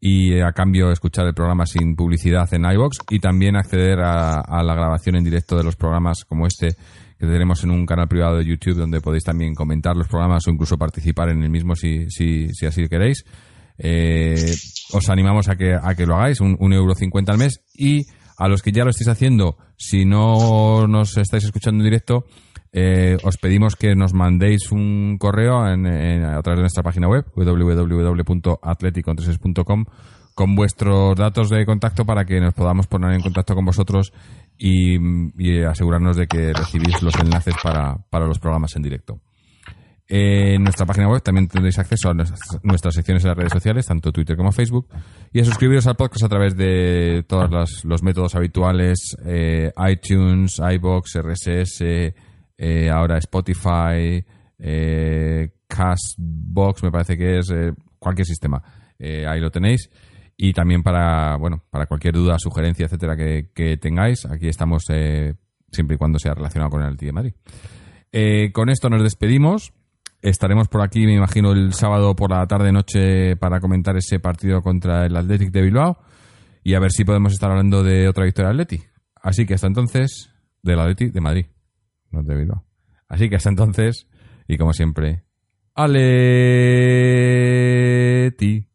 y 0.02 0.34
eh, 0.34 0.44
a 0.44 0.54
cambio 0.54 0.92
escuchar 0.92 1.28
el 1.28 1.34
programa 1.34 1.66
sin 1.66 1.96
publicidad 1.96 2.52
en 2.54 2.66
iBox 2.66 3.00
y 3.10 3.20
también 3.20 3.56
acceder 3.56 4.00
a, 4.00 4.64
la 4.64 4.76
grabación 4.76 5.16
en 5.16 5.24
directo 5.24 5.58
de 5.58 5.64
los 5.64 5.76
programas 5.76 6.24
como 6.26 6.48
este 6.48 6.76
que 7.20 7.26
tenemos 7.26 7.64
en 7.66 7.72
un 7.72 7.86
canal 7.86 8.08
privado 8.08 8.38
de 8.38 8.46
YouTube 8.46 8.78
donde 8.78 9.02
podéis 9.02 9.26
también 9.26 9.54
comentar 9.54 9.96
los 9.96 10.08
programas 10.08 10.48
o 10.48 10.52
incluso 10.52 10.78
participar 10.78 11.30
en 11.30 11.44
el 11.44 11.50
mismo 11.50 11.76
si, 11.76 12.10
si, 12.10 12.48
si 12.54 12.66
así 12.66 12.88
queréis. 12.88 13.26
Eh, 13.78 14.54
os 14.94 15.10
animamos 15.10 15.50
a 15.50 15.58
que, 15.58 15.74
a 15.74 15.96
que 15.96 16.06
lo 16.06 16.16
hagáis, 16.16 16.40
un 16.40 16.74
euro 16.74 16.96
cincuenta 16.96 17.34
al 17.34 17.38
mes 17.38 17.62
y 17.74 18.06
a 18.38 18.48
los 18.48 18.62
que 18.62 18.72
ya 18.72 18.86
lo 18.86 18.90
estáis 18.90 19.10
haciendo, 19.10 19.58
si 19.78 20.06
no 20.06 20.88
nos 20.88 21.18
estáis 21.18 21.44
escuchando 21.44 21.84
en 21.84 21.90
directo, 21.90 22.26
eh, 22.72 23.18
os 23.24 23.38
pedimos 23.38 23.76
que 23.76 23.96
nos 23.96 24.14
mandéis 24.14 24.72
un 24.72 25.18
correo 25.18 25.68
en, 25.68 25.88
a 25.88 26.40
través 26.42 26.60
de 26.60 26.64
nuestra 26.64 26.84
página 26.84 27.08
web 27.08 27.26
www.atleticontreses.com 27.36 29.86
con 30.36 30.56
vuestros 30.56 31.16
datos 31.18 31.50
de 31.50 31.66
contacto 31.66 32.06
para 32.06 32.26
que 32.26 32.40
nos 32.40 32.54
podamos 32.54 32.86
poner 32.88 33.14
en 33.14 33.22
contacto 33.22 33.56
con 33.56 33.66
vosotros 33.66 34.14
y, 34.58 34.98
asegurarnos 35.64 36.16
de 36.16 36.28
que 36.28 36.54
recibís 36.54 37.02
los 37.02 37.16
enlaces 37.16 37.56
para, 37.62 37.98
para 38.10 38.28
los 38.28 38.40
programas 38.40 38.74
en 38.76 38.84
directo. 38.84 39.20
En 40.08 40.64
nuestra 40.64 40.86
página 40.86 41.08
web 41.08 41.22
también 41.22 41.48
tendréis 41.48 41.78
acceso 41.78 42.10
a 42.10 42.14
nuestras 42.14 42.96
secciones 42.96 43.24
en 43.24 43.30
las 43.30 43.38
redes 43.38 43.54
sociales, 43.54 43.86
tanto 43.86 44.12
Twitter 44.12 44.36
como 44.36 44.52
Facebook, 44.52 44.88
y 45.32 45.40
a 45.40 45.46
suscribiros 45.46 45.86
al 45.88 45.96
podcast 45.96 46.24
a 46.24 46.30
través 46.30 46.58
de 46.58 47.24
todos 47.28 47.52
los, 47.52 47.86
los 47.86 48.02
métodos 48.02 48.34
habituales, 48.34 49.16
eh, 49.26 49.72
iTunes, 49.88 50.60
iBox, 50.60 51.20
RSS, 51.22 51.84
eh, 52.62 52.90
ahora 52.90 53.18
Spotify, 53.20 54.22
eh, 54.60 55.50
Castbox, 55.66 56.84
me 56.84 56.92
parece 56.92 57.18
que 57.18 57.38
es 57.38 57.50
eh, 57.52 57.72
cualquier 57.98 58.26
sistema. 58.26 58.62
Eh, 59.00 59.26
ahí 59.26 59.40
lo 59.40 59.50
tenéis. 59.50 59.90
Y 60.36 60.52
también 60.52 60.84
para, 60.84 61.38
bueno, 61.38 61.64
para 61.70 61.86
cualquier 61.86 62.14
duda, 62.14 62.38
sugerencia, 62.38 62.86
etcétera, 62.86 63.16
que, 63.16 63.78
tengáis, 63.78 64.26
aquí 64.26 64.48
estamos 64.48 64.84
siempre 64.84 65.96
y 65.96 65.98
cuando 65.98 66.18
sea 66.18 66.34
relacionado 66.34 66.72
con 66.72 66.82
el 66.82 66.88
Atlético 66.88 67.08
de 67.08 67.14
Madrid. 67.14 68.52
Con 68.54 68.70
esto 68.70 68.90
nos 68.90 69.04
despedimos. 69.04 69.74
Estaremos 70.22 70.70
por 70.70 70.82
aquí, 70.82 71.06
me 71.06 71.16
imagino, 71.16 71.52
el 71.52 71.74
sábado 71.74 72.16
por 72.16 72.32
la 72.32 72.48
tarde-noche 72.48 73.36
para 73.36 73.60
comentar 73.60 73.98
ese 73.98 74.20
partido 74.20 74.62
contra 74.62 75.06
el 75.06 75.16
Athletic 75.16 75.52
de 75.52 75.62
Bilbao 75.62 75.98
y 76.64 76.74
a 76.74 76.80
ver 76.80 76.92
si 76.92 77.04
podemos 77.04 77.34
estar 77.34 77.52
hablando 77.52 77.84
de 77.84 78.08
otra 78.08 78.24
victoria 78.24 78.50
del 78.50 78.62
Atleti. 78.62 78.82
Así 79.16 79.46
que 79.46 79.56
hasta 79.56 79.68
entonces, 79.68 80.34
del 80.64 80.80
Atleti 80.80 81.10
de 81.10 81.22
Madrid 81.22 81.46
no 82.12 82.24
te 82.24 82.36
Bilbao. 82.36 82.66
Así 83.08 83.30
que 83.30 83.36
hasta 83.38 83.50
entonces, 83.50 84.08
y 84.48 84.58
como 84.58 84.74
siempre, 84.74 85.24
Aleti. 85.74 86.00
Que 88.64 88.69